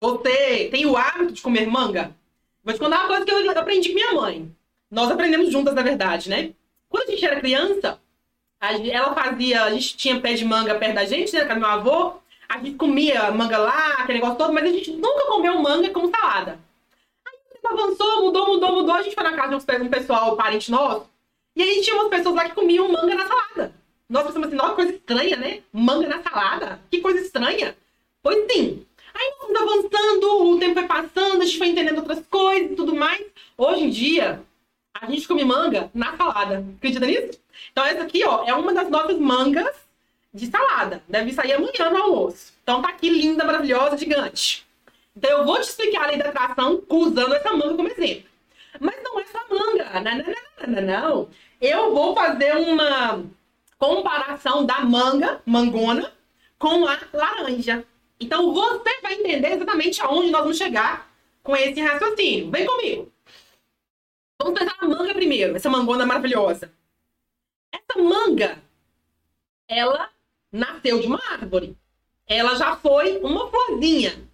Você 0.00 0.68
tem 0.70 0.86
o 0.86 0.96
hábito 0.96 1.32
de 1.32 1.42
comer 1.42 1.66
manga? 1.66 2.14
Vou 2.62 2.72
te 2.72 2.78
contar 2.78 3.00
uma 3.00 3.08
coisa 3.08 3.24
que 3.24 3.30
eu 3.30 3.50
aprendi 3.58 3.88
com 3.88 3.94
minha 3.94 4.14
mãe. 4.14 4.56
Nós 4.90 5.10
aprendemos 5.10 5.50
juntas, 5.50 5.74
na 5.74 5.82
verdade, 5.82 6.28
né? 6.30 6.52
Quando 6.88 7.08
a 7.08 7.10
gente 7.12 7.24
era 7.24 7.40
criança, 7.40 8.00
ela 8.60 9.14
fazia, 9.14 9.64
a 9.64 9.70
gente 9.70 9.96
tinha 9.96 10.20
pé 10.20 10.34
de 10.34 10.44
manga 10.44 10.76
perto 10.76 10.94
da 10.94 11.04
gente, 11.04 11.32
né? 11.32 11.44
Com 11.44 11.54
meu 11.54 11.68
avô. 11.68 12.14
A 12.48 12.58
gente 12.58 12.76
comia 12.76 13.30
manga 13.30 13.58
lá, 13.58 13.94
aquele 13.94 14.18
negócio 14.18 14.36
todo, 14.36 14.52
mas 14.52 14.64
a 14.64 14.68
gente 14.68 14.92
nunca 14.92 15.26
comeu 15.26 15.58
manga 15.58 15.90
como 15.90 16.10
salada. 16.10 16.60
Aí 17.26 17.34
o 17.34 17.54
tempo 17.54 17.68
avançou, 17.68 18.22
mudou, 18.24 18.46
mudou, 18.46 18.72
mudou. 18.72 18.94
A 18.94 19.02
gente 19.02 19.14
foi 19.14 19.24
na 19.24 19.36
casa 19.36 19.58
de 19.58 19.82
um 19.82 19.88
pessoal, 19.88 20.36
parente 20.36 20.70
nosso. 20.70 21.11
E 21.54 21.62
aí 21.62 21.80
tinha 21.82 21.96
umas 21.96 22.08
pessoas 22.08 22.34
lá 22.34 22.44
que 22.48 22.54
comiam 22.54 22.90
manga 22.90 23.14
na 23.14 23.26
salada. 23.26 23.74
Nós 24.08 24.26
pensamos 24.26 24.48
assim, 24.48 24.56
nossa, 24.56 24.74
coisa 24.74 24.92
estranha, 24.92 25.36
né? 25.36 25.62
Manga 25.72 26.08
na 26.08 26.22
salada? 26.22 26.80
Que 26.90 27.00
coisa 27.00 27.20
estranha. 27.20 27.76
Pois 28.22 28.46
sim. 28.50 28.86
Aí 29.14 29.32
nós 29.50 29.62
avançando, 29.62 30.46
o 30.46 30.58
tempo 30.58 30.74
foi 30.74 30.86
passando, 30.86 31.42
a 31.42 31.44
gente 31.44 31.58
foi 31.58 31.68
entendendo 31.68 31.98
outras 31.98 32.24
coisas 32.26 32.72
e 32.72 32.76
tudo 32.76 32.94
mais. 32.94 33.24
Hoje 33.56 33.84
em 33.84 33.90
dia, 33.90 34.42
a 34.94 35.06
gente 35.06 35.28
come 35.28 35.44
manga 35.44 35.90
na 35.94 36.16
salada. 36.16 36.64
Acredita 36.76 37.06
nisso? 37.06 37.38
Então 37.70 37.84
essa 37.84 38.02
aqui, 38.02 38.24
ó, 38.24 38.44
é 38.46 38.54
uma 38.54 38.72
das 38.72 38.88
nossas 38.88 39.18
mangas 39.18 39.74
de 40.32 40.46
salada. 40.46 41.02
Deve 41.08 41.32
sair 41.32 41.52
amanhã 41.52 41.90
no 41.90 41.96
almoço. 41.96 42.52
Então 42.62 42.80
tá 42.80 42.88
aqui 42.88 43.10
linda, 43.10 43.44
maravilhosa, 43.44 43.98
gigante. 43.98 44.66
Então 45.14 45.30
eu 45.30 45.44
vou 45.44 45.60
te 45.60 45.68
explicar 45.68 46.04
a 46.04 46.06
lei 46.06 46.16
da 46.16 46.30
atração 46.30 46.82
usando 46.88 47.34
essa 47.34 47.52
manga 47.52 47.74
como 47.74 47.88
exemplo. 47.88 48.31
Mas 48.82 49.00
não 49.04 49.20
é 49.20 49.24
só 49.26 49.38
manga. 49.48 50.00
Não, 50.00 50.16
não, 50.18 50.24
não, 50.26 50.66
não, 50.66 50.82
não. 50.82 51.30
Eu 51.60 51.94
vou 51.94 52.16
fazer 52.16 52.56
uma 52.56 53.24
comparação 53.78 54.66
da 54.66 54.80
manga, 54.80 55.40
mangona, 55.46 56.12
com 56.58 56.88
a 56.88 56.98
laranja. 57.12 57.86
Então 58.18 58.52
você 58.52 59.00
vai 59.00 59.14
entender 59.14 59.52
exatamente 59.52 60.02
aonde 60.02 60.32
nós 60.32 60.42
vamos 60.42 60.58
chegar 60.58 61.08
com 61.44 61.54
esse 61.54 61.80
raciocínio. 61.80 62.50
Vem 62.50 62.66
comigo. 62.66 63.12
Vamos 64.42 64.58
pensar 64.58 64.76
na 64.82 64.88
manga 64.88 65.14
primeiro, 65.14 65.54
essa 65.54 65.70
mangona 65.70 66.04
maravilhosa. 66.04 66.72
Essa 67.70 68.02
manga, 68.02 68.60
ela 69.68 70.10
nasceu 70.50 70.98
de 70.98 71.06
uma 71.06 71.22
árvore. 71.30 71.76
Ela 72.26 72.56
já 72.56 72.76
foi 72.76 73.18
uma 73.18 73.48
florzinha. 73.48 74.28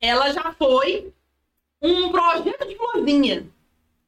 Ela 0.00 0.32
já 0.32 0.52
foi 0.54 1.12
um 1.80 2.10
projeto 2.10 2.66
de 2.66 2.74
florzinha. 2.76 3.48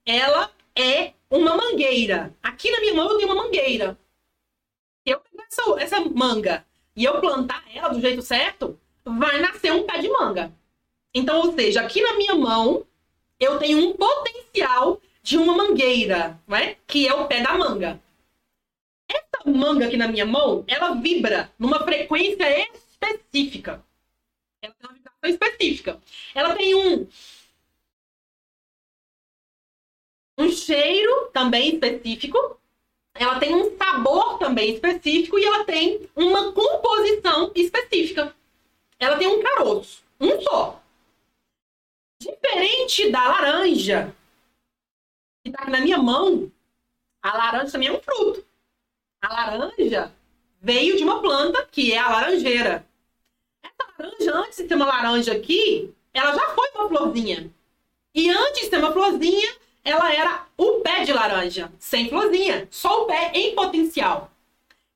Ela 0.08 0.50
é 0.74 1.12
uma 1.30 1.54
mangueira. 1.54 2.34
Aqui 2.42 2.70
na 2.70 2.80
minha 2.80 2.94
mão 2.94 3.10
eu 3.10 3.18
tenho 3.18 3.30
uma 3.30 3.44
mangueira. 3.44 3.98
Se 5.06 5.12
eu 5.12 5.20
pegar 5.20 5.44
essa, 5.44 5.82
essa 5.82 6.00
manga 6.00 6.64
e 6.96 7.04
eu 7.04 7.20
plantar 7.20 7.62
ela 7.74 7.88
do 7.90 8.00
jeito 8.00 8.22
certo, 8.22 8.80
vai 9.04 9.38
nascer 9.38 9.70
um 9.70 9.86
pé 9.86 9.98
de 9.98 10.08
manga. 10.08 10.50
Então, 11.12 11.42
ou 11.42 11.52
seja, 11.52 11.82
aqui 11.82 12.00
na 12.00 12.14
minha 12.14 12.34
mão, 12.34 12.86
eu 13.38 13.58
tenho 13.58 13.86
um 13.86 13.92
potencial 13.92 14.98
de 15.22 15.36
uma 15.36 15.54
mangueira, 15.54 16.40
né? 16.48 16.76
que 16.86 17.06
é 17.06 17.12
o 17.12 17.26
pé 17.26 17.42
da 17.42 17.52
manga. 17.58 18.00
Essa 19.06 19.50
manga 19.50 19.86
aqui 19.86 19.98
na 19.98 20.08
minha 20.08 20.24
mão, 20.24 20.64
ela 20.66 20.94
vibra 20.94 21.52
numa 21.58 21.84
frequência 21.84 22.46
específica. 22.72 23.84
Ela 24.62 24.72
tem 24.72 24.88
uma 24.88 24.94
vibração 24.94 25.30
específica. 25.30 26.00
Ela 26.34 26.54
tem 26.54 26.74
um 26.74 27.06
um 30.38 30.48
cheiro 30.48 31.30
também 31.32 31.74
específico. 31.74 32.58
Ela 33.12 33.40
tem 33.40 33.54
um 33.54 33.76
sabor 33.76 34.38
também 34.38 34.72
específico 34.72 35.38
e 35.38 35.44
ela 35.44 35.64
tem 35.64 36.08
uma 36.14 36.52
composição 36.52 37.50
específica. 37.54 38.34
Ela 38.98 39.16
tem 39.16 39.26
um 39.26 39.42
caroço, 39.42 40.04
um 40.20 40.40
só. 40.40 40.80
Diferente 42.20 43.10
da 43.10 43.28
laranja, 43.28 44.14
que 45.42 45.50
está 45.50 45.62
aqui 45.62 45.70
na 45.70 45.80
minha 45.80 45.98
mão, 45.98 46.50
a 47.20 47.36
laranja 47.36 47.72
também 47.72 47.88
é 47.88 47.92
um 47.92 48.00
fruto. 48.00 48.44
A 49.20 49.32
laranja 49.32 50.12
veio 50.60 50.96
de 50.96 51.02
uma 51.02 51.20
planta 51.20 51.66
que 51.66 51.92
é 51.92 51.98
a 51.98 52.08
laranjeira. 52.08 52.86
Essa 53.62 53.92
laranja, 53.98 54.34
antes 54.34 54.58
de 54.58 54.64
ter 54.64 54.74
uma 54.76 54.86
laranja 54.86 55.32
aqui, 55.32 55.92
ela 56.12 56.32
já 56.32 56.54
foi 56.54 56.70
uma 56.74 56.88
florzinha. 56.88 57.52
E 58.14 58.30
antes 58.30 58.62
de 58.62 58.70
ter 58.70 58.78
uma 58.78 58.92
florzinha, 58.92 59.56
ela 59.84 60.12
era 60.12 60.46
o 60.56 60.80
pé 60.80 61.04
de 61.04 61.12
laranja, 61.12 61.72
sem 61.78 62.08
florzinha, 62.08 62.68
só 62.70 63.02
o 63.02 63.06
pé 63.06 63.32
em 63.34 63.54
potencial. 63.54 64.30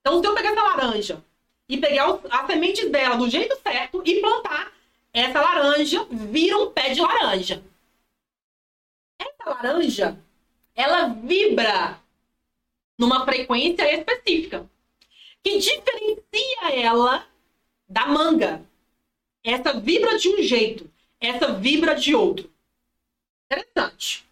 Então, 0.01 0.20
se 0.20 0.26
eu 0.26 0.35
pegar 0.35 0.51
essa 0.51 0.62
laranja 0.62 1.24
e 1.68 1.78
pegar 1.78 2.18
as 2.30 2.47
sementes 2.47 2.91
dela 2.91 3.16
do 3.16 3.30
jeito 3.30 3.57
certo 3.62 4.03
e 4.05 4.20
plantar, 4.20 4.72
essa 5.12 5.41
laranja 5.41 6.07
vira 6.11 6.59
um 6.59 6.70
pé 6.70 6.91
de 6.91 7.01
laranja. 7.01 7.62
Essa 9.18 9.51
laranja, 9.51 10.18
ela 10.74 11.09
vibra 11.09 12.01
numa 12.99 13.24
frequência 13.24 13.93
específica 13.95 14.68
que 15.43 15.59
diferencia 15.59 16.72
ela 16.74 17.26
da 17.89 18.07
manga. 18.07 18.64
Essa 19.45 19.78
vibra 19.78 20.16
de 20.18 20.28
um 20.28 20.43
jeito, 20.43 20.91
essa 21.20 21.53
vibra 21.53 21.95
de 21.95 22.14
outro. 22.14 22.51
Interessante. 23.51 24.24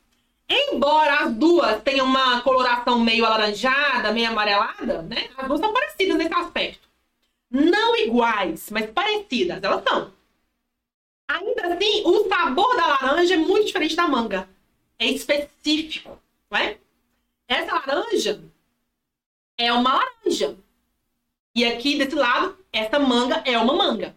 Embora 0.52 1.20
as 1.20 1.32
duas 1.32 1.80
tenham 1.82 2.04
uma 2.06 2.40
coloração 2.42 2.98
meio 2.98 3.24
alaranjada, 3.24 4.10
meio 4.10 4.30
amarelada, 4.30 5.02
né? 5.02 5.30
As 5.36 5.46
duas 5.46 5.60
são 5.60 5.72
parecidas 5.72 6.16
nesse 6.16 6.34
aspecto. 6.34 6.88
Não 7.48 7.96
iguais, 7.96 8.68
mas 8.70 8.90
parecidas, 8.90 9.62
elas 9.62 9.84
são. 9.84 10.12
Ainda 11.28 11.72
assim, 11.72 12.02
o 12.04 12.28
sabor 12.28 12.76
da 12.76 12.86
laranja 12.86 13.34
é 13.34 13.36
muito 13.36 13.66
diferente 13.66 13.94
da 13.94 14.08
manga. 14.08 14.48
É 14.98 15.06
específico, 15.06 16.20
não 16.50 16.58
é? 16.58 16.78
Essa 17.46 17.72
laranja 17.72 18.42
é 19.56 19.72
uma 19.72 19.94
laranja. 19.94 20.58
E 21.54 21.64
aqui 21.64 21.96
desse 21.96 22.16
lado, 22.16 22.58
essa 22.72 22.98
manga 22.98 23.42
é 23.46 23.56
uma 23.56 23.74
manga. 23.74 24.16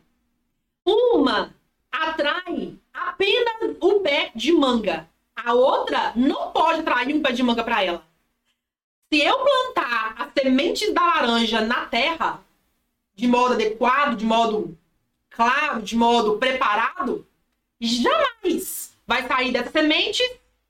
Uma 0.84 1.53
atrai 1.91 2.75
apenas 2.91 3.77
o 3.79 3.99
pé 3.99 4.31
de 4.34 4.51
manga. 4.51 5.07
A 5.36 5.53
outra 5.53 6.13
não 6.15 6.51
pode 6.51 6.81
atrair 6.81 7.15
um 7.15 7.21
pé 7.21 7.31
de 7.31 7.43
manga 7.43 7.63
para 7.63 7.84
ela. 7.84 8.05
Se 9.11 9.21
eu 9.21 9.38
plantar 9.39 10.15
as 10.17 10.34
sementes 10.34 10.93
da 10.93 11.01
laranja 11.01 11.61
na 11.61 11.86
terra, 11.86 12.43
de 13.15 13.27
modo 13.27 13.53
adequado, 13.53 14.15
de 14.15 14.25
modo 14.25 14.77
claro, 15.29 15.81
de 15.81 15.95
modo 15.95 16.38
preparado, 16.38 17.27
jamais 17.79 18.95
vai 19.05 19.27
sair 19.27 19.51
dessa 19.51 19.71
semente 19.71 20.23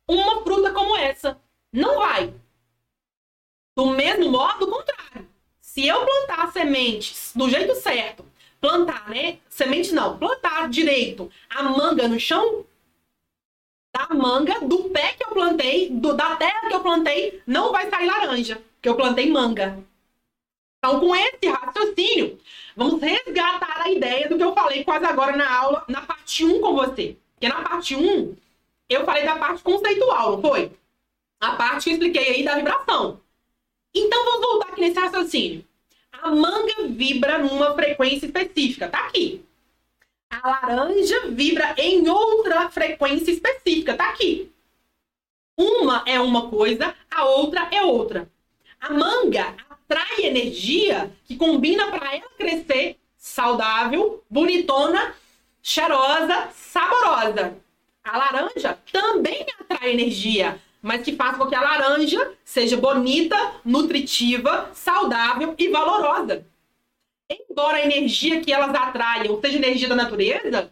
uma 0.07 0.43
fruta 0.43 0.71
como 0.71 0.97
essa. 0.97 1.39
Não 1.71 1.99
vai. 1.99 2.33
Do 3.75 3.87
mesmo 3.87 4.29
modo, 4.29 4.65
o 4.65 4.71
contrário. 4.71 5.27
Se 5.59 5.87
eu 5.87 6.05
plantar 6.05 6.51
sementes 6.51 7.31
do 7.35 7.49
jeito 7.49 7.73
certo, 7.75 8.25
plantar, 8.61 9.09
né? 9.09 9.39
Semente 9.49 9.91
não, 9.91 10.17
plantar 10.17 10.69
direito 10.69 11.31
a 11.49 11.63
manga 11.63 12.07
no 12.07 12.19
chão, 12.19 12.65
da 13.93 14.07
manga, 14.15 14.59
do 14.61 14.89
pé 14.89 15.13
que 15.13 15.23
eu 15.23 15.29
plantei, 15.29 15.89
do, 15.91 16.13
da 16.13 16.35
terra 16.35 16.67
que 16.67 16.73
eu 16.73 16.81
plantei, 16.81 17.41
não 17.45 17.71
vai 17.71 17.87
sair 17.89 18.07
laranja, 18.07 18.59
que 18.81 18.89
eu 18.89 18.95
plantei 18.95 19.29
manga. 19.29 19.77
Então, 20.79 20.99
com 20.99 21.15
esse 21.15 21.47
raciocínio, 21.47 22.39
vamos 22.75 22.99
resgatar 22.99 23.83
a 23.83 23.89
ideia 23.89 24.27
do 24.27 24.35
que 24.35 24.43
eu 24.43 24.53
falei 24.53 24.83
quase 24.83 25.05
agora 25.05 25.37
na 25.37 25.49
aula, 25.49 25.85
na 25.87 26.01
parte 26.01 26.43
1 26.43 26.59
com 26.59 26.73
você. 26.73 27.15
Porque 27.35 27.47
na 27.47 27.61
parte 27.61 27.95
1, 27.95 28.35
eu 28.89 29.05
falei 29.05 29.23
da 29.23 29.37
parte 29.37 29.63
conceitual, 29.63 30.33
não 30.33 30.41
foi? 30.41 30.71
A 31.39 31.51
parte 31.51 31.83
que 31.83 31.89
eu 31.91 31.93
expliquei 31.93 32.29
aí 32.29 32.43
da 32.43 32.55
vibração. 32.55 33.21
Então, 33.93 34.25
vamos 34.25 34.41
voltar 34.41 34.69
aqui 34.69 34.81
nesse 34.81 34.99
raciocínio. 34.99 35.63
A 36.11 36.31
manga 36.31 36.87
vibra 36.89 37.37
numa 37.37 37.73
frequência 37.75 38.25
específica, 38.25 38.89
tá 38.89 39.05
aqui. 39.05 39.45
A 40.41 40.49
laranja 40.49 41.27
vibra 41.29 41.75
em 41.77 42.09
outra 42.09 42.67
frequência 42.69 43.31
específica, 43.31 43.95
tá 43.95 44.09
aqui. 44.09 44.51
Uma 45.55 46.03
é 46.07 46.19
uma 46.19 46.49
coisa, 46.49 46.95
a 47.11 47.25
outra 47.25 47.67
é 47.71 47.83
outra. 47.83 48.27
A 48.81 48.91
manga 48.91 49.55
atrai 49.69 50.25
energia 50.25 51.11
que 51.25 51.35
combina 51.35 51.91
para 51.91 52.15
ela 52.15 52.29
crescer 52.35 52.97
saudável, 53.15 54.23
bonitona, 54.27 55.13
cheirosa, 55.61 56.49
saborosa. 56.51 57.55
A 58.03 58.17
laranja 58.17 58.79
também 58.91 59.45
atrai 59.59 59.91
energia, 59.91 60.59
mas 60.81 61.03
que 61.03 61.15
faz 61.15 61.37
com 61.37 61.45
que 61.45 61.55
a 61.55 61.61
laranja 61.61 62.33
seja 62.43 62.75
bonita, 62.75 63.37
nutritiva, 63.63 64.71
saudável 64.73 65.53
e 65.59 65.69
valorosa 65.69 66.43
embora 67.29 67.77
a 67.77 67.85
energia 67.85 68.41
que 68.41 68.51
elas 68.51 68.73
atraiam 68.73 69.39
seja 69.41 69.57
energia 69.57 69.87
da 69.87 69.95
natureza, 69.95 70.71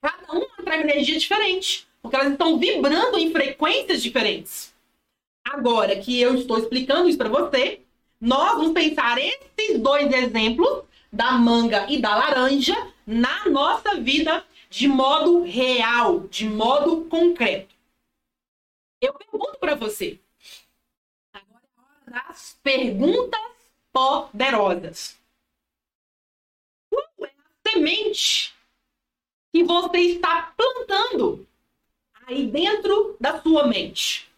cada 0.00 0.32
um 0.34 0.46
atrai 0.58 0.82
uma 0.82 0.90
energia 0.90 1.18
diferente. 1.18 1.86
porque 2.00 2.16
elas 2.16 2.32
estão 2.32 2.58
vibrando 2.58 3.18
em 3.18 3.32
frequências 3.32 4.02
diferentes. 4.02 4.72
Agora 5.44 5.98
que 5.98 6.20
eu 6.20 6.34
estou 6.36 6.58
explicando 6.58 7.08
isso 7.08 7.18
para 7.18 7.28
você, 7.28 7.82
nós 8.20 8.52
vamos 8.52 8.72
pensar 8.72 9.18
esses 9.18 9.78
dois 9.80 10.12
exemplos 10.12 10.84
da 11.12 11.32
manga 11.32 11.86
e 11.90 12.00
da 12.00 12.14
laranja 12.14 12.74
na 13.06 13.48
nossa 13.48 13.96
vida 13.96 14.44
de 14.70 14.86
modo 14.86 15.42
real, 15.42 16.20
de 16.28 16.48
modo 16.48 17.04
concreto. 17.06 17.74
Eu 19.00 19.14
pergunto 19.14 19.58
para 19.58 19.74
você. 19.74 20.20
Agora 21.32 21.62
é 22.08 22.34
perguntas 22.62 23.40
poderosas. 23.92 25.17
Semente 27.78 28.52
que 29.52 29.62
você 29.62 29.98
está 29.98 30.52
plantando 30.56 31.46
aí 32.26 32.44
dentro 32.44 33.16
da 33.20 33.40
sua 33.40 33.68
mente? 33.68 34.28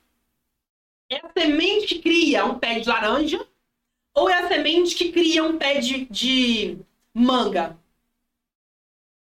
É 1.09 1.24
a 1.24 1.30
semente 1.32 1.86
que 1.86 2.03
cria 2.03 2.45
um 2.45 2.59
pé 2.59 2.80
de 2.80 2.88
laranja 2.88 3.49
ou 4.14 4.28
é 4.28 4.34
a 4.34 4.49
semente 4.49 4.95
que 4.95 5.11
cria 5.11 5.43
um 5.43 5.57
pé 5.57 5.80
de, 5.80 6.05
de 6.05 6.78
manga? 7.14 7.78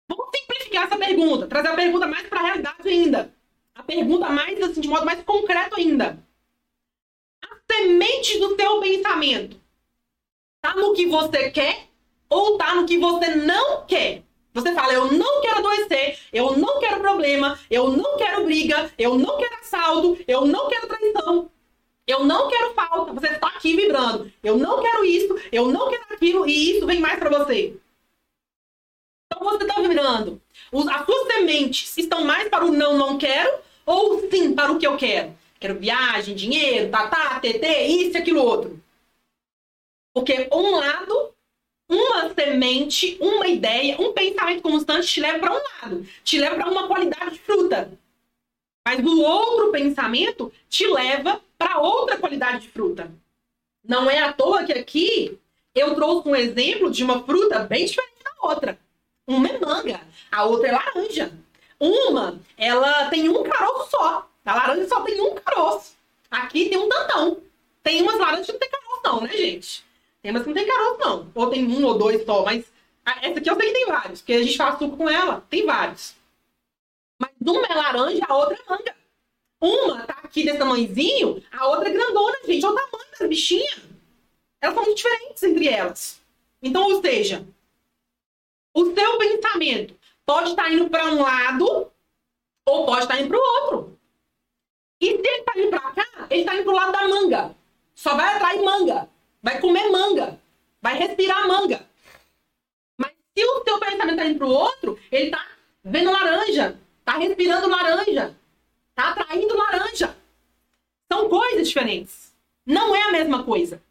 Vamos 0.06 0.28
simplificar 0.36 0.86
essa 0.86 0.98
pergunta, 0.98 1.46
trazer 1.46 1.68
a 1.68 1.74
pergunta 1.74 2.06
mais 2.06 2.28
para 2.28 2.40
a 2.40 2.44
realidade 2.44 2.86
ainda. 2.86 3.34
A 3.74 3.82
pergunta 3.82 4.28
mais, 4.28 4.60
assim, 4.60 4.82
de 4.82 4.88
modo 4.88 5.06
mais 5.06 5.22
concreto 5.22 5.76
ainda. 5.76 6.22
A 7.42 7.72
semente 7.72 8.38
do 8.38 8.54
teu 8.54 8.82
pensamento 8.82 9.58
tá 10.60 10.74
no 10.74 10.92
que 10.92 11.06
você 11.06 11.50
quer 11.50 11.83
ou 12.28 12.58
tá 12.58 12.74
no 12.74 12.86
que 12.86 12.98
você 12.98 13.34
não 13.34 13.84
quer? 13.86 14.22
Você 14.52 14.72
fala, 14.72 14.92
eu 14.92 15.10
não 15.12 15.40
quero 15.40 15.58
adoecer, 15.58 16.18
eu 16.32 16.56
não 16.56 16.78
quero 16.78 17.00
problema, 17.00 17.58
eu 17.68 17.90
não 17.90 18.16
quero 18.16 18.44
briga, 18.44 18.92
eu 18.96 19.18
não 19.18 19.36
quero 19.36 19.56
assalto, 19.56 20.16
eu 20.28 20.46
não 20.46 20.68
quero 20.68 20.86
traição, 20.86 21.50
eu 22.06 22.24
não 22.24 22.48
quero 22.48 22.74
falta. 22.74 23.12
Você 23.12 23.28
está 23.28 23.48
aqui 23.48 23.74
vibrando. 23.74 24.30
Eu 24.42 24.56
não 24.56 24.80
quero 24.80 25.04
isso, 25.04 25.36
eu 25.50 25.68
não 25.68 25.88
quero 25.88 26.04
aquilo, 26.10 26.46
e 26.46 26.76
isso 26.76 26.86
vem 26.86 27.00
mais 27.00 27.18
para 27.18 27.36
você. 27.38 27.76
Então 29.26 29.42
você 29.42 29.64
está 29.64 29.80
vibrando. 29.80 30.40
As 30.90 31.04
suas 31.04 31.26
sementes 31.32 31.96
estão 31.96 32.24
mais 32.24 32.48
para 32.48 32.64
o 32.64 32.72
não, 32.72 32.96
não 32.96 33.18
quero, 33.18 33.58
ou 33.84 34.20
sim 34.30 34.54
para 34.54 34.70
o 34.70 34.78
que 34.78 34.86
eu 34.86 34.96
quero. 34.96 35.36
Quero 35.58 35.78
viagem, 35.78 36.34
dinheiro, 36.34 36.90
tatá, 36.90 37.40
TT, 37.40 37.86
isso 37.86 38.16
e 38.16 38.20
aquilo 38.20 38.42
outro. 38.42 38.80
Porque 40.12 40.48
um 40.52 40.76
lado 40.76 41.34
uma 41.88 42.32
semente, 42.34 43.18
uma 43.20 43.46
ideia, 43.46 44.00
um 44.00 44.12
pensamento 44.12 44.62
constante 44.62 45.06
te 45.06 45.20
leva 45.20 45.38
para 45.38 45.52
um 45.52 45.62
lado, 45.82 46.06
te 46.22 46.38
leva 46.38 46.56
para 46.56 46.70
uma 46.70 46.86
qualidade 46.86 47.32
de 47.32 47.40
fruta. 47.40 47.90
Mas 48.86 49.04
o 49.04 49.20
outro 49.22 49.72
pensamento 49.72 50.52
te 50.68 50.86
leva 50.86 51.40
para 51.56 51.78
outra 51.80 52.18
qualidade 52.18 52.60
de 52.60 52.68
fruta. 52.68 53.10
Não 53.82 54.10
é 54.10 54.20
à 54.20 54.32
toa 54.32 54.64
que 54.64 54.72
aqui 54.72 55.38
eu 55.74 55.94
trouxe 55.94 56.28
um 56.28 56.36
exemplo 56.36 56.90
de 56.90 57.02
uma 57.02 57.22
fruta 57.24 57.60
bem 57.60 57.84
diferente 57.84 58.22
da 58.22 58.48
outra. 58.48 58.78
Uma 59.26 59.48
é 59.48 59.58
manga, 59.58 60.00
a 60.30 60.44
outra 60.44 60.68
é 60.68 60.72
laranja. 60.72 61.32
Uma, 61.80 62.40
ela 62.56 63.08
tem 63.08 63.28
um 63.28 63.42
caroço 63.42 63.90
só. 63.90 64.28
A 64.44 64.54
laranja 64.54 64.88
só 64.88 65.00
tem 65.00 65.20
um 65.20 65.34
caroço. 65.34 65.94
Aqui 66.30 66.68
tem 66.68 66.78
um 66.78 66.88
tantão. 66.88 67.42
Tem 67.82 68.02
umas 68.02 68.18
laranjas 68.18 68.46
que 68.46 68.52
não 68.52 68.58
tem 68.58 68.70
caroço 68.70 69.00
não, 69.04 69.20
né, 69.22 69.36
gente? 69.36 69.84
Tem 70.24 70.30
umas 70.30 70.42
que 70.42 70.48
não 70.48 70.54
tem 70.54 70.66
caroço 70.66 71.00
não. 71.00 71.30
Ou 71.34 71.50
tem 71.50 71.66
um 71.66 71.84
ou 71.84 71.98
dois 71.98 72.24
só, 72.24 72.42
mas 72.46 72.64
essa 73.04 73.38
aqui 73.38 73.50
eu 73.50 73.56
sei 73.56 73.66
que 73.66 73.74
tem 73.74 73.86
vários, 73.86 74.20
porque 74.22 74.32
a 74.32 74.42
gente 74.42 74.56
faz 74.56 74.78
suco 74.78 74.96
com 74.96 75.10
ela. 75.10 75.44
Tem 75.50 75.66
vários. 75.66 76.16
Mas 77.20 77.30
uma 77.42 77.66
é 77.66 77.74
laranja, 77.74 78.24
a 78.26 78.34
outra 78.34 78.54
é 78.54 78.70
manga. 78.70 78.96
Uma 79.60 80.06
tá 80.06 80.20
aqui 80.24 80.42
desse 80.42 80.56
tamanhozinho, 80.56 81.44
a 81.52 81.66
outra 81.68 81.90
é 81.90 81.92
grandona, 81.92 82.38
gente. 82.46 82.64
Olha 82.64 82.74
o 82.74 82.88
tamanho 82.90 83.10
das 83.18 83.28
bichinhas. 83.28 83.82
Elas 84.62 84.74
são 84.74 84.84
muito 84.84 84.96
diferentes 84.96 85.42
entre 85.42 85.68
elas. 85.68 86.22
Então, 86.62 86.84
ou 86.84 87.02
seja, 87.02 87.46
o 88.72 88.94
seu 88.94 89.18
pensamento 89.18 89.94
pode 90.24 90.50
estar 90.50 90.72
indo 90.72 90.88
para 90.88 91.04
um 91.04 91.20
lado 91.20 91.92
ou 92.66 92.86
pode 92.86 93.02
estar 93.02 93.20
indo 93.20 93.28
para 93.28 93.38
o 93.38 93.62
outro. 93.62 93.98
E 95.02 95.06
se 95.06 95.16
ele 95.16 95.28
está 95.40 95.52
indo 95.58 95.68
para 95.68 95.92
cá, 95.92 96.26
ele 96.30 96.40
está 96.40 96.54
indo 96.54 96.64
para 96.64 96.72
o 96.72 96.76
lado 96.76 96.92
da 96.92 97.08
manga. 97.08 97.54
Só 97.94 98.16
vai 98.16 98.34
atrair 98.34 98.62
manga. 98.62 99.12
Vai 99.44 99.60
comer 99.60 99.90
manga. 99.90 100.40
Vai 100.80 100.96
respirar 100.96 101.46
manga. 101.46 101.86
Mas 102.96 103.10
se 103.36 103.44
o 103.44 103.62
seu 103.62 103.78
pensamento 103.78 104.12
está 104.12 104.24
indo 104.24 104.38
para 104.38 104.46
o 104.46 104.50
outro, 104.50 104.98
ele 105.12 105.26
está 105.26 105.46
vendo 105.84 106.10
laranja. 106.10 106.80
Está 107.00 107.18
respirando 107.18 107.68
laranja. 107.68 108.34
Está 108.88 109.10
atraindo 109.10 109.54
laranja. 109.54 110.16
São 111.12 111.28
coisas 111.28 111.68
diferentes. 111.68 112.34
Não 112.64 112.96
é 112.96 113.02
a 113.02 113.12
mesma 113.12 113.44
coisa. 113.44 113.82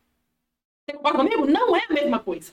Você 0.84 0.98
concorda 0.98 1.20
comigo? 1.20 1.46
Não 1.46 1.76
é 1.76 1.86
a 1.88 1.94
mesma 1.94 2.18
coisa. 2.18 2.52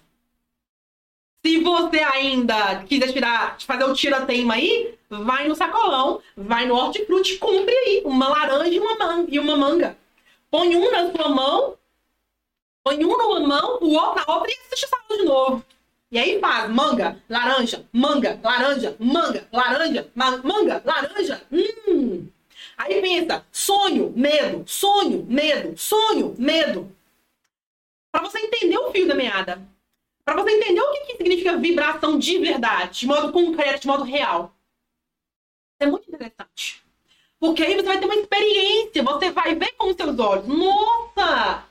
Se 1.43 1.59
você 1.59 2.01
ainda 2.01 2.85
quiser 2.85 3.15
tirar, 3.15 3.59
fazer 3.63 3.85
o 3.85 3.95
tira-teima 3.95 4.55
aí, 4.55 4.95
vai 5.09 5.49
no 5.49 5.55
sacolão, 5.55 6.21
vai 6.37 6.67
no 6.67 6.75
hortifruti, 6.75 7.39
compre 7.39 7.75
aí 7.75 8.03
uma 8.05 8.29
laranja 8.29 8.75
e 9.27 9.39
uma 9.39 9.57
manga. 9.57 9.97
Põe 10.51 10.77
um 10.77 10.91
na 10.91 11.11
sua 11.11 11.31
mão, 11.31 11.79
põe 12.83 13.05
um 13.05 13.09
numa 13.09 13.41
mão, 13.41 13.79
o 13.81 13.93
outro 13.95 14.25
na 14.27 14.35
outra 14.35 14.51
e 14.51 14.55
assiste 14.55 14.87
o 15.09 15.17
de 15.17 15.25
novo. 15.25 15.65
E 16.11 16.19
aí 16.19 16.41
faz 16.41 16.69
manga, 16.69 17.23
laranja, 17.29 17.89
manga, 17.93 18.41
laranja, 18.43 18.97
manga, 18.99 19.49
laranja, 19.53 20.11
manga, 20.17 20.83
laranja. 20.85 21.43
Hum. 21.53 22.27
Aí 22.77 23.01
pensa, 23.01 23.47
sonho, 23.53 24.13
medo, 24.17 24.65
sonho, 24.67 25.25
medo, 25.29 25.79
sonho, 25.79 26.35
medo. 26.37 26.91
Para 28.11 28.23
você 28.23 28.41
entender 28.41 28.77
o 28.79 28.91
fio 28.91 29.07
da 29.07 29.15
meada. 29.15 29.63
Para 30.25 30.43
você 30.43 30.51
entender 30.51 30.81
o 30.81 30.93
que, 30.93 31.01
que 31.07 31.17
significa 31.17 31.57
vibração 31.57 32.19
de 32.19 32.39
verdade, 32.39 33.01
de 33.01 33.07
modo 33.07 33.33
concreto, 33.33 33.83
de 33.83 33.87
modo 33.87 34.03
real. 34.03 34.53
É 35.79 35.87
muito 35.87 36.09
interessante. 36.09 36.83
Porque 37.39 37.63
aí 37.63 37.75
você 37.75 37.83
vai 37.83 37.99
ter 37.99 38.05
uma 38.05 38.17
experiência, 38.17 39.03
você 39.03 39.31
vai 39.31 39.55
ver 39.55 39.73
com 39.77 39.91
os 39.91 39.97
seus 39.97 40.19
olhos. 40.19 40.47
Nossa! 40.47 41.70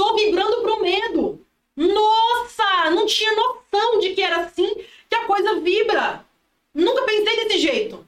Tô 0.00 0.14
vibrando 0.14 0.62
pro 0.62 0.80
medo. 0.80 1.46
Nossa! 1.76 2.90
Não 2.90 3.04
tinha 3.04 3.36
noção 3.36 3.98
de 4.00 4.14
que 4.14 4.22
era 4.22 4.44
assim 4.44 4.74
que 5.10 5.14
a 5.14 5.26
coisa 5.26 5.60
vibra. 5.60 6.24
Nunca 6.72 7.04
pensei 7.04 7.44
desse 7.44 7.58
jeito. 7.58 8.06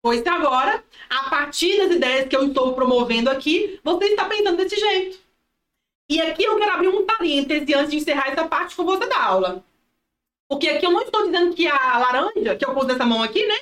Pois 0.00 0.24
agora, 0.24 0.84
a 1.10 1.28
partir 1.28 1.76
das 1.78 1.96
ideias 1.96 2.28
que 2.28 2.36
eu 2.36 2.46
estou 2.46 2.74
promovendo 2.74 3.28
aqui, 3.28 3.80
você 3.82 4.04
está 4.04 4.26
pensando 4.26 4.56
desse 4.56 4.76
jeito. 4.76 5.18
E 6.08 6.20
aqui 6.20 6.44
eu 6.44 6.56
quero 6.56 6.74
abrir 6.74 6.88
um 6.90 7.04
parêntese 7.04 7.74
antes 7.74 7.90
de 7.90 7.96
encerrar 7.96 8.28
essa 8.28 8.46
parte 8.46 8.76
com 8.76 8.84
você 8.84 9.04
da 9.04 9.20
aula. 9.20 9.64
Porque 10.48 10.68
aqui 10.68 10.86
eu 10.86 10.92
não 10.92 11.02
estou 11.02 11.24
dizendo 11.24 11.56
que 11.56 11.66
a 11.66 11.98
laranja, 11.98 12.54
que 12.54 12.64
eu 12.64 12.72
pus 12.72 12.88
essa 12.88 13.04
mão 13.04 13.20
aqui, 13.20 13.44
né? 13.44 13.58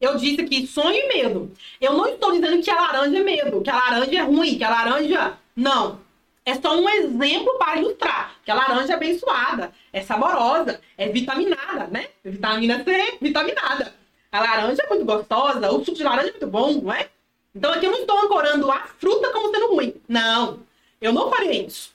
Eu 0.00 0.16
disse 0.16 0.42
que 0.42 0.66
sonho 0.66 0.96
e 0.96 1.06
medo. 1.06 1.54
Eu 1.80 1.92
não 1.92 2.08
estou 2.08 2.32
dizendo 2.32 2.60
que 2.60 2.70
a 2.70 2.74
laranja 2.74 3.16
é 3.16 3.22
medo, 3.22 3.62
que 3.62 3.70
a 3.70 3.76
laranja 3.76 4.18
é 4.18 4.22
ruim, 4.22 4.58
que 4.58 4.64
a 4.64 4.70
laranja. 4.70 5.39
Não. 5.54 6.00
É 6.44 6.54
só 6.54 6.74
um 6.74 6.88
exemplo 6.88 7.58
para 7.58 7.78
ilustrar. 7.78 8.34
Que 8.44 8.50
a 8.50 8.54
laranja 8.54 8.92
é 8.92 8.96
abençoada, 8.96 9.72
é 9.92 10.02
saborosa, 10.02 10.80
é 10.96 11.08
vitaminada, 11.08 11.86
né? 11.86 12.08
Vitamina 12.24 12.82
C, 12.82 13.18
vitaminada. 13.20 13.94
A 14.32 14.40
laranja 14.40 14.82
é 14.82 14.88
muito 14.88 15.04
gostosa, 15.04 15.70
o 15.70 15.84
suco 15.84 15.96
de 15.96 16.02
laranja 16.02 16.28
é 16.28 16.32
muito 16.32 16.46
bom, 16.46 16.72
não 16.82 16.92
é? 16.92 17.08
Então 17.54 17.72
aqui 17.72 17.86
eu 17.86 17.92
não 17.92 18.00
estou 18.00 18.18
ancorando 18.18 18.70
a 18.70 18.80
fruta 18.98 19.30
como 19.30 19.50
sendo 19.50 19.74
ruim. 19.74 19.94
Não. 20.08 20.60
Eu 21.00 21.12
não 21.12 21.30
farei 21.30 21.66
isso. 21.66 21.92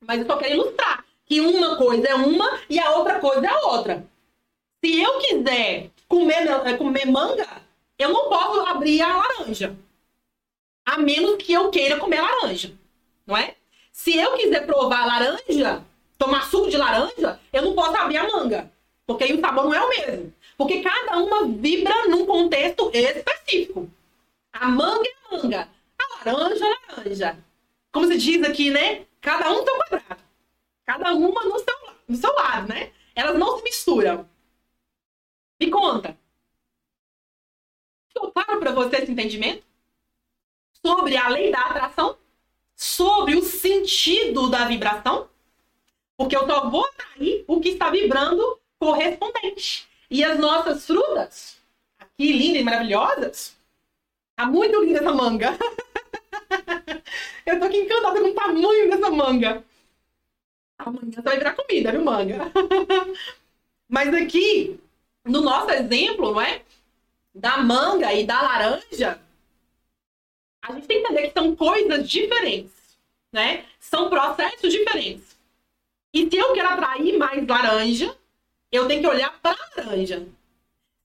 Mas 0.00 0.20
eu 0.20 0.26
só 0.26 0.36
quero 0.36 0.54
ilustrar 0.54 1.04
que 1.26 1.40
uma 1.40 1.76
coisa 1.76 2.08
é 2.08 2.14
uma 2.14 2.60
e 2.68 2.78
a 2.78 2.90
outra 2.92 3.18
coisa 3.18 3.46
é 3.46 3.54
outra. 3.66 4.06
Se 4.82 5.00
eu 5.00 5.18
quiser 5.18 5.90
comer, 6.08 6.46
eh, 6.66 6.76
comer 6.76 7.06
manga, 7.06 7.46
eu 7.98 8.10
não 8.10 8.28
posso 8.28 8.60
abrir 8.60 9.00
a 9.02 9.16
laranja. 9.16 9.76
A 10.86 10.98
menos 10.98 11.42
que 11.42 11.52
eu 11.52 11.70
queira 11.70 11.98
comer 11.98 12.20
laranja. 12.20 12.72
Não 13.28 13.36
é? 13.36 13.54
Se 13.92 14.16
eu 14.16 14.36
quiser 14.36 14.66
provar 14.66 15.06
laranja, 15.06 15.84
tomar 16.18 16.50
suco 16.50 16.68
de 16.68 16.76
laranja, 16.76 17.38
eu 17.52 17.62
não 17.62 17.74
posso 17.74 17.96
abrir 17.96 18.16
a 18.16 18.26
manga. 18.26 18.72
Porque 19.06 19.22
aí 19.22 19.32
o 19.32 19.40
sabor 19.40 19.66
não 19.66 19.74
é 19.74 19.80
o 19.80 19.88
mesmo. 19.88 20.34
Porque 20.56 20.82
cada 20.82 21.18
uma 21.18 21.46
vibra 21.46 22.08
num 22.08 22.26
contexto 22.26 22.90
específico. 22.92 23.88
A 24.52 24.68
manga 24.68 25.08
é 25.08 25.36
manga. 25.36 25.68
A 25.96 26.24
laranja 26.24 26.64
é 26.64 26.96
laranja 26.96 27.48
como 27.98 28.06
se 28.06 28.18
diz 28.18 28.42
aqui, 28.42 28.70
né? 28.70 29.06
Cada 29.20 29.50
um 29.50 29.64
tem 29.64 29.76
quadrado. 29.76 30.22
Cada 30.84 31.12
uma 31.14 31.44
no 31.44 31.58
seu, 31.58 31.94
no 32.06 32.16
seu 32.16 32.32
lado, 32.32 32.68
né? 32.68 32.92
Elas 33.14 33.36
não 33.38 33.58
se 33.58 33.64
misturam. 33.64 34.28
Me 35.60 35.70
conta. 35.70 36.16
Ficou 38.08 38.30
claro 38.30 38.60
para 38.60 38.72
você 38.72 38.96
esse 38.98 39.10
entendimento? 39.10 39.64
Sobre 40.84 41.16
a 41.16 41.28
lei 41.28 41.50
da 41.50 41.60
atração? 41.60 42.16
Sobre 42.78 43.34
o 43.34 43.42
sentido 43.42 44.48
da 44.48 44.64
vibração? 44.64 45.28
Porque 46.16 46.36
eu 46.36 46.46
só 46.46 46.70
vou 46.70 46.86
atrair 46.86 47.44
o 47.48 47.58
que 47.60 47.70
está 47.70 47.90
vibrando 47.90 48.56
correspondente. 48.78 49.88
E 50.08 50.22
as 50.22 50.38
nossas 50.38 50.86
frutas, 50.86 51.58
Que 52.16 52.32
linda 52.32 52.58
e 52.58 52.62
maravilhosa. 52.62 53.32
Tá 54.36 54.46
muito 54.46 54.80
linda 54.80 55.00
essa 55.00 55.12
manga. 55.12 55.58
Eu 57.44 57.58
tô 57.58 57.64
aqui 57.64 57.78
encantada 57.78 58.20
com 58.20 58.28
o 58.28 58.34
tamanho 58.34 58.90
dessa 58.90 59.10
manga. 59.10 59.64
Amanhã 60.78 61.10
você 61.12 61.20
vai 61.20 61.36
virar 61.36 61.56
comida, 61.56 61.90
viu, 61.90 62.04
manga? 62.04 62.52
Mas 63.90 64.14
aqui, 64.14 64.78
no 65.24 65.40
nosso 65.40 65.70
exemplo, 65.72 66.30
não 66.30 66.40
é? 66.40 66.62
Da 67.34 67.58
manga 67.58 68.12
e 68.12 68.24
da 68.24 68.40
laranja, 68.40 69.20
a 70.62 70.72
gente 70.72 70.86
tem 70.86 71.02
que 71.02 71.04
entender 71.04 71.28
que 71.28 71.38
são 71.38 71.54
coisas 71.54 72.08
diferentes, 72.08 72.72
né? 73.32 73.64
São 73.80 74.08
processos 74.10 74.72
diferentes. 74.72 75.36
E 76.12 76.28
se 76.28 76.36
eu 76.36 76.52
quero 76.52 76.68
atrair 76.68 77.16
mais 77.18 77.46
laranja, 77.46 78.16
eu 78.70 78.86
tenho 78.86 79.00
que 79.00 79.06
olhar 79.06 79.38
para 79.40 79.56
a 79.56 79.80
laranja. 79.80 80.26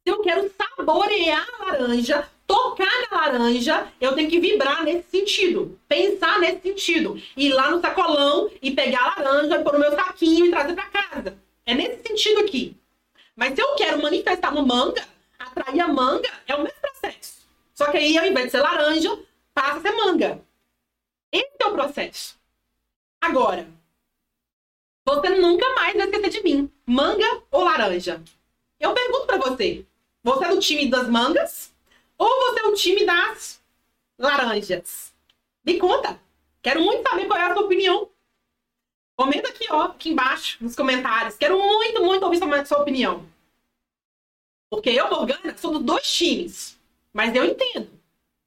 Se 0.04 0.14
eu 0.14 0.20
quero 0.22 0.52
saborear 0.58 1.48
a 1.60 1.66
laranja, 1.66 2.30
tocar 2.46 3.10
na 3.10 3.18
laranja, 3.18 3.88
eu 4.02 4.14
tenho 4.14 4.30
que 4.30 4.40
vibrar 4.40 4.84
nesse 4.84 5.10
sentido, 5.10 5.80
pensar 5.88 6.40
nesse 6.40 6.62
sentido, 6.62 7.22
ir 7.38 7.54
lá 7.54 7.72
no 7.72 7.80
sacolão 7.80 8.50
e 8.62 8.72
pegar 8.72 9.14
a 9.16 9.22
laranja, 9.22 9.60
pôr 9.60 9.74
no 9.74 9.80
meu 9.80 9.92
saquinho 9.92 10.46
e 10.46 10.52
trazer 10.52 10.74
para 10.74 10.86
casa. 10.86 11.38
É 11.66 11.74
nesse 11.74 12.02
sentido 12.04 12.42
aqui. 12.42 12.76
Mas 13.36 13.56
se 13.56 13.62
eu 13.62 13.76
quero 13.76 14.02
manifestar 14.02 14.54
no 14.54 14.66
manga, 14.66 15.04
atrair 15.40 15.80
a 15.80 15.88
manga, 15.88 16.30
é 16.48 16.56
o 16.56 16.64
mesmo 16.64 16.80
processo. 16.82 17.44
Só 17.74 17.90
que 17.90 17.98
aí, 17.98 18.18
ao 18.18 18.26
invés 18.26 18.46
de 18.46 18.52
ser 18.52 18.62
laranja, 18.62 19.18
passa 19.54 19.82
ser 19.82 19.92
manga. 19.92 20.42
Esse 21.32 21.56
é 21.60 21.66
o 21.66 21.74
processo. 21.74 22.38
Agora, 23.22 23.68
você 25.06 25.30
nunca 25.30 25.68
mais 25.76 25.96
vai 25.96 26.06
esquecer 26.06 26.30
de 26.30 26.44
mim. 26.44 26.72
Manga 26.86 27.44
ou 27.52 27.64
laranja? 27.64 28.22
Eu 28.80 28.94
pergunto 28.94 29.26
para 29.26 29.38
você. 29.38 29.86
Você 30.24 30.46
é 30.46 30.50
do 30.50 30.60
time 30.60 30.90
das 30.90 31.08
mangas? 31.08 31.74
Ou 32.18 32.28
você 32.28 32.62
é 32.62 32.68
o 32.68 32.74
time 32.74 33.06
das 33.06 33.62
laranjas? 34.18 35.14
Me 35.66 35.78
conta. 35.78 36.20
Quero 36.62 36.82
muito 36.82 37.08
saber 37.08 37.28
qual 37.28 37.40
é 37.40 37.52
a 37.52 37.54
sua 37.54 37.64
opinião. 37.64 38.10
Comenta 39.16 39.50
aqui, 39.50 39.68
ó, 39.70 39.84
aqui 39.84 40.10
embaixo, 40.10 40.58
nos 40.64 40.76
comentários. 40.76 41.36
Quero 41.36 41.58
muito, 41.58 42.04
muito 42.04 42.24
ouvir 42.24 42.42
a 42.44 42.66
sua 42.66 42.82
opinião. 42.82 43.26
Porque 44.70 44.90
eu, 44.90 45.10
Morgana, 45.10 45.56
sou 45.58 45.74
dos 45.74 45.84
dois 45.84 46.10
times. 46.12 46.80
Mas 47.12 47.36
eu 47.36 47.46
entendo. 47.46 47.92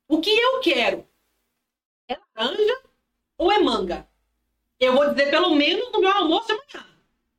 O 0.09 0.20
que 0.20 0.30
eu 0.30 0.61
quero? 0.61 1.07
É 2.09 2.16
laranja 2.36 2.80
ou 3.36 3.50
é 3.50 3.59
manga? 3.59 4.07
Eu 4.78 4.92
vou 4.92 5.11
dizer 5.11 5.30
pelo 5.30 5.54
menos 5.54 5.90
no 5.92 6.00
meu 6.00 6.11
almoço 6.11 6.52
amanhã. 6.52 6.86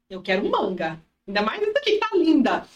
Eu 0.10 0.22
quero 0.22 0.50
manga. 0.50 1.02
Ainda 1.26 1.42
mais 1.42 1.62
essa 1.62 1.80
aqui 1.80 1.94
que 1.94 2.00
tá 2.00 2.10
linda, 2.14 2.68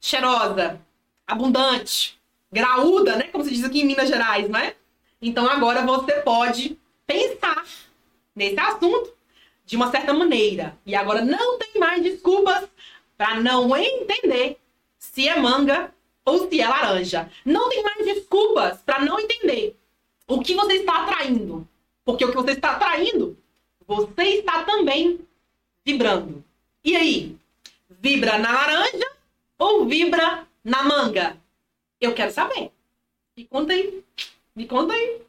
cheirosa, 0.00 0.80
abundante, 1.26 2.20
graúda, 2.50 3.16
né? 3.16 3.24
Como 3.28 3.44
se 3.44 3.50
diz 3.50 3.64
aqui 3.64 3.80
em 3.80 3.86
Minas 3.86 4.08
Gerais, 4.08 4.48
não 4.48 4.58
é? 4.58 4.76
Então 5.20 5.48
agora 5.48 5.84
você 5.84 6.20
pode 6.20 6.78
pensar 7.06 7.64
nesse 8.34 8.58
assunto 8.58 9.12
de 9.64 9.76
uma 9.76 9.90
certa 9.90 10.12
maneira. 10.12 10.78
E 10.86 10.94
agora 10.94 11.24
não 11.24 11.58
tem 11.58 11.80
mais 11.80 12.02
desculpas 12.02 12.68
para 13.16 13.40
não 13.40 13.76
entender 13.76 14.58
se 14.98 15.28
é 15.28 15.38
manga 15.38 15.92
ou 16.30 16.48
se 16.48 16.60
é 16.60 16.68
laranja. 16.68 17.30
Não 17.44 17.68
tem 17.68 17.82
mais 17.82 18.04
desculpas 18.04 18.78
para 18.82 19.04
não 19.04 19.18
entender 19.18 19.76
o 20.26 20.40
que 20.40 20.54
você 20.54 20.74
está 20.74 21.02
atraindo. 21.02 21.68
Porque 22.04 22.24
o 22.24 22.30
que 22.30 22.36
você 22.36 22.52
está 22.52 22.72
atraindo, 22.72 23.36
você 23.86 24.22
está 24.22 24.64
também 24.64 25.20
vibrando. 25.84 26.44
E 26.84 26.96
aí? 26.96 27.36
Vibra 27.88 28.38
na 28.38 28.52
laranja 28.52 29.12
ou 29.58 29.84
vibra 29.86 30.46
na 30.64 30.82
manga? 30.82 31.36
Eu 32.00 32.14
quero 32.14 32.32
saber. 32.32 32.70
Me 33.36 33.44
conta 33.44 33.72
aí. 33.72 34.04
Me 34.54 34.66
conta 34.66 34.94
aí. 34.94 35.22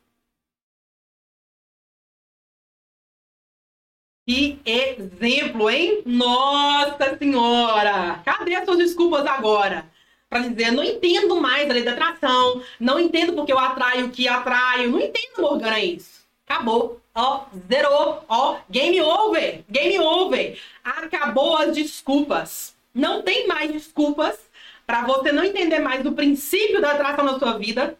Que 4.26 4.62
exemplo, 4.64 5.70
hein? 5.70 6.04
Nossa 6.06 7.18
Senhora! 7.18 8.22
Cadê 8.24 8.56
as 8.56 8.64
suas 8.64 8.78
desculpas 8.78 9.26
agora? 9.26 9.91
Para 10.32 10.48
dizer, 10.48 10.72
não 10.72 10.82
entendo 10.82 11.42
mais 11.42 11.70
a 11.70 11.74
lei 11.74 11.84
da 11.84 11.92
atração, 11.92 12.64
não 12.80 12.98
entendo 12.98 13.34
porque 13.34 13.52
eu 13.52 13.60
atraio 13.60 14.06
o 14.06 14.10
que 14.12 14.30
atraio, 14.30 14.90
não 14.90 15.02
entendo, 15.02 15.42
Morgana, 15.42 15.78
isso. 15.78 16.22
Acabou. 16.48 17.02
Ó, 17.14 17.48
zerou. 17.68 18.24
Ó, 18.30 18.58
game 18.70 19.02
over. 19.02 19.62
Game 19.70 20.00
over. 20.00 20.58
Acabou 20.86 21.58
as 21.58 21.76
desculpas. 21.76 22.74
Não 22.96 23.24
tem 23.24 23.46
mais 23.46 23.74
desculpas 23.74 24.40
para 24.88 25.06
você 25.06 25.34
não 25.34 25.44
entender 25.44 25.80
mais 25.80 26.02
do 26.02 26.14
princípio 26.14 26.80
da 26.80 26.92
atração 26.92 27.26
na 27.26 27.38
sua 27.38 27.58
vida 27.58 27.98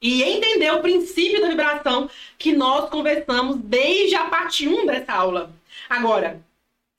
e 0.00 0.22
entender 0.22 0.70
o 0.70 0.80
princípio 0.80 1.42
da 1.42 1.48
vibração 1.48 2.08
que 2.38 2.54
nós 2.54 2.88
conversamos 2.88 3.58
desde 3.58 4.14
a 4.14 4.24
parte 4.24 4.66
1 4.66 4.86
dessa 4.86 5.12
aula. 5.12 5.52
Agora, 5.90 6.40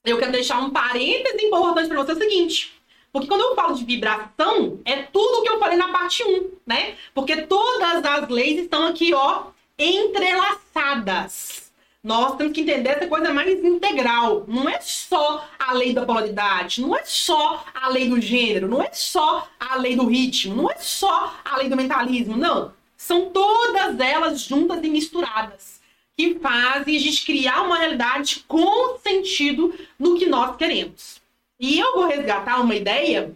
eu 0.05 0.19
quero 0.19 0.31
deixar 0.31 0.59
um 0.59 0.69
parêntese 0.69 1.43
importante 1.43 1.88
para 1.88 2.03
você 2.03 2.11
é 2.11 2.13
o 2.13 2.19
seguinte. 2.19 2.74
Porque 3.16 3.30
quando 3.30 3.39
eu 3.39 3.55
falo 3.55 3.74
de 3.74 3.86
vibração, 3.86 4.82
é 4.84 5.03
tudo 5.03 5.41
que 5.41 5.47
eu 5.47 5.57
falei 5.57 5.78
na 5.78 5.88
parte 5.88 6.22
1, 6.22 6.51
né? 6.68 6.95
Porque 7.13 7.43
todas 7.43 8.03
as 8.03 8.28
leis 8.28 8.59
estão 8.59 8.88
aqui, 8.88 9.13
ó, 9.13 9.51
entrelaçadas. 9.80 11.72
Nós 12.03 12.36
temos 12.36 12.51
que 12.51 12.59
entender 12.59 12.89
essa 12.89 13.07
coisa 13.07 13.34
mais 13.34 13.63
integral. 13.63 14.43
Não 14.49 14.68
é 14.68 14.82
só 14.82 15.47
a 15.57 15.72
lei 15.72 15.93
da 15.93 16.05
polaridade, 16.05 16.82
não 16.82 16.93
é 16.93 17.05
só 17.05 17.63
a 17.74 17.88
lei 17.88 18.09
do 18.09 18.20
gênero, 18.20 18.68
não 18.68 18.82
é 18.82 18.91
só 18.91 19.47
a 19.57 19.78
lei 19.78 19.95
do 19.95 20.07
ritmo, 20.07 20.53
não 20.53 20.70
é 20.70 20.76
só 20.76 21.38
a 21.45 21.55
lei 21.55 21.70
do 21.70 21.78
mentalismo, 21.78 22.36
não. 22.36 22.74
São 22.97 23.30
todas 23.30 23.97
elas 23.97 24.41
juntas 24.41 24.84
e 24.84 24.89
misturadas 24.89 25.80
que 26.18 26.38
fazem 26.39 26.97
a 26.97 26.99
gente 26.99 27.26
criar 27.26 27.61
uma 27.61 27.78
realidade 27.78 28.43
com 28.45 28.97
sentido 28.97 29.74
no 29.97 30.18
que 30.20 30.26
nós 30.26 30.57
queremos. 30.57 31.24
E 31.60 31.80
eu 31.80 31.93
vou 31.93 32.08
resgatar 32.08 32.62
uma 32.62 32.76
ideia 32.76 33.36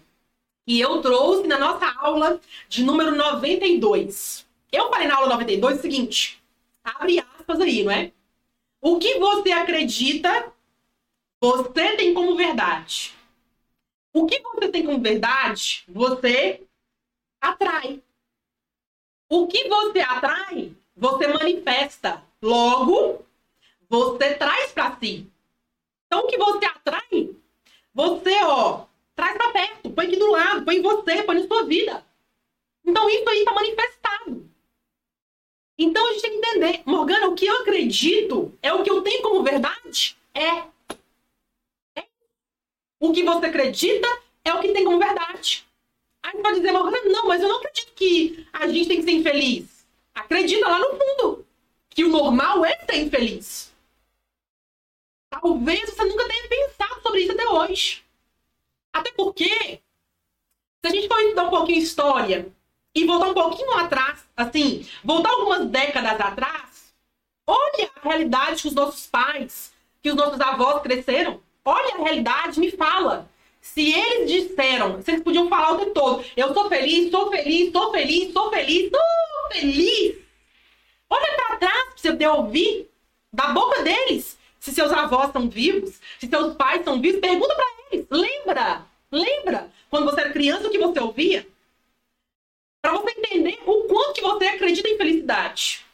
que 0.65 0.80
eu 0.80 1.01
trouxe 1.01 1.47
na 1.47 1.57
nossa 1.57 1.88
aula 1.99 2.39
de 2.67 2.84
número 2.84 3.15
92. 3.15 4.45
Eu 4.72 4.89
falei 4.89 5.07
na 5.07 5.15
aula 5.15 5.30
92 5.30 5.80
o 5.80 5.82
seguinte: 5.82 6.43
abre 6.84 7.20
aspas 7.20 7.59
aí, 7.61 7.84
não 7.84 7.91
é? 7.91 8.11
O 8.82 8.99
que 8.99 9.17
você 9.20 9.51
acredita, 9.51 10.53
você 11.41 11.95
tem 11.97 12.13
como 12.13 12.36
verdade. 12.36 13.13
O 14.13 14.26
que 14.26 14.41
você 14.41 14.70
tem 14.70 14.86
como 14.86 14.99
verdade, 14.99 15.84
você 15.88 16.61
atrai. 17.41 18.01
O 19.30 19.47
que 19.47 19.67
você 19.67 19.99
atrai, 19.99 20.76
você 20.95 21.28
manifesta. 21.28 22.24
Logo, 22.41 23.26
você 23.89 24.34
traz 24.36 24.72
para 24.72 24.97
si. 24.97 25.28
Então, 26.07 26.22
o 26.22 26.28
que 26.28 26.38
você 26.38 26.65
atrai, 26.65 27.36
você, 27.93 28.35
ó, 28.43 28.85
traz 29.15 29.37
para 29.37 29.51
perto, 29.51 29.89
põe 29.91 30.07
aqui 30.07 30.17
do 30.17 30.31
lado, 30.31 30.63
põe 30.63 30.77
em 30.77 30.81
você, 30.81 31.23
põe 31.23 31.39
na 31.39 31.47
sua 31.47 31.65
vida. 31.65 32.05
Então, 32.85 33.09
isso 33.09 33.29
aí 33.29 33.39
está 33.39 33.53
manifestado. 33.53 34.49
Então 35.81 36.05
a 36.05 36.11
gente 36.11 36.21
tem 36.21 36.31
que 36.31 36.37
entender, 36.37 36.81
Morgana, 36.85 37.29
o 37.29 37.35
que 37.35 37.45
eu 37.45 37.61
acredito 37.61 38.53
é 38.61 38.73
o 38.73 38.83
que 38.83 38.91
eu 38.91 39.01
tenho 39.01 39.21
como 39.21 39.41
verdade? 39.41 40.17
É. 40.33 40.65
é. 41.95 42.05
O 42.99 43.13
que 43.13 43.23
você 43.23 43.45
acredita 43.45 44.07
é 44.43 44.53
o 44.53 44.59
que 44.59 44.73
tem 44.73 44.83
como 44.83 44.99
verdade. 44.99 45.65
Aí 46.21 46.33
você 46.33 46.41
vai 46.41 46.53
dizer, 46.55 46.73
Morgana, 46.73 47.05
não, 47.05 47.27
mas 47.27 47.41
eu 47.41 47.47
não 47.47 47.59
acredito 47.59 47.93
que 47.93 48.45
a 48.51 48.67
gente 48.67 48.89
tem 48.89 48.97
que 48.97 49.03
ser 49.03 49.11
infeliz. 49.11 49.85
Acredita 50.13 50.67
lá 50.67 50.79
no 50.79 50.99
fundo 50.99 51.45
que 51.89 52.03
o 52.03 52.09
normal 52.09 52.65
é 52.65 52.77
ser 52.85 52.97
infeliz. 52.97 53.71
Talvez 55.29 55.89
você 55.89 56.03
nunca 56.03 56.27
tenha 56.27 56.49
pensado 56.49 56.78
sobre 57.01 57.21
isso 57.21 57.31
até 57.31 57.47
hoje. 57.47 58.03
Até 58.91 59.11
porque, 59.11 59.81
se 60.81 60.87
a 60.87 60.89
gente 60.89 61.07
for 61.07 61.19
estudar 61.21 61.43
um 61.43 61.49
pouquinho 61.49 61.79
história 61.79 62.51
e 62.95 63.05
voltar 63.05 63.27
um 63.27 63.33
pouquinho 63.33 63.71
atrás, 63.73 64.25
assim, 64.35 64.87
voltar 65.03 65.29
algumas 65.29 65.67
décadas 65.67 66.19
atrás, 66.19 66.93
olha 67.45 67.91
a 67.95 68.07
realidade 68.07 68.61
que 68.61 68.67
os 68.67 68.73
nossos 68.73 69.05
pais, 69.07 69.71
que 70.01 70.09
os 70.09 70.15
nossos 70.15 70.39
avós 70.39 70.81
cresceram. 70.81 71.41
Olha 71.63 71.95
a 71.95 72.03
realidade, 72.03 72.59
me 72.59 72.71
fala. 72.71 73.29
Se 73.61 73.91
eles 73.91 74.31
disseram, 74.31 75.01
se 75.01 75.11
eles 75.11 75.23
podiam 75.23 75.49
falar 75.49 75.73
o 75.73 75.79
tempo 75.79 75.91
todo, 75.91 76.25
eu 76.35 76.53
sou 76.53 76.69
feliz, 76.69 77.11
sou 77.11 77.29
feliz, 77.29 77.71
sou 77.71 77.91
feliz, 77.91 78.33
sou 78.33 78.49
feliz, 78.49 78.89
sou 78.89 79.51
feliz. 79.51 80.17
Olha 81.09 81.35
para 81.35 81.57
trás 81.57 81.83
pra 81.83 81.93
você 81.97 82.11
poder 82.11 82.27
ouvir 82.29 82.89
da 83.31 83.49
boca 83.49 83.83
deles. 83.83 84.38
Se 84.60 84.72
seus 84.72 84.91
avós 84.91 85.28
estão 85.28 85.49
vivos, 85.49 85.99
se 86.20 86.28
seus 86.28 86.55
pais 86.55 86.80
estão 86.80 87.01
vivos, 87.01 87.22
pergunta 87.22 87.55
para 87.55 87.66
eles. 87.91 88.07
Lembra? 88.10 88.86
Lembra? 89.12 89.72
Quando 89.89 90.05
você 90.05 90.22
era 90.22 90.34
criança, 90.34 90.68
o 90.68 90.72
que 90.72 90.78
você 90.78 90.99
ouvia? 90.99 91.47
Para 92.82 92.93
você 92.93 93.12
entender 93.12 93.60
o 93.66 93.84
quanto 93.84 94.14
que 94.14 94.22
você 94.22 94.45
acredita 94.45 94.88
em 94.88 94.97
felicidade. 94.97 95.86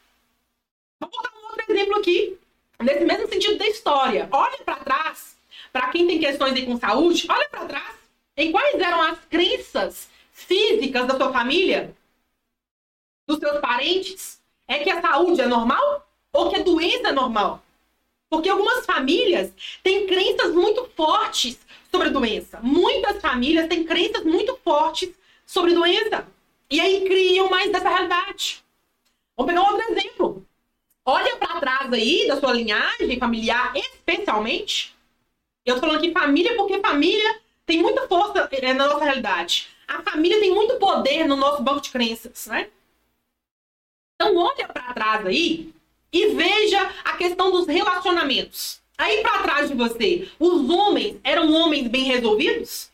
Vou 1.00 1.10
botar 1.10 1.32
um 1.36 1.46
outro 1.46 1.64
exemplo 1.68 1.98
aqui, 1.98 2.38
nesse 2.80 3.04
mesmo 3.04 3.28
sentido 3.28 3.58
da 3.58 3.66
história. 3.66 4.28
Olha 4.32 4.58
para 4.58 4.76
trás, 4.76 5.36
para 5.72 5.88
quem 5.88 6.06
tem 6.06 6.18
questões 6.18 6.54
aí 6.54 6.66
com 6.66 6.78
saúde, 6.78 7.26
olha 7.28 7.48
para 7.48 7.66
trás. 7.66 7.96
Em 8.36 8.52
quais 8.52 8.74
eram 8.74 9.02
as 9.02 9.18
crenças 9.26 10.08
físicas 10.32 11.06
da 11.06 11.16
sua 11.16 11.32
família, 11.32 11.94
dos 13.26 13.38
seus 13.38 13.58
parentes, 13.60 14.40
é 14.68 14.78
que 14.78 14.90
a 14.90 15.00
saúde 15.00 15.40
é 15.40 15.46
normal 15.46 16.06
ou 16.32 16.50
que 16.50 16.56
a 16.56 16.62
doença 16.62 17.08
é 17.08 17.12
normal? 17.12 17.62
Porque 18.28 18.48
algumas 18.48 18.84
famílias 18.84 19.52
têm 19.82 20.06
crenças 20.06 20.52
muito 20.52 20.84
fortes 20.96 21.58
sobre 21.90 22.08
a 22.08 22.12
doença. 22.12 22.60
Muitas 22.60 23.20
famílias 23.20 23.68
têm 23.68 23.84
crenças 23.84 24.24
muito 24.24 24.56
fortes 24.64 25.10
sobre 25.46 25.74
doença. 25.74 26.26
E 26.68 26.80
aí 26.80 27.04
criam 27.04 27.48
mais 27.48 27.70
dessa 27.70 27.88
realidade. 27.88 28.64
Vamos 29.36 29.52
pegar 29.52 29.70
outro 29.70 29.92
exemplo. 29.92 30.46
Olha 31.04 31.36
para 31.36 31.60
trás 31.60 31.92
aí 31.92 32.26
da 32.26 32.40
sua 32.40 32.52
linhagem 32.52 33.18
familiar, 33.18 33.72
especialmente. 33.76 34.94
Eu 35.64 35.76
tô 35.76 35.82
falando 35.82 35.98
aqui 35.98 36.12
família 36.12 36.56
porque 36.56 36.80
família 36.80 37.40
tem 37.64 37.80
muita 37.80 38.08
força 38.08 38.48
eh, 38.50 38.74
na 38.74 38.88
nossa 38.88 39.04
realidade. 39.04 39.68
A 39.86 40.02
família 40.02 40.40
tem 40.40 40.52
muito 40.52 40.78
poder 40.78 41.26
no 41.26 41.36
nosso 41.36 41.62
banco 41.62 41.80
de 41.80 41.90
crenças, 41.90 42.46
né? 42.46 42.68
Então 44.14 44.36
olha 44.36 44.66
para 44.66 44.94
trás 44.94 45.26
aí 45.26 45.72
e 46.12 46.28
veja 46.28 46.90
a 47.04 47.12
questão 47.16 47.50
dos 47.50 47.66
relacionamentos. 47.66 48.80
Aí 48.98 49.20
para 49.22 49.42
trás 49.42 49.68
de 49.68 49.74
você, 49.74 50.28
os 50.38 50.70
homens 50.70 51.16
eram 51.22 51.52
homens 51.52 51.88
bem 51.88 52.04
resolvidos? 52.04 52.90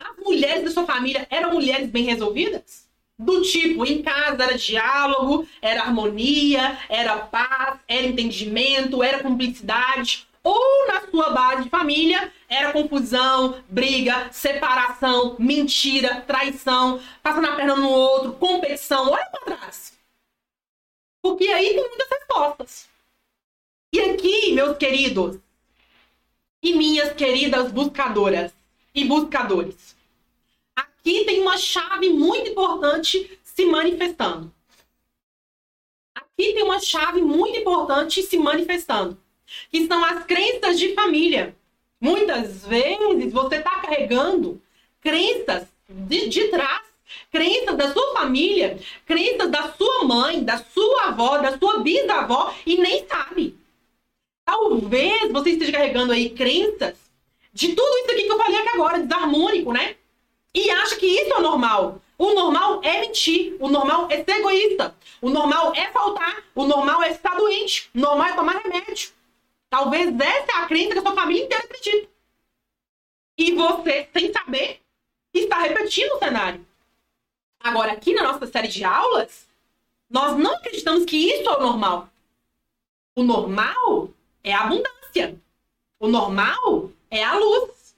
As 0.00 0.16
mulheres 0.24 0.64
da 0.64 0.70
sua 0.70 0.84
família 0.84 1.26
eram 1.30 1.52
mulheres 1.52 1.88
bem 1.88 2.04
resolvidas? 2.04 2.88
Do 3.16 3.42
tipo, 3.42 3.86
em 3.86 4.02
casa 4.02 4.42
era 4.42 4.58
diálogo, 4.58 5.46
era 5.60 5.82
harmonia, 5.82 6.76
era 6.88 7.18
paz, 7.18 7.78
era 7.86 8.06
entendimento, 8.06 9.02
era 9.02 9.22
cumplicidade. 9.22 10.26
Ou 10.42 10.88
na 10.88 11.02
sua 11.08 11.30
base 11.30 11.62
de 11.64 11.70
família 11.70 12.32
era 12.48 12.72
confusão, 12.72 13.62
briga, 13.68 14.28
separação, 14.32 15.36
mentira, 15.38 16.20
traição, 16.26 17.00
passando 17.22 17.46
a 17.46 17.54
perna 17.54 17.76
no 17.76 17.88
outro, 17.88 18.32
competição. 18.32 19.08
Olha 19.08 19.26
para 19.26 19.56
trás. 19.56 19.92
Porque 21.22 21.46
aí 21.46 21.68
tem 21.68 21.88
muitas 21.88 22.08
respostas. 22.10 22.88
E 23.94 24.00
aqui, 24.00 24.52
meus 24.52 24.76
queridos 24.76 25.38
e 26.60 26.74
minhas 26.74 27.14
queridas 27.14 27.70
buscadoras 27.70 28.52
e 28.94 29.04
buscadores, 29.04 29.96
aqui 30.74 31.24
tem 31.24 31.40
uma 31.40 31.56
chave 31.56 32.08
muito 32.08 32.50
importante 32.50 33.38
se 33.44 33.64
manifestando. 33.66 34.52
Aqui 36.14 36.54
tem 36.54 36.62
uma 36.62 36.80
chave 36.80 37.22
muito 37.22 37.58
importante 37.58 38.22
se 38.22 38.36
manifestando, 38.38 39.16
que 39.70 39.86
são 39.86 40.04
as 40.04 40.24
crenças 40.24 40.78
de 40.78 40.94
família. 40.94 41.54
Muitas 42.00 42.66
vezes 42.66 43.32
você 43.32 43.56
está 43.56 43.80
carregando 43.80 44.60
crenças 45.00 45.68
de, 45.88 46.28
de 46.28 46.48
trás 46.48 46.91
crenças 47.30 47.76
da 47.76 47.92
sua 47.92 48.12
família, 48.14 48.78
crenças 49.06 49.50
da 49.50 49.72
sua 49.72 50.04
mãe, 50.04 50.42
da 50.42 50.58
sua 50.58 51.08
avó, 51.08 51.38
da 51.38 51.58
sua 51.58 51.78
bisavó 51.80 52.54
e 52.66 52.76
nem 52.76 53.06
sabe. 53.06 53.56
Talvez 54.44 55.30
você 55.30 55.50
esteja 55.50 55.72
carregando 55.72 56.12
aí 56.12 56.30
crenças 56.30 56.96
de 57.52 57.74
tudo 57.74 57.98
isso 57.98 58.10
aqui 58.12 58.22
que 58.24 58.32
eu 58.32 58.38
falei 58.38 58.58
aqui 58.58 58.68
agora, 58.70 58.98
desarmônico, 58.98 59.72
né? 59.72 59.96
E 60.54 60.70
acha 60.70 60.96
que 60.96 61.06
isso 61.06 61.34
é 61.34 61.40
normal. 61.40 62.00
O 62.18 62.34
normal 62.34 62.80
é 62.84 63.00
mentir, 63.00 63.56
o 63.58 63.68
normal 63.68 64.06
é 64.10 64.22
ser 64.22 64.38
egoísta, 64.38 64.94
o 65.20 65.28
normal 65.28 65.72
é 65.74 65.90
faltar, 65.90 66.44
o 66.54 66.64
normal 66.64 67.02
é 67.02 67.10
estar 67.10 67.34
doente, 67.36 67.90
o 67.94 67.98
normal 67.98 68.28
é 68.28 68.32
tomar 68.34 68.62
remédio. 68.62 69.10
Talvez 69.68 70.14
essa 70.20 70.52
é 70.52 70.56
a 70.56 70.66
crença 70.66 70.92
que 70.92 70.98
a 70.98 71.02
sua 71.02 71.14
família 71.14 71.44
inteira 71.44 71.64
acredita. 71.64 72.08
E 73.38 73.52
você, 73.52 74.08
sem 74.12 74.32
saber, 74.32 74.80
está 75.34 75.58
repetindo 75.62 76.12
o 76.12 76.18
cenário. 76.18 76.64
Agora, 77.62 77.92
aqui 77.92 78.12
na 78.12 78.24
nossa 78.24 78.46
série 78.46 78.68
de 78.68 78.84
aulas, 78.84 79.46
nós 80.10 80.36
não 80.36 80.54
acreditamos 80.54 81.04
que 81.04 81.16
isso 81.16 81.48
é 81.48 81.56
o 81.56 81.62
normal. 81.62 82.08
O 83.14 83.22
normal 83.22 84.10
é 84.42 84.52
a 84.52 84.62
abundância. 84.62 85.38
O 86.00 86.08
normal 86.08 86.90
é 87.10 87.22
a 87.22 87.34
luz. 87.36 87.94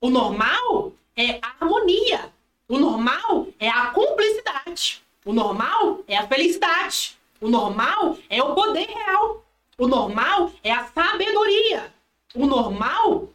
O 0.00 0.10
normal 0.10 0.92
é 1.16 1.38
a 1.40 1.54
harmonia. 1.60 2.32
O 2.68 2.78
normal 2.78 3.46
é 3.60 3.68
a 3.68 3.86
cumplicidade. 3.92 5.02
O 5.24 5.32
normal 5.32 6.00
é 6.08 6.16
a 6.16 6.26
felicidade. 6.26 7.16
O 7.40 7.48
normal 7.48 8.18
é 8.28 8.42
o 8.42 8.54
poder 8.54 8.88
real. 8.88 9.44
O 9.78 9.86
normal 9.86 10.52
é 10.62 10.72
a 10.72 10.86
sabedoria. 10.86 11.92
O 12.34 12.46
normal 12.46 13.28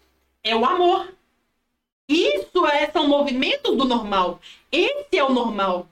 é 0.44 0.56
o 0.56 0.66
amor. 0.66 1.14
Isso 2.08 2.66
é, 2.66 2.90
são 2.92 3.08
movimentos 3.08 3.78
do 3.78 3.86
normal. 3.86 4.40
Esse 4.72 5.18
é 5.18 5.24
o 5.24 5.34
normal. 5.34 5.88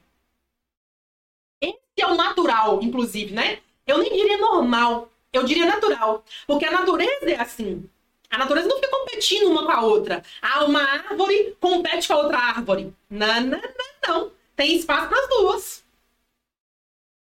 Esse 1.61 1.79
é 1.99 2.05
o 2.05 2.15
natural, 2.15 2.81
inclusive, 2.81 3.33
né? 3.33 3.61
Eu 3.85 3.99
nem 3.99 4.11
diria 4.11 4.37
normal, 4.37 5.09
eu 5.31 5.43
diria 5.43 5.65
natural. 5.65 6.23
Porque 6.45 6.65
a 6.65 6.71
natureza 6.71 7.29
é 7.29 7.39
assim. 7.39 7.89
A 8.29 8.37
natureza 8.37 8.67
não 8.67 8.75
fica 8.77 8.89
competindo 8.89 9.49
uma 9.49 9.65
com 9.65 9.71
a 9.71 9.81
outra. 9.81 10.23
Ah, 10.41 10.65
uma 10.65 10.81
árvore 10.81 11.55
compete 11.59 12.07
com 12.07 12.13
a 12.13 12.17
outra 12.17 12.37
árvore. 12.37 12.93
Não, 13.09 13.41
não, 13.41 13.59
não, 13.61 13.87
não. 14.07 14.31
Tem 14.55 14.75
espaço 14.75 15.07
para 15.07 15.19
as 15.19 15.29
duas. 15.29 15.85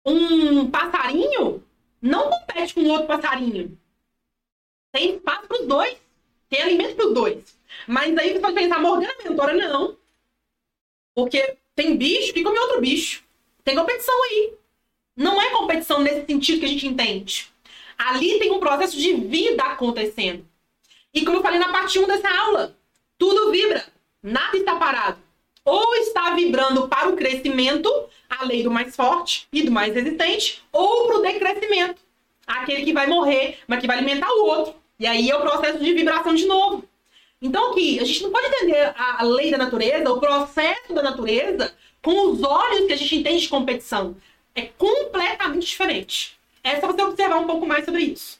Um 0.05 0.69
passarinho 0.69 1.63
não 2.01 2.29
compete 2.29 2.73
com 2.73 2.87
outro 2.87 3.07
passarinho. 3.07 3.77
Tem 4.91 5.15
espaço 5.15 5.47
para 5.47 5.61
os 5.61 5.67
dois. 5.67 5.97
Tem 6.49 6.61
alimento 6.61 6.95
para 6.95 7.07
os 7.07 7.13
dois. 7.13 7.57
Mas 7.87 8.17
aí 8.17 8.33
você 8.33 8.39
pode 8.39 8.53
pensar, 8.55 8.79
Morgana 8.79 9.13
mentora, 9.23 9.53
não. 9.53 9.97
Porque 11.15 11.57
tem 11.73 11.95
bicho 11.95 12.33
que 12.33 12.43
come 12.43 12.59
outro 12.59 12.81
bicho. 12.81 13.23
Tem 13.63 13.75
competição 13.75 14.23
aí. 14.25 14.53
Não 15.15 15.41
é 15.41 15.49
competição 15.51 16.01
nesse 16.01 16.25
sentido 16.25 16.59
que 16.59 16.65
a 16.65 16.69
gente 16.69 16.85
entende. 16.85 17.47
Ali 17.97 18.37
tem 18.37 18.51
um 18.51 18.59
processo 18.59 18.97
de 18.97 19.13
vida 19.13 19.63
acontecendo. 19.63 20.45
E 21.13 21.23
como 21.23 21.37
eu 21.37 21.41
falei 21.41 21.57
na 21.57 21.71
parte 21.71 21.97
1 21.97 22.05
dessa 22.05 22.29
aula, 22.29 22.77
tudo 23.17 23.49
vibra, 23.49 23.85
nada 24.21 24.57
está 24.57 24.75
parado. 24.75 25.17
Ou 25.63 25.95
está 25.95 26.35
vibrando 26.35 26.87
para 26.89 27.09
o 27.09 27.15
crescimento, 27.15 27.89
a 28.29 28.43
lei 28.45 28.61
do 28.61 28.69
mais 28.69 28.95
forte 28.95 29.47
e 29.51 29.63
do 29.63 29.71
mais 29.71 29.95
resistente, 29.95 30.61
ou 30.71 31.07
para 31.07 31.17
o 31.17 31.21
decrescimento, 31.21 32.01
aquele 32.45 32.83
que 32.83 32.93
vai 32.93 33.07
morrer, 33.07 33.59
mas 33.65 33.79
que 33.79 33.87
vai 33.87 33.97
alimentar 33.97 34.29
o 34.29 34.45
outro. 34.45 34.75
E 34.99 35.07
aí 35.07 35.29
é 35.29 35.35
o 35.35 35.41
processo 35.41 35.79
de 35.79 35.93
vibração 35.93 36.35
de 36.35 36.45
novo. 36.45 36.83
Então, 37.45 37.71
aqui, 37.71 37.99
a 37.99 38.03
gente 38.03 38.23
não 38.23 38.31
pode 38.31 38.47
entender 38.47 38.91
a 38.97 39.21
lei 39.21 39.51
da 39.51 39.57
natureza, 39.59 40.11
o 40.11 40.19
processo 40.19 40.91
da 40.91 41.03
natureza, 41.03 41.75
com 42.01 42.31
os 42.31 42.41
olhos 42.41 42.87
que 42.87 42.93
a 42.93 42.95
gente 42.95 43.17
entende 43.17 43.41
de 43.41 43.49
competição. 43.49 44.17
É 44.55 44.63
completamente 44.63 45.67
diferente. 45.67 46.39
É 46.63 46.81
só 46.81 46.87
você 46.87 47.03
observar 47.03 47.37
um 47.37 47.45
pouco 47.45 47.63
mais 47.67 47.85
sobre 47.85 48.01
isso. 48.01 48.39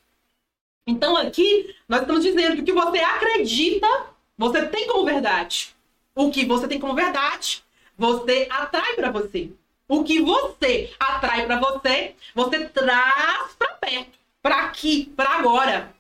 Então, 0.88 1.16
aqui, 1.16 1.76
nós 1.88 2.02
estamos 2.02 2.24
dizendo 2.24 2.56
que 2.56 2.62
o 2.64 2.66
que 2.66 2.72
você 2.72 2.98
acredita, 2.98 3.88
você 4.36 4.66
tem 4.66 4.88
como 4.88 5.06
verdade. 5.06 5.76
O 6.16 6.32
que 6.32 6.44
você 6.44 6.68
tem 6.68 6.80
como 6.80 6.96
verdade, 6.96 7.64
você 7.96 8.48
atrai 8.50 8.96
para 8.96 9.12
você. 9.12 9.52
O 9.88 10.04
que 10.04 10.20
você 10.20 10.92
atrai 11.00 11.46
para 11.46 11.60
você, 11.60 12.16
você 12.34 12.68
traz 12.70 13.54
para 13.54 13.74
perto, 13.76 14.18
para 14.42 14.66
aqui, 14.66 15.14
para 15.16 15.30
agora 15.30 15.95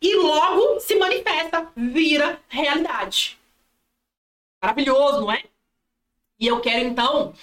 e 0.00 0.14
logo 0.16 0.80
se 0.80 0.94
manifesta, 0.96 1.70
vira 1.76 2.40
realidade. 2.48 3.38
Maravilhoso, 4.62 5.20
não 5.20 5.32
é? 5.32 5.44
E 6.38 6.46
eu 6.46 6.60
quero 6.60 6.86
então 6.86 7.34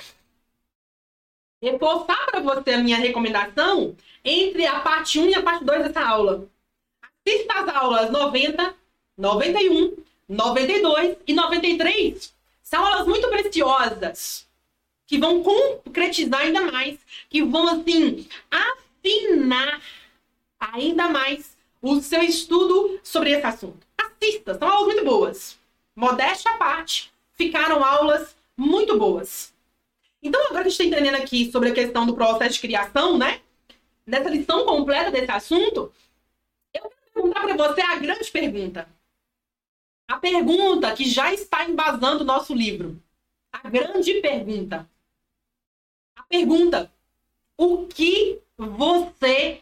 reforçar 1.62 2.26
para 2.28 2.40
você 2.40 2.74
a 2.74 2.80
minha 2.80 2.98
recomendação 2.98 3.96
entre 4.24 4.66
a 4.66 4.80
parte 4.80 5.20
1 5.20 5.30
e 5.30 5.36
a 5.36 5.44
parte 5.44 5.66
2 5.66 5.84
dessa 5.84 6.02
aula. 6.02 6.48
Assista 7.02 7.54
as 7.56 7.76
aulas 7.76 8.12
90, 8.12 8.76
91, 9.18 9.98
92 10.30 11.18
e 11.28 11.34
93. 11.34 12.34
São 12.62 12.86
aulas 12.86 13.08
muito 13.08 13.28
preciosas 13.30 14.48
que 15.08 15.18
vão 15.18 15.44
concretizar 15.44 16.42
ainda 16.42 16.62
mais, 16.62 16.98
que 17.30 17.44
vão 17.44 17.68
assim 17.68 18.28
afinar 18.50 19.82
ainda 20.60 21.08
mais 21.10 21.55
o 21.88 22.02
seu 22.02 22.24
estudo 22.24 23.00
sobre 23.04 23.30
esse 23.30 23.46
assunto. 23.46 23.86
Assista, 23.96 24.58
são 24.58 24.68
aulas 24.68 24.88
muito 24.88 25.06
boas. 25.06 25.60
Modéstia 25.96 26.52
à 26.52 26.58
parte, 26.58 27.14
ficaram 27.34 27.86
aulas 27.86 28.36
muito 28.58 28.98
boas. 28.98 29.54
Então, 30.22 30.42
agora 30.48 30.64
que 30.64 30.70
a 30.70 30.72
gente 30.72 30.82
está 30.82 30.84
entendendo 30.84 31.22
aqui 31.22 31.52
sobre 31.52 31.70
a 31.70 31.74
questão 31.74 32.08
do 32.08 32.16
processo 32.16 32.56
de 32.56 32.62
criação, 32.62 33.20
né? 33.20 33.40
Nessa 34.04 34.30
lição 34.30 34.66
completa 34.66 35.12
desse 35.12 35.30
assunto, 35.30 35.94
eu 36.74 36.90
quero 36.90 37.14
perguntar 37.14 37.42
para 37.42 37.56
você 37.56 37.82
a 37.82 37.96
grande 37.98 38.32
pergunta. 38.32 38.90
A 40.08 40.18
pergunta 40.18 40.96
que 40.96 41.08
já 41.08 41.32
está 41.32 41.70
embasando 41.70 42.24
o 42.24 42.28
nosso 42.28 42.54
livro. 42.56 43.00
A 43.54 43.70
grande 43.70 44.22
pergunta. 44.22 44.90
A 46.16 46.24
pergunta: 46.24 46.92
o 47.56 47.86
que 47.86 48.42
você 48.58 49.62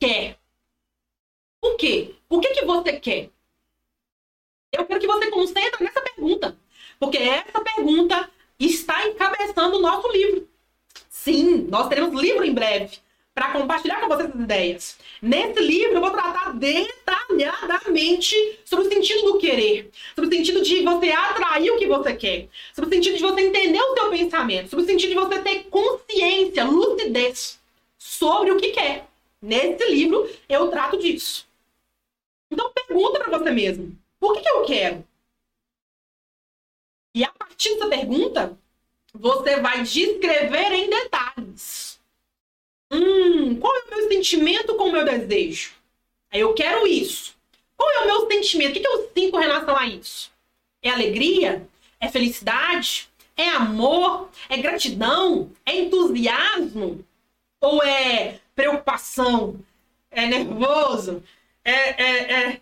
quer? 0.00 0.37
O 1.68 1.76
quê? 1.76 2.14
O 2.28 2.40
que, 2.40 2.48
que 2.48 2.64
você 2.64 2.94
quer? 2.94 3.30
Eu 4.72 4.86
quero 4.86 5.00
que 5.00 5.06
você 5.06 5.30
concentre 5.30 5.84
nessa 5.84 6.00
pergunta. 6.00 6.56
Porque 6.98 7.18
essa 7.18 7.60
pergunta 7.60 8.28
está 8.58 9.06
encabeçando 9.06 9.76
o 9.76 9.80
nosso 9.80 10.10
livro. 10.10 10.48
Sim, 11.10 11.66
nós 11.68 11.88
teremos 11.88 12.20
livro 12.20 12.44
em 12.44 12.54
breve 12.54 12.98
para 13.34 13.52
compartilhar 13.52 14.00
com 14.00 14.08
vocês 14.08 14.30
as 14.30 14.34
ideias. 14.34 14.98
Nesse 15.22 15.60
livro 15.60 15.96
eu 15.96 16.00
vou 16.00 16.10
tratar 16.10 16.54
detalhadamente 16.54 18.34
sobre 18.64 18.86
o 18.86 18.88
sentido 18.88 19.32
do 19.32 19.38
querer, 19.38 19.90
sobre 20.14 20.28
o 20.28 20.36
sentido 20.36 20.62
de 20.62 20.82
você 20.82 21.10
atrair 21.10 21.70
o 21.70 21.78
que 21.78 21.86
você 21.86 22.16
quer, 22.16 22.48
sobre 22.74 22.90
o 22.90 22.94
sentido 22.94 23.16
de 23.16 23.22
você 23.22 23.42
entender 23.42 23.80
o 23.80 23.94
seu 23.94 24.10
pensamento, 24.10 24.70
sobre 24.70 24.84
o 24.84 24.88
sentido 24.88 25.10
de 25.10 25.16
você 25.16 25.38
ter 25.40 25.64
consciência, 25.64 26.64
lucidez 26.64 27.60
sobre 27.96 28.50
o 28.50 28.56
que 28.56 28.70
quer. 28.70 29.06
Nesse 29.40 29.88
livro 29.88 30.28
eu 30.48 30.68
trato 30.68 30.98
disso. 30.98 31.47
Então 32.50 32.72
pergunta 32.72 33.18
para 33.18 33.38
você 33.38 33.50
mesmo: 33.50 33.96
por 34.18 34.34
que, 34.34 34.42
que 34.42 34.48
eu 34.48 34.64
quero? 34.64 35.04
E 37.14 37.24
a 37.24 37.30
partir 37.32 37.74
dessa 37.74 37.88
pergunta, 37.88 38.58
você 39.12 39.60
vai 39.60 39.82
descrever 39.82 40.72
em 40.72 40.90
detalhes. 40.90 42.00
Hum, 42.90 43.58
qual 43.58 43.74
é 43.76 43.80
o 43.80 43.90
meu 43.90 44.08
sentimento 44.08 44.74
com 44.76 44.84
o 44.88 44.92
meu 44.92 45.04
desejo? 45.04 45.72
Eu 46.32 46.54
quero 46.54 46.86
isso. 46.86 47.36
Qual 47.76 47.90
é 47.90 48.00
o 48.00 48.06
meu 48.06 48.30
sentimento? 48.30 48.70
O 48.70 48.72
que, 48.74 48.80
que 48.80 48.88
eu 48.88 49.10
sinto 49.14 49.30
com 49.32 49.38
relação 49.38 49.76
a 49.76 49.86
isso? 49.86 50.30
É 50.82 50.90
alegria? 50.90 51.66
É 52.00 52.08
felicidade? 52.08 53.08
É 53.36 53.48
amor? 53.50 54.30
É 54.48 54.56
gratidão? 54.56 55.50
É 55.64 55.76
entusiasmo? 55.76 57.04
Ou 57.60 57.82
é 57.82 58.40
preocupação? 58.54 59.60
É 60.10 60.26
nervoso? 60.26 61.22
É, 61.68 62.02
é, 62.02 62.32
é 62.32 62.60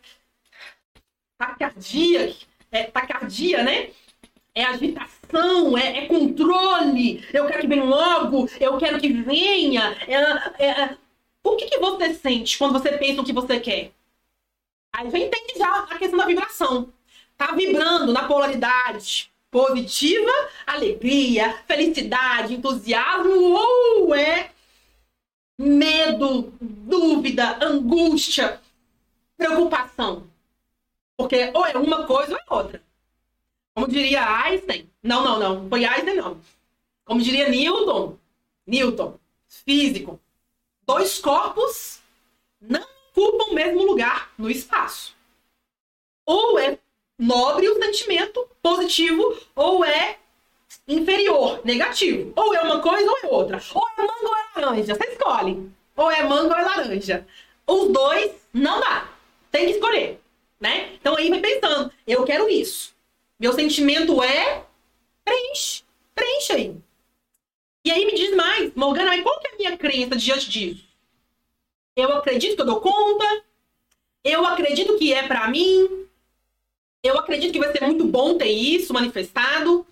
taquicardia? 1.39 2.35
É 2.73 2.83
taquicardia, 2.85 3.63
né? 3.63 3.91
É 4.53 4.65
agitação, 4.65 5.79
é, 5.79 5.99
é, 5.99 6.07
controle. 6.07 7.25
Eu 7.33 7.47
quero 7.47 7.61
que 7.61 7.69
venha 7.69 7.85
logo, 7.85 8.49
eu 8.59 8.77
quero 8.79 8.99
que 8.99 9.13
venha. 9.13 9.97
É, 10.09 10.65
é, 10.65 10.71
é, 10.71 10.97
o 11.45 11.55
que, 11.55 11.67
que 11.67 11.79
você 11.79 12.15
sente 12.15 12.59
quando 12.59 12.73
você 12.73 12.99
pensa 12.99 13.21
o 13.21 13.25
que 13.25 13.33
você 13.33 13.61
quer? 13.61 13.93
Aí 14.93 15.09
já 15.09 15.19
entende 15.19 15.53
já 15.57 15.85
a 15.85 15.99
questão 15.99 16.19
da 16.19 16.27
vibração. 16.27 16.93
Tá 17.37 17.53
vibrando 17.53 18.13
na 18.13 18.27
polaridade 18.27 19.31
positiva, 19.53 20.33
alegria, 20.67 21.63
felicidade, 21.67 22.55
entusiasmo, 22.55 23.55
ou 23.55 24.15
é 24.15 24.51
medo, 25.59 26.53
dúvida, 26.61 27.59
angústia, 27.65 28.61
preocupação. 29.37 30.27
Porque 31.17 31.51
ou 31.55 31.67
é 31.67 31.77
uma 31.77 32.07
coisa 32.07 32.33
ou 32.33 32.39
é 32.39 32.63
outra. 32.63 32.83
Como 33.75 33.89
diria 33.89 34.25
Einstein. 34.45 34.89
Não, 35.03 35.25
não, 35.25 35.39
não. 35.39 35.69
Foi 35.69 35.85
Einstein, 35.85 36.17
não. 36.17 36.41
Como 37.05 37.21
diria 37.21 37.49
Newton. 37.49 38.19
Newton, 38.67 39.19
físico. 39.49 40.21
Dois 40.87 41.19
corpos 41.19 42.01
não 42.61 42.87
ocupam 43.11 43.51
o 43.51 43.55
mesmo 43.55 43.85
lugar 43.85 44.31
no 44.37 44.51
espaço. 44.51 45.15
Ou 46.25 46.59
é 46.59 46.79
nobre 47.19 47.69
o 47.69 47.83
sentimento 47.83 48.47
positivo, 48.63 49.37
ou 49.55 49.85
é 49.85 50.19
inferior, 50.87 51.61
negativo. 51.65 52.33
Ou 52.37 52.55
é 52.55 52.61
uma 52.61 52.81
coisa 52.81 53.11
ou 53.11 53.19
é 53.19 53.27
outra. 53.27 53.61
Ou 53.75 53.89
é 53.89 54.03
mango 54.03 54.27
ou 54.27 54.37
é 54.37 54.61
laranja. 54.61 54.95
Você 54.95 55.05
escolhe. 55.11 55.71
Ou 55.97 56.11
é 56.11 56.23
mango 56.23 56.53
ou 56.53 56.59
é 56.59 56.65
laranja. 56.65 57.27
Os 57.67 57.93
dois 57.93 58.33
não 58.53 58.81
dá. 58.81 59.09
Tem 59.57 59.65
que 59.65 59.73
escolher. 59.73 60.21
Né? 60.61 60.93
Então 60.97 61.17
aí 61.17 61.31
vai 61.31 61.41
pensando, 61.41 61.91
eu 62.07 62.25
quero 62.25 62.47
isso. 62.47 62.95
Meu 63.41 63.55
sentimento 63.55 64.23
é 64.23 64.67
preenche. 65.25 65.83
Preenche 66.15 66.53
aí. 66.53 66.77
E 67.83 67.91
aí 67.91 68.05
me 68.05 68.15
diz 68.15 68.37
mais, 68.37 68.75
Morgana, 68.75 69.23
qual 69.23 69.41
que 69.41 69.47
é 69.47 69.53
a 69.53 69.57
minha 69.57 69.79
crença 69.79 70.15
diante 70.15 70.51
disso? 70.51 70.85
Eu 71.97 72.13
acredito 72.13 72.55
que 72.55 72.61
eu 72.61 72.67
dou 72.67 72.83
conta. 72.83 73.45
Eu 74.23 74.45
acredito 74.45 74.99
que 74.99 75.15
é 75.15 75.27
para 75.27 75.49
mim. 75.49 76.07
Eu 77.03 77.19
acredito 77.19 77.53
que 77.53 77.59
vai 77.59 77.73
ser 77.73 77.83
muito 77.83 78.05
bom 78.05 78.37
ter 78.37 78.51
isso 78.51 78.93
manifestado. 78.93 79.87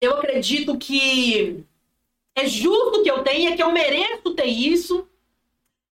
Eu 0.00 0.12
acredito 0.12 0.78
que 0.78 1.64
é 2.36 2.46
justo 2.46 3.02
que 3.02 3.10
eu 3.10 3.24
tenha, 3.24 3.56
que 3.56 3.62
eu 3.64 3.72
mereço 3.72 4.32
ter 4.36 4.46
isso. 4.46 5.08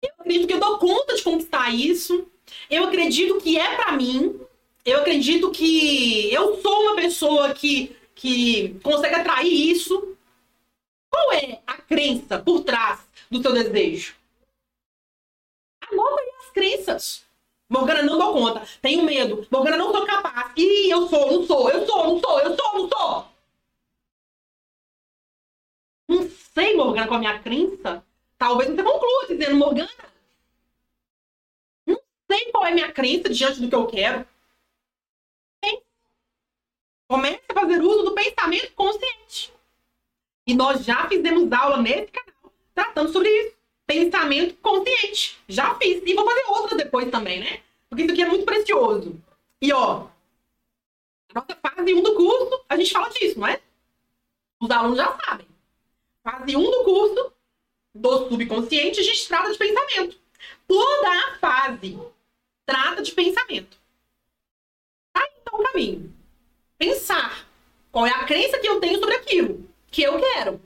Eu 0.03 0.11
acredito 0.19 0.49
que 0.49 0.55
eu 0.55 0.61
dou 0.61 0.79
conta 0.79 1.15
de 1.15 1.23
conquistar 1.23 1.73
isso. 1.73 2.32
Eu 2.71 2.85
acredito 2.85 3.41
que 3.41 3.59
é 3.59 3.77
para 3.77 3.93
mim 3.93 4.41
eu 4.85 4.99
acredito 4.99 5.51
que 5.53 6.33
eu 6.33 6.61
sou 6.61 6.83
uma 6.83 6.97
pessoa 6.97 7.55
que, 7.55 7.97
que 8.15 8.81
consegue 8.81 9.15
atrair 9.15 9.71
isso. 9.71 10.17
Qual 11.09 11.33
é 11.33 11.61
a 11.67 11.75
crença 11.75 12.39
por 12.39 12.65
trás 12.65 13.01
do 13.31 13.41
seu 13.41 13.53
desejo? 13.53 14.17
Anota 15.81 16.21
aí 16.21 16.33
as 16.41 16.51
crenças. 16.51 17.25
Morgana, 17.69 18.03
não 18.03 18.19
dou 18.19 18.33
conta. 18.33 18.67
Tenho 18.81 19.05
medo. 19.05 19.47
Morgana, 19.51 19.77
não 19.77 19.93
sou 19.93 20.05
capaz. 20.05 20.53
Ih, 20.57 20.91
eu 20.91 21.09
sou, 21.09 21.31
não 21.31 21.47
sou, 21.47 21.71
eu 21.71 21.87
sou, 21.87 22.05
não 22.05 22.21
sou, 22.21 22.41
eu 22.41 22.57
sou, 22.57 22.73
não 22.75 22.89
sou. 22.89 23.27
Não 26.09 26.31
sei, 26.55 26.77
Morgana, 26.77 27.07
qual 27.07 27.23
é 27.23 27.27
a 27.27 27.31
minha 27.31 27.43
crença. 27.43 28.05
Talvez 28.37 28.69
você 28.71 28.83
conclua 28.83 29.27
dizendo, 29.29 29.57
Morgana, 29.57 29.91
sei 32.33 32.51
qual 32.51 32.65
é 32.65 32.71
a 32.71 32.75
minha 32.75 32.93
crença 32.93 33.29
diante 33.29 33.61
do 33.61 33.69
que 33.69 33.75
eu 33.75 33.87
quero. 33.87 34.27
Comece 37.09 37.43
a 37.47 37.53
fazer 37.53 37.83
uso 37.83 38.05
do 38.05 38.15
pensamento 38.15 38.73
consciente. 38.73 39.53
E 40.47 40.55
nós 40.55 40.83
já 40.83 41.07
fizemos 41.09 41.53
aula 41.53 41.77
nesse 41.77 42.11
canal 42.11 42.53
tratando 42.75 43.13
sobre 43.13 43.29
isso. 43.29 43.55
Pensamento 43.87 44.55
consciente. 44.57 45.39
Já 45.47 45.75
fiz. 45.75 46.03
E 46.07 46.15
vou 46.15 46.25
fazer 46.25 46.45
outras 46.49 46.79
depois 46.79 47.11
também, 47.11 47.41
né? 47.41 47.63
Porque 47.91 48.05
isso 48.05 48.13
aqui 48.13 48.23
é 48.23 48.27
muito 48.27 48.47
precioso. 48.47 49.21
E 49.61 49.71
ó, 49.75 50.07
a 51.29 51.35
nossa 51.35 51.55
fase 51.55 51.95
1 51.95 52.03
do 52.03 52.15
curso, 52.15 52.65
a 52.67 52.77
gente 52.79 52.91
fala 52.91 53.11
disso, 53.11 53.39
não 53.39 53.47
é? 53.47 53.61
Os 54.59 54.71
alunos 54.71 54.97
já 54.97 55.19
sabem. 55.27 55.47
Fase 56.23 56.57
1 56.57 56.63
do 56.63 56.85
curso 56.85 57.33
do 57.95 58.29
subconsciente, 58.31 59.01
a 59.01 59.03
gente 59.03 59.29
trata 59.29 59.53
de 59.53 59.59
pensamento. 59.59 60.19
Toda 60.67 61.09
a 61.09 61.39
fase 61.39 61.99
trata 62.67 63.03
de 63.03 63.13
pensamento. 63.13 63.77
Tá 65.13 65.27
então 65.41 65.61
o 65.61 65.63
caminho 65.65 66.23
pensar 66.83 67.47
qual 67.93 68.07
é 68.07 68.11
a 68.11 68.25
crença 68.25 68.59
que 68.59 68.69
eu 68.69 68.81
tenho 68.81 68.99
sobre 68.99 69.15
aquilo 69.15 69.69
que 69.89 70.03
eu 70.03 70.19
quero. 70.19 70.61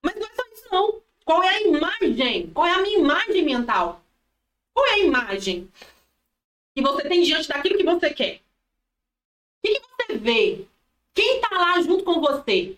Mas 0.00 0.14
não 0.14 0.26
é 0.26 0.34
só 0.34 0.42
isso, 0.52 0.68
não. 0.70 1.02
Qual 1.24 1.42
é 1.42 1.48
a 1.48 1.62
imagem? 1.62 2.50
Qual 2.50 2.66
é 2.66 2.72
a 2.72 2.82
minha 2.82 2.98
imagem 2.98 3.44
mental? 3.44 4.04
Qual 4.72 4.86
é 4.86 4.92
a 4.92 4.98
imagem 4.98 5.68
que 6.74 6.82
você 6.82 7.08
tem 7.08 7.22
diante 7.22 7.48
daquilo 7.48 7.76
que 7.76 7.84
você 7.84 8.12
quer? 8.12 8.36
O 8.36 8.40
que, 9.66 9.80
que 9.80 9.88
você 9.88 10.18
vê? 10.18 10.66
Quem 11.14 11.36
está 11.36 11.50
lá 11.50 11.80
junto 11.80 12.04
com 12.04 12.20
você? 12.20 12.76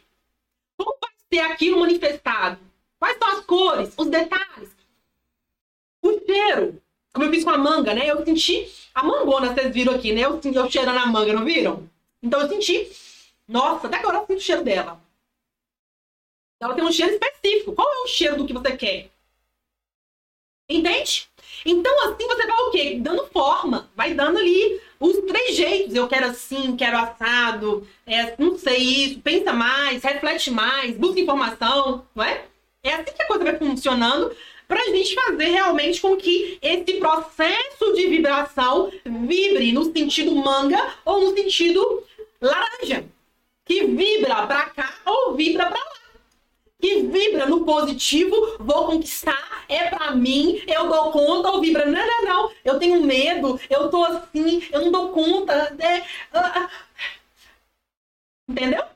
Como 0.77 0.97
vai 1.01 1.11
ser 1.33 1.41
aquilo 1.41 1.81
manifestado? 1.81 2.61
Quais 2.99 3.19
são 3.19 3.29
as 3.29 3.45
cores, 3.45 3.95
os 3.97 4.09
detalhes? 4.09 4.71
O 6.03 6.19
cheiro. 6.25 6.83
Como 7.15 7.27
eu 7.27 7.31
fiz 7.31 7.45
com 7.45 7.51
a 7.51 7.57
manga, 7.57 7.95
né? 7.95 8.11
Eu 8.11 8.25
senti 8.25 8.69
a 8.93 9.05
mangona, 9.05 9.55
vocês 9.55 9.73
viram 9.73 9.95
aqui, 9.95 10.13
né? 10.13 10.23
Eu, 10.23 10.41
eu 10.43 10.71
cheirando 10.71 10.99
a 10.99 11.07
manga, 11.07 11.33
não 11.33 11.45
viram? 11.45 11.89
Então 12.21 12.41
eu 12.41 12.49
senti, 12.49 12.91
nossa, 13.47 13.87
até 13.87 13.99
agora 13.99 14.19
eu 14.19 14.27
sinto 14.27 14.39
o 14.39 14.43
cheiro 14.43 14.65
dela. 14.65 15.01
Ela 16.61 16.75
tem 16.75 16.85
um 16.85 16.91
cheiro 16.91 17.13
específico. 17.13 17.73
Qual 17.73 17.89
é 17.89 17.99
o 18.03 18.09
cheiro 18.09 18.37
do 18.37 18.47
que 18.47 18.53
você 18.53 18.77
quer? 18.77 19.11
Entende? 20.69 21.29
Então, 21.65 22.09
assim 22.09 22.27
você 22.27 22.47
vai 22.47 22.57
o 22.57 22.71
quê? 22.71 22.99
Dando 23.01 23.27
forma. 23.27 23.89
Vai 23.95 24.15
dando 24.15 24.39
ali 24.39 24.81
os 24.99 25.17
três 25.19 25.55
jeitos. 25.55 25.95
Eu 25.95 26.09
quero 26.09 26.27
assim, 26.27 26.77
quero 26.77 26.99
assado, 26.99 27.87
é, 28.07 28.35
não 28.39 28.59
sei 28.59 28.79
isso, 28.79 29.21
pensa 29.21 29.53
mais, 29.53 30.03
reflete 30.03 30.51
mais, 30.51 30.97
busca 30.97 31.21
informação, 31.21 32.07
não 32.15 32.25
é? 32.25 32.47
É 32.83 32.95
assim 32.95 33.13
que 33.15 33.23
a 33.23 33.27
coisa 33.27 33.45
vai 33.45 33.57
funcionando 33.59 34.35
para 34.75 34.83
a 34.83 34.87
gente 34.87 35.15
fazer 35.15 35.45
realmente 35.45 36.01
com 36.01 36.17
que 36.17 36.59
esse 36.61 36.95
processo 36.95 37.93
de 37.95 38.09
vibração 38.09 38.91
vibre 39.05 39.71
no 39.71 39.85
sentido 39.93 40.35
manga 40.35 40.97
ou 41.05 41.21
no 41.21 41.37
sentido 41.37 42.03
laranja, 42.41 43.05
que 43.65 43.85
vibra 43.85 44.49
para 44.49 44.71
cá 44.71 44.93
ou 45.07 45.37
vibra 45.37 45.67
para 45.67 45.79
lá. 45.79 45.95
Que 46.81 47.03
vibra 47.03 47.47
no 47.47 47.65
positivo, 47.65 48.57
vou 48.59 48.87
conquistar, 48.87 49.65
é 49.69 49.89
para 49.89 50.11
mim, 50.11 50.61
eu 50.67 50.89
dou 50.89 51.13
conta, 51.13 51.51
ou 51.51 51.61
vibra, 51.61 51.87
não, 51.87 52.07
não, 52.07 52.25
não, 52.25 52.51
eu 52.65 52.79
tenho 52.79 53.01
medo, 53.01 53.59
eu 53.71 53.89
tô 53.89 54.05
assim, 54.05 54.69
eu 54.73 54.81
não 54.83 54.91
dou 54.91 55.09
conta. 55.11 55.75
É, 55.79 56.03
entendeu? 58.47 58.94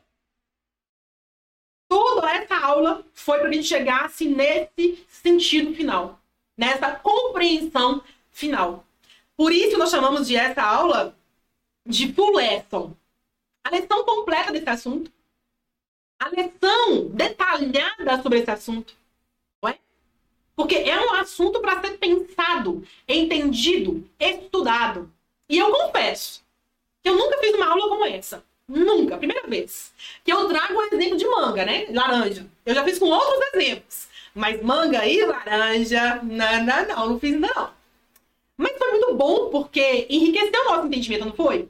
Toda 1.89 2.31
essa 2.31 2.57
aula 2.57 3.05
foi 3.15 3.39
para 3.39 3.49
a 3.49 3.53
gente 3.53 3.67
chegasse 3.67 4.29
nesse 4.29 5.05
sentido 5.09 5.75
final, 5.75 6.21
nessa 6.57 6.91
compreensão 6.93 8.03
final. 8.31 8.85
Por 9.37 9.53
isso 9.53 9.79
nós 9.79 9.91
chamamos 9.91 10.27
de 10.27 10.37
essa 10.37 10.63
aula 10.63 11.17
de 11.87 12.13
full 12.13 12.37
lesson 12.37 12.95
a 13.65 13.71
lição 13.71 14.05
completa 14.05 14.53
desse 14.53 14.69
assunto. 14.69 15.13
a 16.21 16.29
lição 16.31 17.09
detalhada 17.11 18.21
sobre 18.23 18.41
esse 18.41 18.51
assunto. 18.51 18.97
Não 19.63 19.71
é? 19.71 19.79
Porque 20.57 20.75
é 20.75 20.99
um 21.01 21.15
assunto 21.15 21.61
para 21.61 21.81
ser 21.81 21.97
pensado, 21.99 22.83
entendido, 23.07 24.09
estudado. 24.19 25.13
E 25.49 25.59
eu 25.59 25.71
confesso 25.71 26.43
que 27.03 27.09
eu 27.09 27.17
nunca 27.17 27.39
fiz 27.39 27.55
uma 27.55 27.69
aula 27.69 27.89
como 27.89 28.05
essa. 28.07 28.45
Nunca, 28.69 29.17
primeira 29.17 29.47
vez. 29.47 29.93
Que 30.23 30.33
eu 30.33 30.47
trago 30.49 30.75
um 30.75 30.83
exemplo 30.83 31.17
de 31.17 31.27
manga, 31.27 31.65
né? 31.65 31.87
Laranja. 31.91 32.47
Eu 32.67 32.75
já 32.75 32.85
fiz 32.85 32.99
com 32.99 33.07
outros 33.07 33.55
exemplos. 33.55 34.09
Mas 34.35 34.63
manga 34.63 35.07
e 35.07 35.25
laranja, 35.25 36.21
não, 36.23 36.65
não, 36.65 36.87
não, 36.87 37.09
não 37.09 37.21
fiz 37.21 37.35
ainda 37.35 37.51
não. 37.57 37.71
Mas 38.57 38.77
foi 38.77 38.91
muito 38.91 39.15
bom 39.15 39.51
porque 39.51 40.07
enriqueceu 40.11 40.61
o 40.63 40.65
nosso 40.65 40.87
entendimento, 40.87 41.25
não 41.25 41.33
foi? 41.33 41.69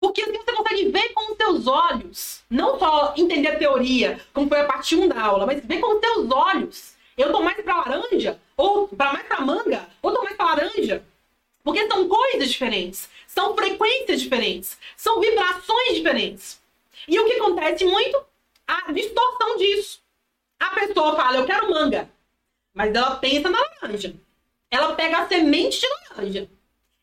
Porque 0.00 0.22
assim 0.22 0.32
você 0.32 0.52
consegue 0.52 0.88
ver 0.90 1.12
com 1.12 1.32
os 1.32 1.36
seus 1.36 1.66
olhos, 1.66 2.42
não 2.48 2.78
só 2.78 3.14
entender 3.16 3.48
a 3.48 3.58
teoria, 3.58 4.20
como 4.32 4.48
foi 4.48 4.60
a 4.60 4.66
parte 4.66 4.94
1 4.96 5.08
da 5.08 5.20
aula, 5.20 5.46
mas 5.46 5.64
ver 5.64 5.80
com 5.80 5.94
os 5.94 6.00
seus 6.00 6.30
olhos. 6.30 6.94
Eu 7.16 7.32
tô 7.32 7.40
mais 7.40 7.60
pra 7.60 7.78
laranja, 7.78 8.38
ou 8.56 8.88
para 8.88 9.12
mais 9.12 9.26
pra 9.26 9.40
manga, 9.40 9.88
ou 10.00 10.12
tô 10.12 10.22
mais 10.22 10.36
pra 10.36 10.46
laranja. 10.46 11.04
Porque 11.64 11.86
são 11.88 12.08
coisas 12.08 12.48
diferentes, 12.48 13.08
são 13.38 13.54
frequências 13.54 14.20
diferentes, 14.20 14.76
são 14.96 15.20
vibrações 15.20 15.94
diferentes. 15.94 16.60
E 17.06 17.20
o 17.20 17.24
que 17.24 17.34
acontece 17.34 17.84
muito? 17.84 18.20
A 18.66 18.90
distorção 18.90 19.56
disso. 19.56 20.00
A 20.58 20.70
pessoa 20.70 21.14
fala, 21.14 21.36
eu 21.36 21.46
quero 21.46 21.70
manga, 21.70 22.10
mas 22.74 22.92
ela 22.92 23.14
pensa 23.14 23.48
na 23.48 23.60
laranja. 23.60 24.12
Ela 24.68 24.92
pega 24.94 25.18
a 25.18 25.28
semente 25.28 25.80
de 25.80 25.86
laranja. 26.10 26.50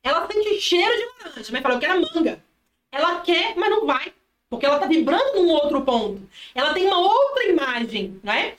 Ela 0.03 0.27
sente 0.27 0.59
cheiro 0.59 0.93
de 0.93 1.23
laranja, 1.23 1.49
mas 1.53 1.61
fala, 1.61 1.75
eu 1.75 1.79
quero 1.79 2.01
manga. 2.01 2.43
Ela 2.91 3.21
quer, 3.21 3.55
mas 3.55 3.69
não 3.69 3.86
vai. 3.86 4.13
Porque 4.49 4.65
ela 4.65 4.77
tá 4.77 4.88
vibrando 4.88 5.41
num 5.41 5.49
outro 5.51 5.81
ponto. 5.83 6.21
Ela 6.53 6.73
tem 6.73 6.86
uma 6.86 6.99
outra 6.99 7.45
imagem, 7.45 8.19
né? 8.21 8.57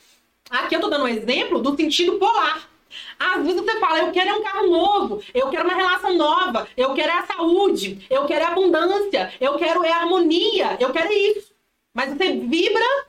Aqui 0.49 0.77
eu 0.77 0.81
tô 0.81 0.89
dando 0.89 1.05
um 1.05 1.09
exemplo 1.09 1.61
do 1.61 1.77
sentido 1.77 2.19
polar. 2.19 2.71
Às 3.19 3.45
vezes 3.45 3.61
você 3.61 3.79
fala, 3.79 4.01
eu 4.01 4.13
quero 4.13 4.39
um 4.39 4.43
carro 4.43 4.67
novo, 4.67 5.23
eu 5.35 5.49
quero 5.49 5.65
uma 5.65 5.75
relação 5.75 6.17
nova, 6.17 6.69
eu 6.77 6.95
quero 6.95 7.13
a 7.13 7.27
saúde, 7.27 8.07
eu 8.11 8.27
quero 8.27 8.45
a 8.45 8.49
abundância, 8.49 9.33
eu 9.41 9.57
quero 9.57 9.83
a 9.83 9.97
harmonia, 9.97 10.77
eu 10.81 10.93
quero 10.93 11.13
isso. 11.13 11.53
Mas 11.93 12.11
você 12.11 12.33
vibra 12.33 13.07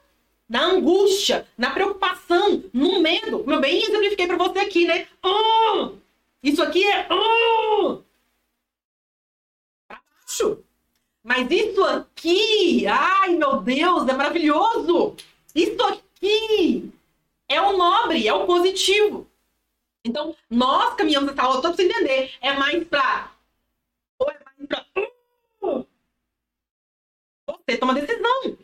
na 0.49 0.65
angústia, 0.65 1.45
na 1.57 1.71
preocupação, 1.71 2.63
no 2.73 3.01
medo. 3.01 3.43
Meu 3.45 3.59
bem, 3.59 3.83
exemplifiquei 3.83 4.27
para 4.27 4.37
você 4.37 4.59
aqui, 4.59 4.85
né? 4.85 5.07
Oh, 5.23 5.91
isso 6.41 6.63
aqui 6.63 6.85
é 6.85 7.07
oh, 7.11 8.01
pra 9.87 9.99
baixo. 9.99 10.63
Mas 11.23 11.51
isso 11.51 11.83
aqui, 11.83 12.87
ai 12.87 13.35
meu 13.35 13.57
Deus, 13.61 14.07
é 14.07 14.13
maravilhoso. 14.13 15.15
Isso 15.53 15.83
aqui 15.83 16.89
é 17.49 17.61
o 17.61 17.75
nobre, 17.77 18.25
é 18.25 18.33
o 18.33 18.45
positivo. 18.45 19.27
Então, 20.07 20.33
nós 20.49 20.95
caminhamos 20.95 21.33
essa 21.33 21.41
aula 21.41 21.61
toda 21.61 21.73
para 21.73 21.75
você 21.75 21.83
entender. 21.83 22.33
É 22.39 22.53
mais 22.53 22.87
pra. 22.87 23.35
Ou 24.17 24.31
é 24.31 24.39
mais 24.45 24.67
pra. 24.67 24.85
Uh, 25.61 25.85
você 27.45 27.77
toma 27.77 27.93
decisão. 27.93 28.57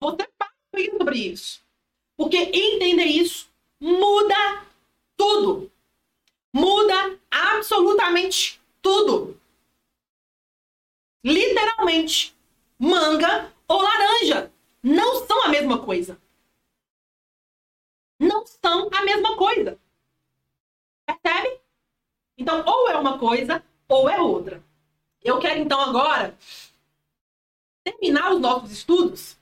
Você 0.00 0.28
fala 0.36 0.52
sobre 0.98 1.18
isso. 1.18 1.62
Porque 2.16 2.36
entender 2.36 3.04
isso 3.04 3.48
muda 3.78 4.66
tudo. 5.16 5.70
Muda 6.52 7.16
absolutamente 7.30 8.60
tudo. 8.82 9.40
Literalmente. 11.24 12.34
Manga 12.76 13.54
ou 13.68 13.80
laranja. 13.80 14.52
Não 14.82 15.24
são 15.26 15.44
a 15.44 15.48
mesma 15.48 15.84
coisa. 15.84 16.20
Não 18.18 18.44
são 18.44 18.90
a 18.92 19.04
mesma 19.04 19.36
coisa. 19.36 19.78
Percebe? 21.18 21.60
Então, 22.38 22.64
ou 22.64 22.88
é 22.88 22.96
uma 22.96 23.18
coisa 23.18 23.64
ou 23.88 24.08
é 24.08 24.20
outra. 24.20 24.62
Eu 25.22 25.38
quero, 25.38 25.60
então, 25.60 25.80
agora 25.80 26.36
terminar 27.84 28.32
os 28.32 28.40
nossos 28.40 28.70
estudos 28.70 29.36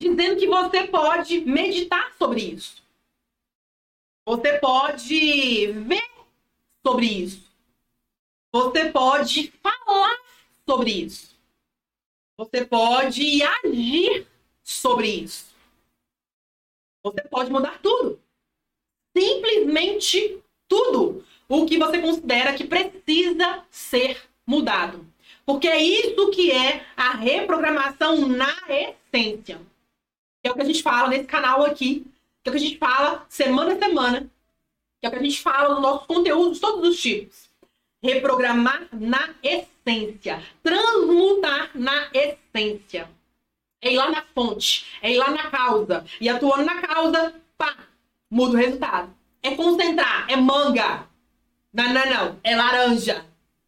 dizendo 0.00 0.38
que 0.38 0.46
você 0.46 0.86
pode 0.88 1.40
meditar 1.42 2.14
sobre 2.16 2.40
isso. 2.40 2.82
Você 4.26 4.58
pode 4.58 5.72
ver 5.72 6.10
sobre 6.84 7.06
isso. 7.06 7.50
Você 8.52 8.90
pode 8.90 9.52
falar 9.62 10.18
sobre 10.66 10.90
isso. 10.90 11.36
Você 12.36 12.64
pode 12.64 13.42
agir 13.42 14.26
sobre 14.62 15.08
isso. 15.08 15.54
Você 17.02 17.22
pode 17.28 17.50
mudar 17.50 17.80
tudo. 17.80 18.20
Simplesmente 19.20 20.38
tudo 20.68 21.24
o 21.48 21.66
que 21.66 21.76
você 21.76 21.98
considera 21.98 22.54
que 22.54 22.64
precisa 22.64 23.64
ser 23.70 24.22
mudado. 24.46 25.06
Porque 25.44 25.68
é 25.68 25.82
isso 25.82 26.30
que 26.30 26.50
é 26.52 26.86
a 26.96 27.12
reprogramação 27.12 28.26
na 28.28 28.54
essência. 28.68 29.60
É 30.42 30.50
o 30.50 30.54
que 30.54 30.62
a 30.62 30.64
gente 30.64 30.82
fala 30.82 31.08
nesse 31.08 31.24
canal 31.24 31.64
aqui. 31.64 32.06
Que 32.42 32.48
é 32.48 32.50
o 32.50 32.52
que 32.52 32.58
a 32.58 32.66
gente 32.66 32.78
fala 32.78 33.26
semana 33.28 33.74
a 33.74 33.78
semana. 33.78 34.30
Que 35.00 35.06
é 35.06 35.08
o 35.08 35.12
que 35.12 35.18
a 35.18 35.22
gente 35.22 35.42
fala 35.42 35.74
nos 35.74 35.82
nossos 35.82 36.06
conteúdos, 36.06 36.60
todos 36.60 36.88
os 36.88 37.00
tipos 37.00 37.50
reprogramar 38.02 38.88
na 38.92 39.34
essência, 39.42 40.42
transmutar 40.62 41.70
na 41.74 42.08
essência. 42.12 43.08
É 43.82 43.92
ir 43.92 43.96
lá 43.96 44.10
na 44.10 44.22
fonte, 44.34 44.86
é 45.00 45.12
ir 45.12 45.16
lá 45.16 45.30
na 45.30 45.50
causa. 45.50 46.04
E 46.20 46.28
atuando 46.28 46.64
na 46.64 46.82
causa, 46.82 47.34
pá, 47.56 47.76
muda 48.30 48.54
o 48.54 48.56
resultado. 48.56 49.10
É 49.42 49.54
concentrar, 49.54 50.26
é 50.28 50.36
manga. 50.36 51.06
Não, 51.72 51.92
não, 51.92 52.10
não, 52.10 52.36
é 52.42 52.54
laranja. 52.54 53.24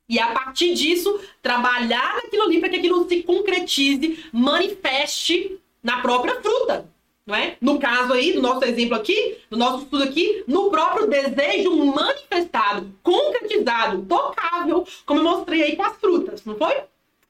E 0.08 0.18
a 0.18 0.28
partir 0.28 0.74
disso, 0.74 1.20
trabalhar 1.40 2.16
naquilo 2.16 2.42
ali 2.44 2.60
para 2.60 2.68
que 2.68 2.76
aquilo 2.76 3.08
se 3.08 3.22
concretize, 3.22 4.24
manifeste 4.32 5.58
na 5.82 6.00
própria 6.00 6.40
fruta 6.40 6.92
não 7.26 7.34
é? 7.34 7.56
No 7.60 7.78
caso 7.78 8.12
aí, 8.12 8.32
do 8.32 8.42
nosso 8.42 8.64
exemplo 8.64 8.96
aqui, 8.96 9.38
do 9.48 9.56
nosso 9.56 9.84
estudo 9.84 10.02
aqui, 10.02 10.44
no 10.46 10.70
próprio 10.70 11.06
desejo 11.06 11.74
manifestado, 11.76 12.92
concretizado, 13.02 14.04
tocável, 14.06 14.86
como 15.06 15.20
eu 15.20 15.24
mostrei 15.24 15.62
aí 15.62 15.76
com 15.76 15.84
as 15.84 15.96
frutas, 15.98 16.44
não 16.44 16.56
foi? 16.56 16.82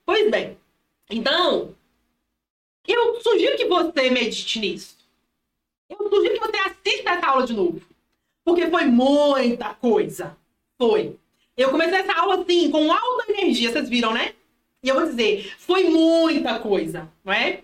Pois 0.04 0.30
bem. 0.30 0.56
Então, 1.10 1.74
eu 2.88 3.20
sugiro 3.20 3.56
que 3.56 3.66
você 3.66 4.10
medite 4.10 4.58
nisso. 4.58 4.96
Eu 5.98 6.08
sugiro 6.08 6.34
que 6.34 6.40
você 6.40 6.56
assista 6.58 7.10
essa 7.10 7.26
aula 7.26 7.46
de 7.46 7.52
novo. 7.52 7.80
Porque 8.44 8.68
foi 8.68 8.84
muita 8.86 9.74
coisa. 9.74 10.36
Foi. 10.78 11.16
Eu 11.56 11.70
comecei 11.70 11.98
essa 11.98 12.12
aula 12.18 12.42
assim, 12.42 12.70
com 12.70 12.92
alta 12.92 13.30
energia, 13.30 13.70
vocês 13.70 13.88
viram, 13.88 14.12
né? 14.12 14.34
E 14.82 14.88
eu 14.88 14.96
vou 14.96 15.04
dizer, 15.04 15.54
foi 15.58 15.88
muita 15.88 16.58
coisa, 16.58 17.08
não 17.24 17.32
é? 17.32 17.60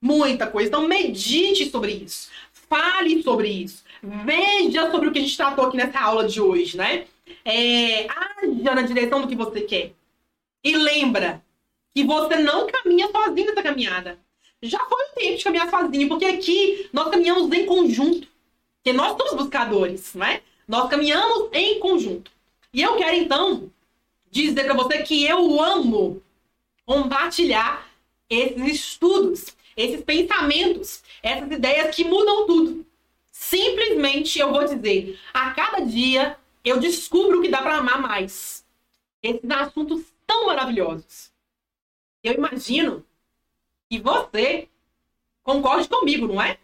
Muita 0.00 0.46
coisa. 0.46 0.68
Então, 0.68 0.86
medite 0.86 1.68
sobre 1.70 1.92
isso. 1.92 2.30
Fale 2.52 3.22
sobre 3.22 3.48
isso. 3.48 3.82
Veja 4.02 4.90
sobre 4.90 5.08
o 5.08 5.12
que 5.12 5.18
a 5.18 5.22
gente 5.22 5.36
tratou 5.36 5.66
aqui 5.66 5.76
nessa 5.76 6.00
aula 6.00 6.26
de 6.28 6.40
hoje, 6.40 6.76
né? 6.76 7.06
É, 7.44 8.06
haja 8.06 8.74
na 8.74 8.82
direção 8.82 9.20
do 9.20 9.28
que 9.28 9.34
você 9.34 9.62
quer. 9.62 9.92
E 10.62 10.76
lembra 10.76 11.42
que 11.94 12.04
você 12.04 12.36
não 12.36 12.66
caminha 12.66 13.08
sozinho 13.10 13.48
nessa 13.48 13.62
caminhada. 13.62 14.18
Já 14.62 14.78
foi 14.86 15.02
o 15.02 15.14
tempo 15.14 15.38
de 15.38 15.44
caminhar 15.44 15.70
sozinho, 15.70 16.08
porque 16.08 16.24
aqui 16.24 16.88
nós 16.92 17.10
caminhamos 17.10 17.50
em 17.52 17.66
conjunto. 17.66 18.28
Porque 18.76 18.92
nós 18.92 19.16
somos 19.16 19.34
buscadores, 19.34 20.14
não 20.14 20.26
é? 20.26 20.42
Nós 20.68 20.88
caminhamos 20.88 21.48
em 21.52 21.78
conjunto. 21.80 22.30
E 22.72 22.82
eu 22.82 22.96
quero, 22.96 23.16
então, 23.16 23.70
dizer 24.30 24.64
para 24.64 24.74
você 24.74 25.02
que 25.02 25.24
eu 25.24 25.60
amo 25.60 26.22
compartilhar 26.84 27.88
esses 28.28 28.64
estudos 28.66 29.56
esses 29.76 30.02
pensamentos, 30.04 31.02
essas 31.22 31.50
ideias 31.50 31.94
que 31.94 32.04
mudam 32.04 32.46
tudo. 32.46 32.86
Simplesmente 33.30 34.38
eu 34.38 34.52
vou 34.52 34.64
dizer, 34.64 35.18
a 35.32 35.52
cada 35.52 35.80
dia 35.80 36.36
eu 36.64 36.78
descubro 36.78 37.40
que 37.40 37.48
dá 37.48 37.62
para 37.62 37.78
amar 37.78 38.00
mais. 38.00 38.64
Esses 39.22 39.50
assuntos 39.50 40.02
tão 40.26 40.46
maravilhosos. 40.46 41.32
Eu 42.22 42.34
imagino 42.34 43.04
que 43.90 43.98
você 43.98 44.68
concorde 45.42 45.88
comigo, 45.88 46.28
não 46.28 46.40
é? 46.40 46.56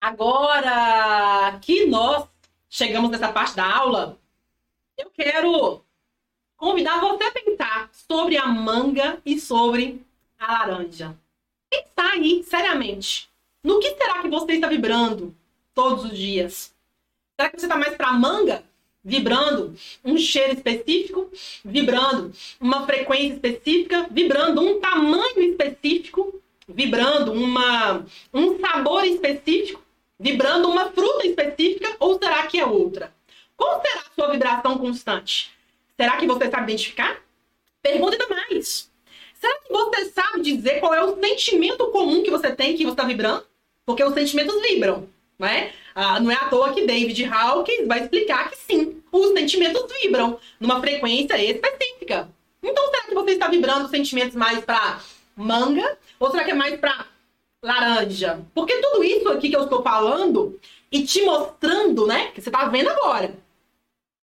Agora 0.00 1.58
que 1.60 1.84
nós 1.84 2.26
chegamos 2.70 3.10
nessa 3.10 3.30
parte 3.30 3.54
da 3.54 3.70
aula, 3.70 4.18
eu 4.96 5.10
quero 5.10 5.84
convidar 6.56 7.00
você 7.00 7.24
a 7.24 7.32
pensar 7.32 7.90
sobre 7.92 8.38
a 8.38 8.46
manga 8.46 9.20
e 9.26 9.38
sobre 9.38 10.02
a 10.38 10.50
laranja. 10.50 11.23
Pensar 11.74 12.12
aí, 12.12 12.42
seriamente. 12.44 13.28
No 13.62 13.80
que 13.80 13.94
será 13.94 14.22
que 14.22 14.28
você 14.28 14.52
está 14.52 14.68
vibrando 14.68 15.34
todos 15.74 16.04
os 16.04 16.16
dias? 16.16 16.74
Será 17.36 17.50
que 17.50 17.58
você 17.58 17.66
está 17.66 17.76
mais 17.76 17.96
para 17.96 18.12
manga? 18.12 18.62
Vibrando 19.02 19.76
um 20.02 20.16
cheiro 20.16 20.54
específico, 20.54 21.30
vibrando 21.64 22.32
uma 22.60 22.86
frequência 22.86 23.34
específica, 23.34 24.06
vibrando 24.10 24.62
um 24.62 24.80
tamanho 24.80 25.40
específico, 25.40 26.40
vibrando 26.66 27.32
uma, 27.32 28.06
um 28.32 28.58
sabor 28.58 29.04
específico, 29.04 29.82
vibrando 30.18 30.70
uma 30.70 30.90
fruta 30.90 31.26
específica, 31.26 31.94
ou 32.00 32.18
será 32.18 32.46
que 32.46 32.58
é 32.58 32.64
outra? 32.64 33.12
Qual 33.56 33.82
será 33.82 34.00
a 34.00 34.14
sua 34.14 34.32
vibração 34.32 34.78
constante? 34.78 35.50
Será 35.98 36.16
que 36.16 36.26
você 36.26 36.50
sabe 36.50 36.72
identificar? 36.72 37.20
Pergunta 37.82 38.16
ainda 38.18 38.34
mais. 38.34 38.90
Será 39.44 39.58
que 39.58 39.70
você 39.70 40.04
sabe 40.06 40.40
dizer 40.40 40.80
qual 40.80 40.94
é 40.94 41.04
o 41.04 41.20
sentimento 41.20 41.88
comum 41.88 42.22
que 42.22 42.30
você 42.30 42.50
tem 42.50 42.74
que 42.74 42.84
você 42.84 42.92
está 42.92 43.04
vibrando? 43.04 43.44
Porque 43.84 44.02
os 44.02 44.14
sentimentos 44.14 44.58
vibram, 44.62 45.06
não 45.38 45.46
é? 45.46 45.70
Ah, 45.94 46.18
não 46.18 46.30
é 46.30 46.34
à 46.34 46.48
toa 46.48 46.72
que 46.72 46.86
David 46.86 47.26
Hawkins 47.26 47.86
vai 47.86 48.00
explicar 48.00 48.50
que 48.50 48.56
sim, 48.56 49.02
os 49.12 49.34
sentimentos 49.34 49.84
vibram 50.00 50.40
numa 50.58 50.80
frequência 50.80 51.36
específica. 51.36 52.26
Então, 52.62 52.86
será 52.86 53.04
que 53.04 53.14
você 53.14 53.32
está 53.32 53.48
vibrando 53.48 53.90
sentimentos 53.90 54.34
mais 54.34 54.64
para 54.64 55.02
manga? 55.36 55.98
Ou 56.18 56.30
será 56.30 56.42
que 56.42 56.52
é 56.52 56.54
mais 56.54 56.80
para 56.80 57.06
laranja? 57.62 58.40
Porque 58.54 58.80
tudo 58.80 59.04
isso 59.04 59.28
aqui 59.28 59.50
que 59.50 59.56
eu 59.56 59.64
estou 59.64 59.82
falando 59.82 60.58
e 60.90 61.04
te 61.04 61.22
mostrando, 61.22 62.06
né? 62.06 62.28
Que 62.28 62.40
você 62.40 62.48
está 62.48 62.64
vendo 62.68 62.88
agora. 62.88 63.34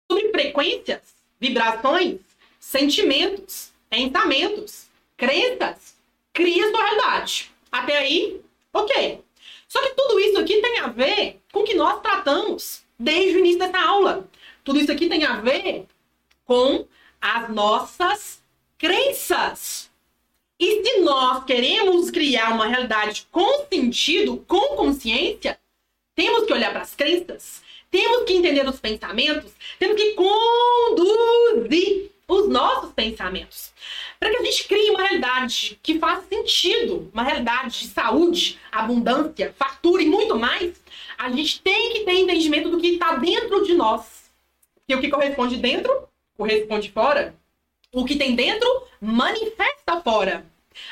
Sobre 0.09 0.31
frequências, 0.31 1.01
vibrações, 1.37 2.19
sentimentos, 2.57 3.73
pensamentos, 3.89 4.88
crenças, 5.19 5.95
cria 6.33 6.71
sua 6.71 6.81
realidade. 6.81 7.51
Até 7.69 7.97
aí, 7.97 8.41
ok. 8.73 9.21
Só 9.67 9.81
que 9.81 9.93
tudo 9.93 10.19
isso 10.19 10.39
aqui 10.39 10.61
tem 10.61 10.79
a 10.79 10.87
ver 10.87 11.39
com 11.51 11.59
o 11.59 11.63
que 11.63 11.75
nós 11.75 12.01
tratamos 12.01 12.81
desde 12.97 13.35
o 13.35 13.39
início 13.39 13.59
dessa 13.59 13.79
aula. 13.79 14.27
Tudo 14.63 14.79
isso 14.79 14.91
aqui 14.91 15.07
tem 15.07 15.25
a 15.25 15.41
ver 15.41 15.85
com 16.45 16.87
as 17.21 17.49
nossas 17.49 18.41
crenças. 18.77 19.91
E 20.57 20.83
se 20.83 20.99
nós 21.01 21.43
queremos 21.43 22.09
criar 22.09 22.51
uma 22.53 22.67
realidade 22.67 23.27
com 23.31 23.65
sentido, 23.71 24.43
com 24.47 24.75
consciência, 24.75 25.59
temos 26.15 26.45
que 26.45 26.53
olhar 26.53 26.71
para 26.71 26.81
as 26.81 26.95
crenças, 26.95 27.61
temos 27.91 28.23
que 28.25 28.33
entender 28.33 28.67
os 28.67 28.79
pensamentos, 28.79 29.51
temos 29.77 29.95
que 29.95 30.13
conduzir 30.15 32.11
os 32.27 32.47
nossos 32.47 32.91
pensamentos. 32.93 33.71
Para 34.19 34.31
que 34.31 34.37
a 34.37 34.43
gente 34.43 34.67
crie 34.67 34.89
uma 34.89 35.01
realidade 35.01 35.79
que 35.81 35.97
faça 35.97 36.27
sentido, 36.27 37.09
uma 37.13 37.23
realidade 37.23 37.79
de 37.79 37.87
saúde, 37.87 38.59
abundância, 38.69 39.53
fartura 39.57 40.03
e 40.03 40.07
muito 40.07 40.37
mais, 40.37 40.81
a 41.17 41.31
gente 41.31 41.61
tem 41.61 41.93
que 41.93 41.99
ter 42.01 42.13
entendimento 42.13 42.69
do 42.69 42.79
que 42.79 42.87
está 42.87 43.15
dentro 43.15 43.63
de 43.63 43.73
nós. 43.73 44.29
E 44.87 44.95
o 44.95 44.99
que 44.99 45.09
corresponde 45.09 45.55
dentro, 45.57 46.09
corresponde 46.37 46.91
fora. 46.91 47.33
O 47.93 48.03
que 48.03 48.17
tem 48.17 48.35
dentro, 48.35 48.67
manifesta 48.99 50.01
fora. 50.01 50.45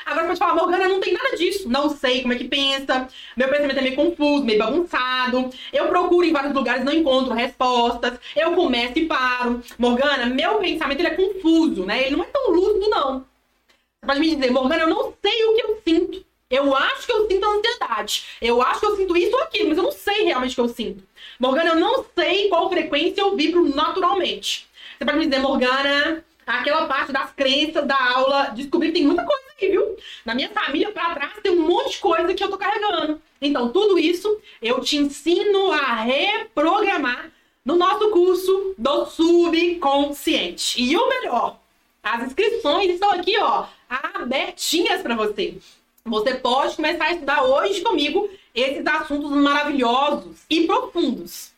Agora 0.04 0.26
pode 0.26 0.38
falar, 0.38 0.54
Morgana, 0.54 0.88
não 0.88 1.00
tem 1.00 1.12
nada 1.12 1.36
disso. 1.36 1.68
Não 1.68 1.88
sei 1.90 2.22
como 2.22 2.32
é 2.32 2.36
que 2.36 2.44
pensa. 2.44 3.08
Meu 3.36 3.48
pensamento 3.48 3.78
é 3.78 3.82
meio 3.82 3.96
confuso, 3.96 4.44
meio 4.44 4.58
bagunçado. 4.58 5.50
Eu 5.72 5.88
procuro 5.88 6.26
em 6.26 6.32
vários 6.32 6.54
lugares, 6.54 6.84
não 6.84 6.92
encontro 6.92 7.34
respostas. 7.34 8.18
Eu 8.36 8.54
começo 8.54 8.98
e 8.98 9.06
paro. 9.06 9.62
Morgana, 9.78 10.26
meu 10.26 10.58
pensamento 10.58 11.00
ele 11.00 11.08
é 11.08 11.14
confuso, 11.14 11.84
né? 11.84 12.06
Ele 12.06 12.16
não 12.16 12.24
é 12.24 12.28
tão 12.28 12.50
lúcido, 12.50 12.88
não. 12.90 13.20
Você 13.20 14.06
pode 14.06 14.20
me 14.20 14.34
dizer, 14.34 14.50
Morgana, 14.50 14.82
eu 14.82 14.90
não 14.90 15.14
sei 15.22 15.44
o 15.44 15.54
que 15.54 15.62
eu 15.62 15.82
sinto. 15.84 16.28
Eu 16.50 16.74
acho 16.74 17.06
que 17.06 17.12
eu 17.12 17.28
sinto 17.28 17.46
ansiedade. 17.46 18.24
Eu 18.40 18.62
acho 18.62 18.80
que 18.80 18.86
eu 18.86 18.96
sinto 18.96 19.16
isso 19.16 19.36
ou 19.36 19.42
aquilo, 19.42 19.68
mas 19.68 19.78
eu 19.78 19.84
não 19.84 19.92
sei 19.92 20.24
realmente 20.24 20.52
o 20.52 20.54
que 20.54 20.60
eu 20.60 20.68
sinto. 20.68 21.04
Morgana, 21.38 21.70
eu 21.70 21.76
não 21.76 22.04
sei 22.16 22.48
qual 22.48 22.70
frequência 22.70 23.20
eu 23.20 23.36
vibro 23.36 23.68
naturalmente. 23.74 24.66
Você 24.96 25.04
pode 25.04 25.18
me 25.18 25.26
dizer, 25.26 25.40
Morgana, 25.40 26.24
aquela 26.48 26.86
parte 26.86 27.12
das 27.12 27.30
crenças 27.32 27.86
da 27.86 28.12
aula, 28.14 28.50
descobri 28.54 28.88
que 28.88 28.94
tem 28.94 29.06
muita 29.06 29.24
coisa 29.24 29.42
aí, 29.60 29.70
viu? 29.70 29.96
Na 30.24 30.34
minha 30.34 30.48
família 30.48 30.90
para 30.90 31.14
trás 31.14 31.32
tem 31.42 31.52
um 31.52 31.66
monte 31.66 31.92
de 31.92 31.98
coisa 31.98 32.32
que 32.32 32.42
eu 32.42 32.50
tô 32.50 32.56
carregando. 32.56 33.20
Então, 33.40 33.70
tudo 33.70 33.98
isso 33.98 34.40
eu 34.62 34.80
te 34.80 34.96
ensino 34.96 35.70
a 35.72 35.94
reprogramar 35.94 37.30
no 37.64 37.76
nosso 37.76 38.10
curso 38.10 38.74
do 38.78 39.06
subconsciente. 39.06 40.80
E 40.82 40.96
o 40.96 41.08
melhor, 41.08 41.58
as 42.02 42.24
inscrições 42.24 42.90
estão 42.90 43.10
aqui, 43.10 43.38
ó, 43.38 43.66
abertinhas 43.88 45.02
para 45.02 45.14
você. 45.14 45.58
Você 46.04 46.34
pode 46.36 46.76
começar 46.76 47.04
a 47.04 47.12
estudar 47.12 47.44
hoje 47.44 47.82
comigo 47.82 48.30
esses 48.54 48.86
assuntos 48.86 49.30
maravilhosos 49.30 50.38
e 50.48 50.66
profundos. 50.66 51.52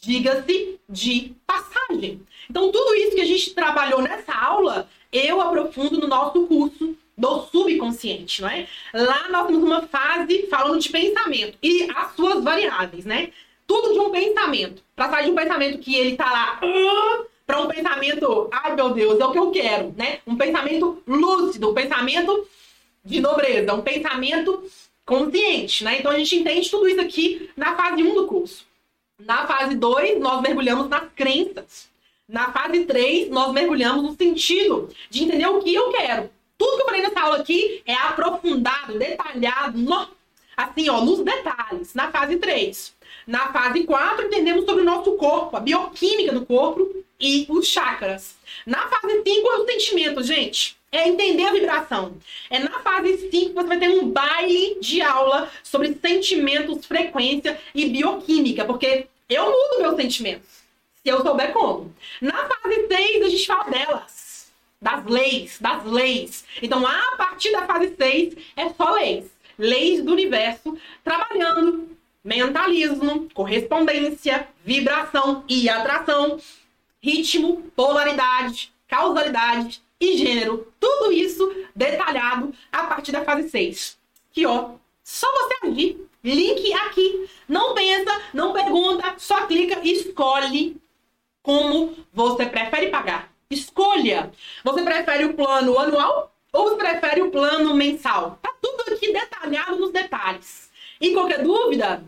Diga-se 0.00 0.78
de 0.88 1.34
passagem. 1.44 2.24
Então, 2.48 2.70
tudo 2.70 2.94
isso 2.94 3.14
que 3.14 3.20
a 3.20 3.26
gente 3.26 3.54
trabalhou 3.54 4.00
nessa 4.02 4.32
aula, 4.34 4.88
eu 5.12 5.40
aprofundo 5.40 6.00
no 6.00 6.06
nosso 6.06 6.46
curso 6.46 6.96
do 7.16 7.42
subconsciente, 7.46 8.42
não 8.42 8.48
é? 8.48 8.68
Lá 8.92 9.28
nós 9.30 9.46
temos 9.46 9.64
uma 9.64 9.82
fase 9.82 10.46
falando 10.48 10.78
de 10.78 10.90
pensamento 10.90 11.56
e 11.62 11.88
as 11.94 12.14
suas 12.14 12.44
variáveis, 12.44 13.04
né? 13.04 13.30
Tudo 13.66 13.94
de 13.94 13.98
um 13.98 14.10
pensamento. 14.10 14.82
Para 14.94 15.10
sair 15.10 15.24
de 15.24 15.30
um 15.30 15.34
pensamento 15.34 15.78
que 15.78 15.96
ele 15.96 16.16
tá 16.16 16.30
lá 16.30 16.60
uh, 16.62 17.26
para 17.46 17.60
um 17.60 17.68
pensamento, 17.68 18.48
ai 18.52 18.74
meu 18.74 18.90
Deus, 18.90 19.18
é 19.18 19.24
o 19.24 19.32
que 19.32 19.38
eu 19.38 19.50
quero, 19.50 19.94
né? 19.96 20.18
Um 20.26 20.36
pensamento 20.36 21.02
lúcido, 21.06 21.70
um 21.70 21.74
pensamento 21.74 22.46
de 23.02 23.20
nobreza, 23.20 23.72
um 23.72 23.82
pensamento 23.82 24.62
consciente, 25.06 25.84
né? 25.84 26.00
Então 26.00 26.10
a 26.10 26.18
gente 26.18 26.36
entende 26.36 26.70
tudo 26.70 26.88
isso 26.88 27.00
aqui 27.00 27.50
na 27.56 27.74
fase 27.76 28.02
1 28.02 28.14
do 28.14 28.26
curso. 28.26 28.66
Na 29.18 29.46
fase 29.46 29.74
2, 29.74 30.20
nós 30.20 30.42
mergulhamos 30.42 30.88
nas 30.88 31.04
crenças. 31.14 31.88
Na 32.28 32.50
fase 32.50 32.84
3, 32.84 33.28
nós 33.30 33.52
mergulhamos 33.52 34.02
no 34.02 34.16
sentido 34.16 34.88
de 35.08 35.22
entender 35.22 35.46
o 35.46 35.60
que 35.60 35.72
eu 35.72 35.90
quero. 35.90 36.28
Tudo 36.58 36.76
que 36.76 36.82
eu 36.82 36.86
falei 36.86 37.02
nessa 37.02 37.20
aula 37.20 37.36
aqui 37.36 37.82
é 37.86 37.94
aprofundado, 37.94 38.98
detalhado, 38.98 39.78
no, 39.78 40.08
assim, 40.56 40.88
ó, 40.88 41.02
nos 41.02 41.20
detalhes, 41.20 41.94
na 41.94 42.10
fase 42.10 42.36
3. 42.36 42.94
Na 43.28 43.52
fase 43.52 43.84
4, 43.84 44.26
entendemos 44.26 44.64
sobre 44.64 44.82
o 44.82 44.84
nosso 44.84 45.12
corpo, 45.12 45.56
a 45.56 45.60
bioquímica 45.60 46.32
do 46.32 46.44
corpo 46.44 46.96
e 47.20 47.46
os 47.48 47.68
chakras. 47.68 48.34
Na 48.66 48.88
fase 48.88 49.22
5, 49.24 49.48
é 49.48 49.56
o 49.58 49.66
sentimento, 49.66 50.22
gente. 50.24 50.76
É 50.90 51.08
entender 51.08 51.44
a 51.44 51.52
vibração. 51.52 52.16
É 52.50 52.58
na 52.58 52.80
fase 52.80 53.30
5 53.30 53.30
que 53.30 53.52
você 53.52 53.68
vai 53.68 53.78
ter 53.78 53.88
um 53.88 54.08
baile 54.08 54.78
de 54.80 55.00
aula 55.00 55.48
sobre 55.62 55.96
sentimentos, 56.00 56.86
frequência 56.86 57.56
e 57.72 57.86
bioquímica, 57.86 58.64
porque 58.64 59.06
eu 59.28 59.44
mudo 59.44 59.82
meus 59.82 59.96
sentimentos, 59.96 60.55
se 61.06 61.10
eu 61.10 61.22
souber 61.22 61.52
como. 61.52 61.94
Na 62.20 62.48
fase 62.48 62.88
6, 62.88 63.22
a 63.22 63.28
gente 63.28 63.46
fala 63.46 63.70
delas 63.70 64.52
das 64.82 65.04
leis, 65.06 65.58
das 65.60 65.84
leis. 65.84 66.44
Então, 66.60 66.84
a 66.84 67.16
partir 67.16 67.52
da 67.52 67.64
fase 67.64 67.94
6, 67.96 68.34
é 68.56 68.68
só 68.70 68.90
leis. 68.90 69.30
Leis 69.56 70.02
do 70.02 70.12
universo, 70.12 70.76
trabalhando 71.04 71.88
mentalismo, 72.24 73.28
correspondência, 73.32 74.48
vibração 74.64 75.44
e 75.48 75.68
atração, 75.68 76.40
ritmo, 77.00 77.62
polaridade, 77.76 78.72
causalidade 78.88 79.80
e 80.00 80.16
gênero. 80.16 80.72
Tudo 80.80 81.12
isso 81.12 81.54
detalhado 81.74 82.52
a 82.72 82.82
partir 82.82 83.12
da 83.12 83.24
fase 83.24 83.48
6. 83.48 83.96
Que, 84.32 84.44
ó, 84.44 84.70
só 85.04 85.28
você 85.30 85.68
agir. 85.68 86.04
Link 86.24 86.72
aqui. 86.72 87.30
Não 87.48 87.74
pensa, 87.74 88.20
não 88.34 88.52
pergunta, 88.52 89.14
só 89.18 89.46
clica 89.46 89.78
e 89.84 89.92
escolhe 89.92 90.76
como 91.46 91.94
você 92.12 92.44
prefere 92.44 92.88
pagar. 92.88 93.32
Escolha. 93.48 94.32
Você 94.64 94.82
prefere 94.82 95.26
o 95.26 95.34
plano 95.34 95.78
anual 95.78 96.34
ou 96.52 96.64
você 96.64 96.74
prefere 96.74 97.22
o 97.22 97.30
plano 97.30 97.72
mensal? 97.72 98.36
Tá 98.42 98.52
tudo 98.60 98.82
aqui 98.92 99.12
detalhado 99.12 99.76
nos 99.76 99.92
detalhes. 99.92 100.68
E 101.00 101.12
qualquer 101.12 101.44
dúvida, 101.44 102.02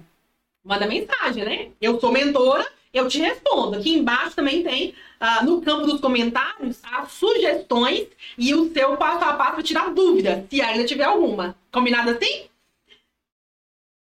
manda 0.65 0.89
mensagem, 0.89 1.45
né? 1.45 1.69
Eu 1.81 2.01
sou 2.01 2.11
mentora, 2.11 2.67
eu 2.93 3.07
te 3.07 3.21
respondo. 3.21 3.77
Aqui 3.77 3.95
embaixo 3.95 4.35
também 4.35 4.65
tem, 4.65 4.93
uh, 5.21 5.45
no 5.45 5.63
campo 5.63 5.87
dos 5.87 6.01
comentários, 6.01 6.81
as 6.83 7.13
sugestões 7.13 8.09
e 8.37 8.53
o 8.57 8.73
seu 8.73 8.97
passo 8.97 9.25
a 9.25 9.35
passo 9.35 9.53
para 9.53 9.63
tirar 9.63 9.95
dúvida, 9.95 10.45
se 10.51 10.61
ainda 10.61 10.85
tiver 10.85 11.05
alguma. 11.05 11.55
Combinado 11.71 12.11
assim? 12.11 12.47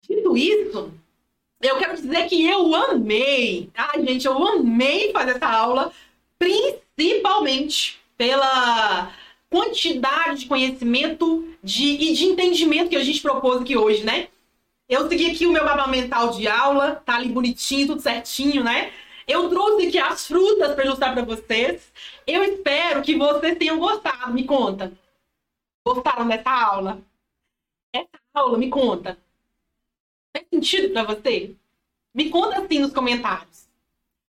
Dito 0.03 0.37
isso, 0.37 0.93
eu 1.61 1.79
quero 1.79 1.95
dizer 1.97 2.27
que 2.27 2.47
eu 2.47 2.75
amei. 2.75 3.71
Ai, 3.75 4.05
gente, 4.05 4.27
eu 4.27 4.47
amei 4.47 5.13
fazer 5.13 5.33
essa 5.33 5.49
aula, 5.49 5.93
principalmente 6.39 8.01
pela 8.17 9.13
quantidade 9.51 10.41
de 10.41 10.47
conhecimento 10.47 11.49
de, 11.63 11.85
e 11.85 12.15
de 12.15 12.25
entendimento 12.25 12.91
que 12.91 12.97
a 12.97 13.05
gente 13.05 13.21
propôs 13.21 13.61
aqui 13.61 13.77
hoje, 13.77 14.05
né? 14.05 14.29
Eu 14.89 15.09
segui 15.09 15.31
aqui 15.31 15.47
o 15.47 15.53
meu 15.53 15.65
mapa 15.65 15.87
mental 15.87 16.31
de 16.31 16.49
aula, 16.49 16.97
tá 16.97 17.17
ali 17.17 17.29
bonitinho, 17.29 17.89
tudo 17.89 18.01
certinho, 18.01 18.65
né? 18.65 18.93
Eu 19.27 19.49
trouxe 19.49 19.87
aqui 19.87 19.99
as 19.99 20.27
frutas 20.27 20.75
para 20.75 20.85
ilustrar 20.85 21.15
para 21.15 21.25
vocês. 21.25 21.93
Eu 22.27 22.43
espero 22.43 23.01
que 23.03 23.17
vocês 23.17 23.57
tenham 23.57 23.79
gostado. 23.79 24.33
Me 24.33 24.45
conta. 24.45 24.93
Gostaram 25.87 26.27
dessa 26.27 26.51
aula? 26.51 27.01
Essa 27.95 28.09
aula? 28.35 28.59
Me 28.59 28.69
conta. 28.69 29.17
Faz 30.33 30.47
sentido 30.53 30.93
para 30.93 31.05
você? 31.15 31.55
Me 32.15 32.31
conta 32.31 32.61
assim 32.61 32.79
nos 32.79 32.93
comentários. 32.93 33.69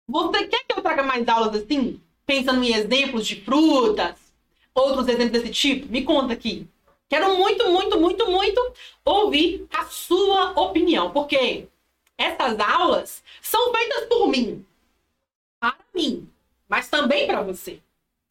Você 0.09 0.47
quer 0.47 0.65
que 0.65 0.79
eu 0.79 0.83
traga 0.83 1.03
mais 1.03 1.27
aulas 1.29 1.63
assim? 1.63 2.01
Pensando 2.25 2.63
em 2.63 2.75
exemplos 2.75 3.27
de 3.27 3.41
frutas, 3.43 4.17
outros 4.75 5.09
exemplos 5.09 5.43
desse 5.43 5.53
tipo? 5.53 5.87
Me 5.91 6.05
conta 6.05 6.33
aqui. 6.33 6.69
Quero 7.09 7.37
muito, 7.37 7.69
muito, 7.71 8.01
muito, 8.01 8.31
muito 8.31 8.75
ouvir 9.05 9.67
a 9.73 9.85
sua 9.87 10.59
opinião, 10.61 11.13
porque 11.13 11.69
essas 12.19 12.59
aulas 12.59 13.23
são 13.41 13.73
feitas 13.73 14.07
por 14.07 14.29
mim, 14.29 14.67
para 15.61 15.77
mim, 15.95 16.29
mas 16.69 16.89
também 16.89 17.27
para 17.27 17.43
você. 17.43 17.81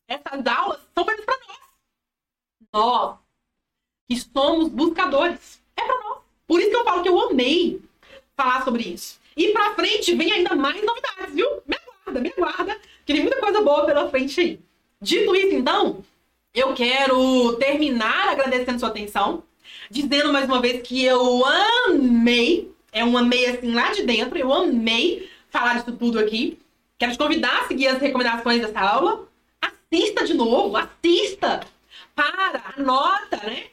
Essas 0.08 0.46
aulas 0.46 0.82
são 0.94 1.06
feitas 1.06 1.26
para 1.26 1.40
nós. 1.48 1.60
Nós 2.74 3.18
que 4.08 4.18
somos 4.20 4.70
buscadores. 4.70 5.62
É 5.76 5.84
para 5.84 6.04
nós. 6.04 6.24
Por 6.47 6.59
isso 6.59 6.69
que 6.69 6.76
eu 6.76 6.84
falo 6.84 7.03
que 7.03 7.09
eu 7.09 7.19
amei 7.19 7.81
falar 8.35 8.63
sobre 8.63 8.84
isso. 8.84 9.19
E 9.35 9.49
para 9.49 9.73
frente 9.76 10.15
vem 10.15 10.31
ainda 10.31 10.55
mais 10.55 10.84
novidades, 10.84 11.34
viu? 11.34 11.47
Me 11.67 11.76
aguarda, 11.76 12.22
me 12.22 12.30
aguarda, 12.30 12.77
que 13.05 13.13
tem 13.13 13.22
muita 13.22 13.39
coisa 13.39 13.61
boa 13.61 13.85
pela 13.85 14.09
frente 14.09 14.39
aí. 14.39 14.59
Dito 15.01 15.35
isso, 15.35 15.55
então, 15.55 16.03
eu 16.53 16.73
quero 16.73 17.57
terminar 17.57 18.30
agradecendo 18.30 18.80
sua 18.80 18.89
atenção, 18.89 19.43
dizendo 19.89 20.31
mais 20.31 20.45
uma 20.45 20.61
vez 20.61 20.81
que 20.81 21.03
eu 21.03 21.43
amei, 21.85 22.72
é 22.91 23.03
um 23.03 23.17
amei 23.17 23.45
assim 23.47 23.73
lá 23.73 23.91
de 23.91 24.03
dentro, 24.03 24.38
eu 24.38 24.53
amei 24.53 25.30
falar 25.49 25.76
disso 25.76 25.91
tudo 25.91 26.17
aqui. 26.17 26.57
Quero 26.97 27.11
te 27.11 27.17
convidar 27.17 27.61
a 27.61 27.67
seguir 27.67 27.88
as 27.88 27.99
recomendações 27.99 28.61
dessa 28.61 28.80
aula. 28.80 29.27
Assista 29.61 30.26
de 30.26 30.34
novo, 30.34 30.77
assista. 30.77 31.59
Para, 32.15 32.73
anota, 32.77 33.38
né? 33.43 33.65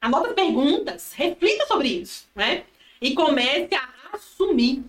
Anota 0.00 0.28
as 0.28 0.34
perguntas, 0.34 1.12
reflita 1.12 1.66
sobre 1.66 1.88
isso, 1.88 2.26
né? 2.34 2.64
E 3.00 3.14
comece 3.14 3.74
a 3.74 3.88
assumir 4.12 4.82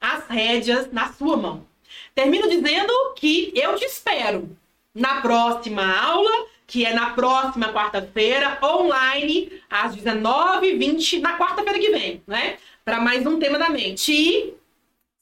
as 0.00 0.26
rédeas 0.28 0.90
na 0.92 1.12
sua 1.12 1.36
mão. 1.36 1.66
Termino 2.14 2.48
dizendo 2.48 2.92
que 3.16 3.52
eu 3.54 3.76
te 3.76 3.84
espero 3.84 4.56
na 4.94 5.20
próxima 5.20 5.96
aula 5.98 6.48
que 6.68 6.84
é 6.84 6.92
na 6.92 7.10
próxima 7.14 7.72
quarta-feira, 7.72 8.58
online, 8.62 9.50
às 9.70 9.96
19h20, 9.96 11.18
na 11.18 11.38
quarta-feira 11.38 11.78
que 11.78 11.90
vem, 11.90 12.22
né? 12.26 12.58
Para 12.84 13.00
mais 13.00 13.26
um 13.26 13.38
tema 13.38 13.58
da 13.58 13.70
mente. 13.70 14.12
E, 14.12 14.54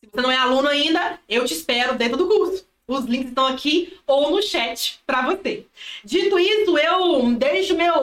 se 0.00 0.10
você 0.12 0.20
não 0.20 0.30
é 0.30 0.36
aluno 0.36 0.68
ainda, 0.68 1.20
eu 1.28 1.44
te 1.44 1.54
espero 1.54 1.94
dentro 1.94 2.16
do 2.16 2.26
curso. 2.26 2.66
Os 2.88 3.04
links 3.04 3.28
estão 3.28 3.46
aqui 3.46 3.96
ou 4.08 4.32
no 4.32 4.42
chat 4.42 4.98
para 5.06 5.22
você. 5.22 5.64
Dito 6.04 6.36
isso, 6.36 6.76
eu 6.76 7.30
deixo 7.34 7.76
meu 7.76 7.94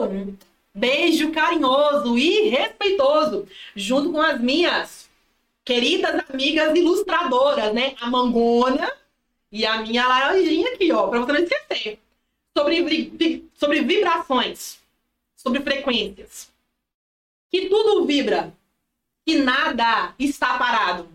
beijo 0.74 1.30
carinhoso 1.30 2.18
e 2.18 2.48
respeitoso 2.48 3.46
junto 3.76 4.10
com 4.12 4.20
as 4.20 4.40
minhas 4.40 5.08
queridas 5.64 6.22
amigas 6.28 6.76
ilustradoras, 6.76 7.72
né? 7.72 7.94
A 8.00 8.10
Mangona 8.10 8.92
e 9.50 9.64
a 9.64 9.80
minha 9.82 10.06
laranjinha 10.06 10.74
aqui, 10.74 10.90
ó, 10.92 11.06
para 11.06 11.20
você 11.20 11.32
não 11.32 11.40
esquecer 11.40 12.00
sobre, 12.56 13.48
sobre 13.54 13.82
vibrações, 13.82 14.80
sobre 15.36 15.60
frequências. 15.60 16.52
Que 17.50 17.68
tudo 17.68 18.04
vibra, 18.04 18.52
que 19.24 19.36
nada 19.38 20.12
está 20.18 20.58
parado, 20.58 21.08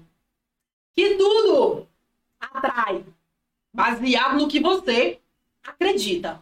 que 0.95 1.15
tudo 1.15 1.85
atrai, 2.39 3.03
baseado 3.73 4.37
no 4.37 4.47
que 4.47 4.59
você 4.61 5.19
acredita. 5.61 6.41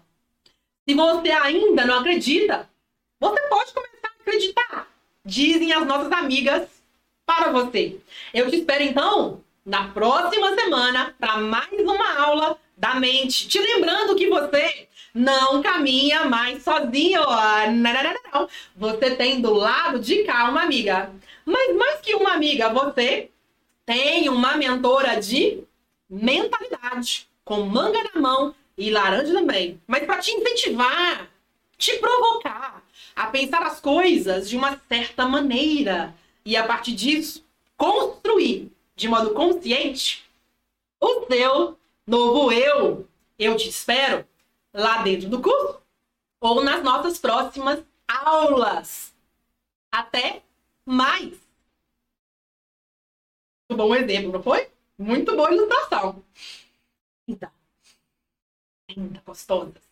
Se 0.87 0.95
você 0.95 1.31
ainda 1.31 1.85
não 1.85 1.99
acredita, 1.99 2.69
você 3.19 3.41
pode 3.47 3.73
começar 3.73 4.07
a 4.07 4.21
acreditar, 4.21 4.87
dizem 5.25 5.73
as 5.73 5.85
nossas 5.85 6.11
amigas 6.11 6.67
para 7.25 7.51
você. 7.51 7.97
Eu 8.33 8.49
te 8.49 8.57
espero 8.57 8.83
então 8.83 9.43
na 9.65 9.89
próxima 9.89 10.55
semana 10.55 11.13
para 11.19 11.37
mais 11.37 11.79
uma 11.79 12.19
aula 12.19 12.57
da 12.77 12.95
mente. 12.95 13.47
Te 13.47 13.59
lembrando 13.59 14.15
que 14.15 14.29
você 14.29 14.87
não 15.13 15.61
caminha 15.61 16.25
mais 16.25 16.63
sozinho. 16.63 17.21
Você 18.75 19.15
tem 19.15 19.41
do 19.41 19.53
lado 19.53 19.99
de 19.99 20.23
cá 20.23 20.49
uma 20.49 20.63
amiga. 20.63 21.11
Mas 21.43 21.75
mais 21.75 22.01
que 22.01 22.13
uma 22.13 22.33
amiga, 22.33 22.69
você 22.69 23.31
tem 23.85 24.29
uma 24.29 24.55
mentora 24.57 25.19
de 25.19 25.63
mentalidade, 26.09 27.27
com 27.43 27.61
manga 27.61 27.99
na 28.13 28.21
mão 28.21 28.55
e 28.77 28.89
laranja 28.91 29.33
também. 29.33 29.81
Mas 29.87 30.05
para 30.05 30.19
te 30.19 30.31
incentivar, 30.31 31.27
te 31.77 31.97
provocar 31.97 32.83
a 33.17 33.25
pensar 33.25 33.63
as 33.63 33.79
coisas 33.81 34.47
de 34.47 34.55
uma 34.55 34.79
certa 34.87 35.25
maneira 35.25 36.15
e 36.45 36.55
a 36.55 36.67
partir 36.67 36.93
disso 36.93 37.43
construir 37.75 38.71
de 38.95 39.07
modo 39.07 39.33
consciente 39.33 40.23
o 41.01 41.25
seu 41.25 41.79
novo 42.05 42.51
eu. 42.51 43.09
Eu 43.39 43.57
te 43.57 43.69
espero 43.69 44.23
lá 44.71 45.01
dentro 45.01 45.27
do 45.29 45.41
curso 45.41 45.81
ou 46.39 46.63
nas 46.63 46.83
nossas 46.83 47.17
próximas 47.17 47.83
aulas. 48.07 49.15
Até 49.91 50.43
mais! 50.85 51.33
Muito 53.67 53.83
bom 53.83 53.95
exemplo, 53.95 54.31
não 54.31 54.43
foi? 54.43 54.69
Muito 54.95 55.35
boa 55.35 55.51
ilustração. 55.51 56.23
Linda. 57.27 57.51
Linda, 58.89 59.23
gostosa. 59.25 59.86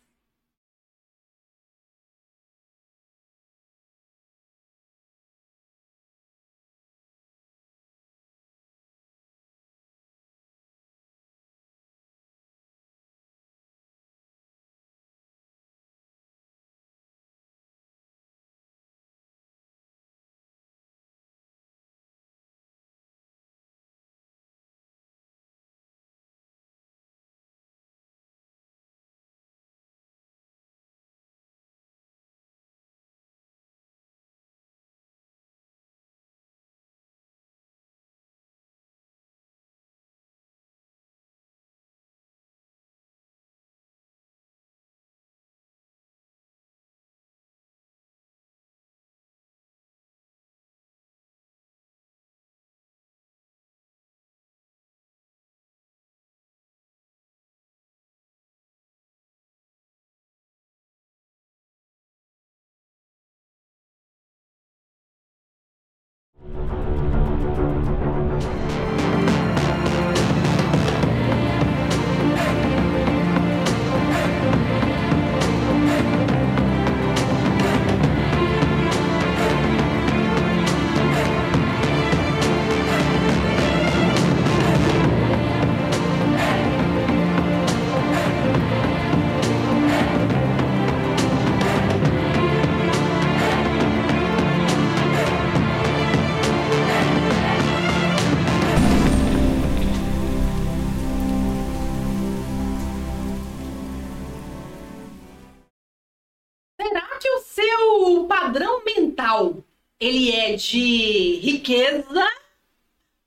Ele 110.08 110.32
é 110.32 110.56
de 110.56 111.40
riqueza, 111.40 112.28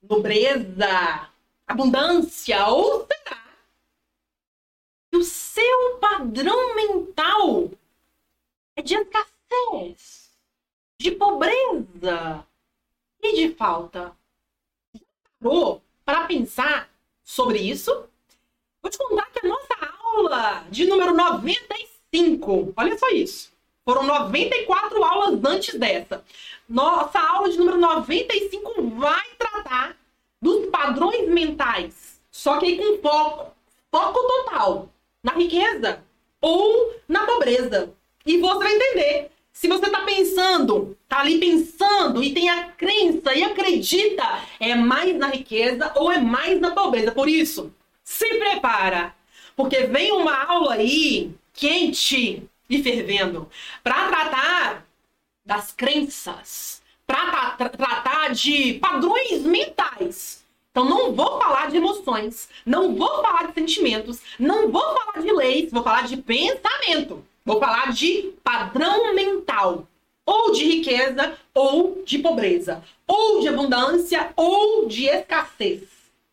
nobreza, 0.02 1.30
abundância, 1.66 2.66
ou 2.66 3.06
será 3.06 3.42
que 5.10 5.16
o 5.16 5.24
seu 5.24 5.98
padrão 5.98 6.74
mental 6.74 7.70
é 8.76 8.82
de 8.82 8.94
escassez? 8.94 10.28
de 11.00 11.12
pobreza 11.12 12.44
e 13.22 13.36
de 13.36 13.54
falta. 13.54 14.12
Parou 15.40 15.80
para 16.04 16.26
pensar 16.26 16.90
sobre 17.22 17.58
isso? 17.58 18.08
Vou 18.82 18.90
te 18.90 18.98
contar 18.98 19.30
que 19.30 19.46
a 19.46 19.48
nossa 19.48 19.74
aula 20.02 20.66
de 20.70 20.86
número 20.86 21.14
95, 21.14 22.72
olha 22.76 22.98
só 22.98 23.08
isso. 23.10 23.52
Foram 23.88 24.02
94 24.02 25.02
aulas 25.02 25.40
antes 25.42 25.74
dessa. 25.76 26.22
Nossa 26.68 27.18
aula 27.18 27.48
de 27.48 27.56
número 27.56 27.78
95 27.78 28.82
vai 28.90 29.24
tratar 29.38 29.96
dos 30.42 30.66
padrões 30.66 31.26
mentais. 31.26 32.20
Só 32.30 32.58
que 32.58 32.66
aí 32.66 32.76
com 32.76 33.00
foco, 33.00 33.50
foco 33.90 34.20
total 34.20 34.90
na 35.24 35.32
riqueza 35.32 36.04
ou 36.38 36.96
na 37.08 37.24
pobreza. 37.24 37.90
E 38.26 38.36
você 38.36 38.58
vai 38.58 38.74
entender. 38.74 39.30
Se 39.54 39.68
você 39.68 39.86
está 39.86 40.02
pensando, 40.02 40.94
tá 41.08 41.20
ali 41.20 41.38
pensando 41.38 42.22
e 42.22 42.34
tem 42.34 42.50
a 42.50 42.64
crença 42.64 43.34
e 43.34 43.42
acredita, 43.42 44.22
é 44.60 44.74
mais 44.74 45.16
na 45.16 45.28
riqueza 45.28 45.94
ou 45.96 46.12
é 46.12 46.18
mais 46.18 46.60
na 46.60 46.72
pobreza. 46.72 47.10
Por 47.10 47.26
isso, 47.26 47.72
se 48.04 48.34
prepara, 48.34 49.14
porque 49.56 49.84
vem 49.84 50.12
uma 50.12 50.44
aula 50.44 50.74
aí 50.74 51.32
quente 51.54 52.46
e 52.68 52.82
fervendo 52.82 53.48
para 53.82 54.08
tratar 54.08 54.86
das 55.44 55.72
crenças, 55.72 56.82
para 57.06 57.52
tra 57.52 57.68
tratar 57.68 58.32
de 58.34 58.74
padrões 58.74 59.42
mentais. 59.42 60.44
Então 60.70 60.84
não 60.84 61.12
vou 61.12 61.40
falar 61.40 61.70
de 61.70 61.78
emoções, 61.78 62.48
não 62.64 62.94
vou 62.94 63.22
falar 63.22 63.48
de 63.48 63.54
sentimentos, 63.54 64.20
não 64.38 64.70
vou 64.70 64.82
falar 64.82 65.22
de 65.22 65.32
leis, 65.32 65.70
vou 65.70 65.82
falar 65.82 66.02
de 66.02 66.16
pensamento. 66.18 67.24
Vou 67.48 67.58
falar 67.58 67.94
de 67.94 68.34
padrão 68.44 69.14
mental, 69.14 69.88
ou 70.26 70.52
de 70.52 70.64
riqueza 70.64 71.34
ou 71.54 72.02
de 72.04 72.18
pobreza, 72.18 72.84
ou 73.06 73.40
de 73.40 73.48
abundância 73.48 74.34
ou 74.36 74.86
de 74.86 75.06
escassez. 75.06 75.84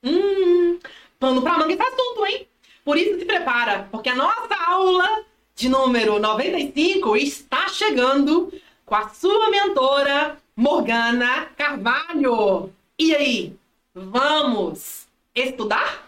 Hum, 0.03 0.77
pano 1.17 1.41
pra 1.41 1.57
manga 1.57 1.73
esse 1.73 1.81
assunto, 1.81 2.25
hein? 2.25 2.45
Por 2.83 2.97
isso 2.97 3.17
se 3.17 3.23
prepara, 3.23 3.87
porque 3.89 4.09
a 4.09 4.15
nossa 4.15 4.55
aula 4.67 5.23
de 5.55 5.69
número 5.69 6.19
95 6.19 7.15
está 7.15 7.69
chegando 7.69 8.51
com 8.85 8.93
a 8.93 9.07
sua 9.07 9.49
mentora, 9.49 10.37
Morgana 10.53 11.47
Carvalho. 11.57 12.73
E 12.99 13.15
aí, 13.15 13.55
vamos 13.93 15.07
estudar? 15.33 16.04